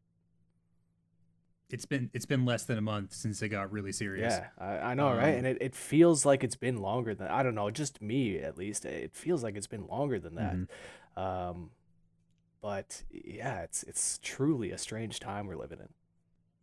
It's 1.69 1.85
been 1.85 2.09
it's 2.13 2.25
been 2.25 2.45
less 2.45 2.63
than 2.63 2.77
a 2.77 2.81
month 2.81 3.13
since 3.13 3.41
it 3.41 3.49
got 3.49 3.71
really 3.71 3.91
serious. 3.91 4.33
Yeah, 4.33 4.47
I, 4.57 4.91
I 4.91 4.93
know, 4.93 5.09
right? 5.09 5.33
Um, 5.33 5.37
And 5.39 5.47
it, 5.47 5.57
it 5.61 5.75
feels 5.75 6.25
like 6.25 6.43
it's 6.43 6.55
been 6.55 6.77
longer 6.77 7.13
than 7.13 7.27
I 7.27 7.43
don't 7.43 7.55
know, 7.55 7.69
just 7.69 8.01
me 8.01 8.39
at 8.39 8.57
least. 8.57 8.85
It 8.85 9.13
feels 9.13 9.43
like 9.43 9.55
it's 9.57 9.67
been 9.67 9.85
longer 9.87 10.17
than 10.19 10.35
that. 10.35 10.55
Mhm. 10.55 11.21
Um, 11.21 11.71
but 12.61 13.03
yeah, 13.11 13.61
it's 13.63 13.83
it's 13.83 14.17
truly 14.23 14.71
a 14.71 14.77
strange 14.77 15.19
time 15.19 15.45
we're 15.45 15.57
living 15.57 15.79
in. 15.79 15.89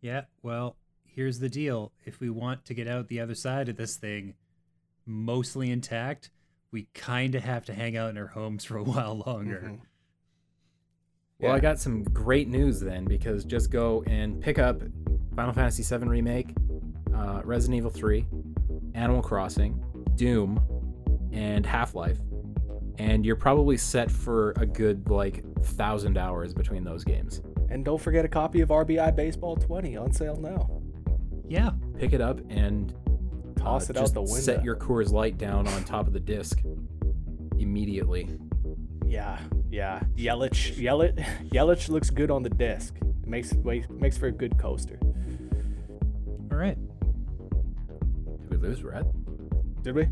Yeah, 0.01 0.23
well, 0.43 0.75
here's 1.15 1.39
the 1.39 1.49
deal. 1.49 1.91
If 2.05 2.19
we 2.19 2.29
want 2.29 2.65
to 2.65 2.73
get 2.73 2.87
out 2.87 3.07
the 3.07 3.19
other 3.21 3.35
side 3.35 3.69
of 3.69 3.77
this 3.77 3.95
thing 3.95 4.33
mostly 5.05 5.71
intact, 5.71 6.29
we 6.71 6.87
kind 6.93 7.35
of 7.35 7.43
have 7.43 7.65
to 7.65 7.73
hang 7.73 7.95
out 7.95 8.09
in 8.09 8.17
our 8.17 8.27
homes 8.27 8.65
for 8.65 8.77
a 8.77 8.83
while 8.91 9.23
longer. 9.25 9.61
Mhm. 9.65 9.79
Well, 11.39 11.53
I 11.53 11.59
got 11.59 11.79
some 11.79 12.03
great 12.03 12.47
news 12.47 12.79
then 12.79 13.05
because 13.05 13.43
just 13.43 13.69
go 13.69 14.03
and 14.07 14.41
pick 14.41 14.57
up 14.57 14.81
Final 15.35 15.53
Fantasy 15.53 15.83
VII 15.83 16.05
Remake, 16.07 16.53
uh, 17.13 17.41
Resident 17.43 17.77
Evil 17.77 17.91
3, 17.91 18.25
Animal 18.93 19.21
Crossing, 19.21 19.83
Doom, 20.15 20.59
and 21.33 21.65
Half 21.65 21.93
Life. 21.93 22.17
And 22.97 23.25
you're 23.25 23.35
probably 23.35 23.75
set 23.75 24.09
for 24.09 24.53
a 24.55 24.65
good, 24.65 25.09
like, 25.09 25.43
thousand 25.63 26.17
hours 26.17 26.53
between 26.53 26.85
those 26.85 27.03
games. 27.03 27.41
And 27.69 27.83
don't 27.83 27.99
forget 28.01 28.23
a 28.23 28.29
copy 28.29 28.61
of 28.61 28.69
RBI 28.69 29.11
Baseball 29.11 29.57
20 29.57 29.97
on 29.97 30.13
sale 30.13 30.37
now. 30.37 30.81
Yeah. 31.47 31.71
Pick 31.97 32.13
it 32.13 32.21
up 32.21 32.39
and 32.49 32.93
uh, 33.57 33.61
Toss 33.61 33.89
it 33.89 33.97
out 33.97 34.13
the 34.13 34.21
window. 34.21 34.39
set 34.39 34.63
your 34.63 34.75
Coors 34.75 35.11
Light 35.11 35.37
down 35.37 35.67
on 35.67 35.83
top 35.83 36.07
of 36.07 36.13
the 36.13 36.19
disc 36.19 36.61
immediately. 37.57 38.29
Yeah, 39.07 39.39
yeah. 39.69 40.01
Yelich, 40.15 40.75
Yelich, 40.75 41.23
Yelich 41.49 41.89
looks 41.89 42.09
good 42.09 42.31
on 42.31 42.43
the 42.43 42.49
disc. 42.49 42.95
It 43.01 43.27
makes 43.27 43.53
wait, 43.53 43.89
makes 43.89 44.17
for 44.17 44.27
a 44.27 44.31
good 44.31 44.57
coaster. 44.57 44.99
All 46.51 46.57
right. 46.57 46.77
Did 48.49 48.49
we 48.49 48.57
lose 48.57 48.83
Rhett? 48.83 49.05
Did 49.83 49.95
we? 49.95 50.07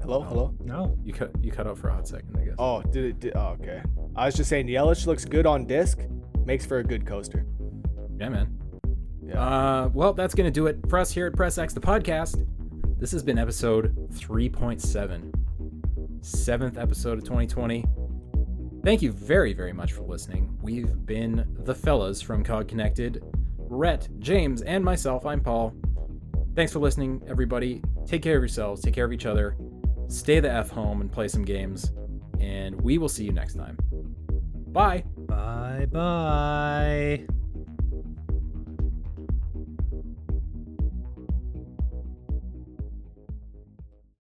Hello, 0.00 0.22
hello. 0.22 0.54
No. 0.64 0.96
You 1.04 1.12
cut 1.12 1.30
you 1.42 1.50
cut 1.50 1.66
out 1.66 1.78
for 1.78 1.88
a 1.88 1.94
hot 1.94 2.06
second, 2.06 2.36
I 2.40 2.44
guess. 2.44 2.54
Oh, 2.58 2.82
did 2.82 3.04
it? 3.04 3.20
Did, 3.20 3.36
oh, 3.36 3.56
okay. 3.60 3.82
I 4.16 4.26
was 4.26 4.34
just 4.34 4.48
saying, 4.48 4.66
Yelich 4.66 5.06
looks 5.06 5.24
good 5.24 5.46
on 5.46 5.66
disc. 5.66 5.98
Makes 6.44 6.66
for 6.66 6.78
a 6.78 6.84
good 6.84 7.04
coaster. 7.06 7.44
Yeah, 8.18 8.30
man. 8.30 8.57
Yeah. 9.28 9.42
Uh, 9.42 9.90
well, 9.92 10.14
that's 10.14 10.34
going 10.34 10.46
to 10.46 10.50
do 10.50 10.66
it 10.66 10.78
for 10.88 10.98
us 10.98 11.12
here 11.12 11.26
at 11.26 11.34
Press 11.34 11.58
X, 11.58 11.74
the 11.74 11.80
podcast. 11.80 12.46
This 12.98 13.12
has 13.12 13.22
been 13.22 13.38
episode 13.38 13.94
3.7, 14.14 16.24
seventh 16.24 16.78
episode 16.78 17.18
of 17.18 17.24
2020. 17.24 17.84
Thank 18.84 19.02
you 19.02 19.12
very, 19.12 19.52
very 19.52 19.74
much 19.74 19.92
for 19.92 20.02
listening. 20.02 20.56
We've 20.62 21.04
been 21.04 21.46
the 21.64 21.74
fellas 21.74 22.22
from 22.22 22.42
Cog 22.42 22.68
Connected, 22.68 23.22
Rhett, 23.58 24.08
James, 24.18 24.62
and 24.62 24.82
myself. 24.82 25.26
I'm 25.26 25.40
Paul. 25.40 25.74
Thanks 26.54 26.72
for 26.72 26.78
listening, 26.78 27.22
everybody. 27.28 27.82
Take 28.06 28.22
care 28.22 28.36
of 28.36 28.42
yourselves, 28.42 28.80
take 28.80 28.94
care 28.94 29.04
of 29.04 29.12
each 29.12 29.26
other, 29.26 29.56
stay 30.08 30.40
the 30.40 30.50
F 30.50 30.70
home 30.70 31.02
and 31.02 31.12
play 31.12 31.28
some 31.28 31.44
games, 31.44 31.92
and 32.40 32.80
we 32.80 32.96
will 32.96 33.10
see 33.10 33.24
you 33.24 33.32
next 33.32 33.54
time. 33.54 33.76
Bye. 34.72 35.04
Bye 35.18 35.86
bye. 35.90 37.26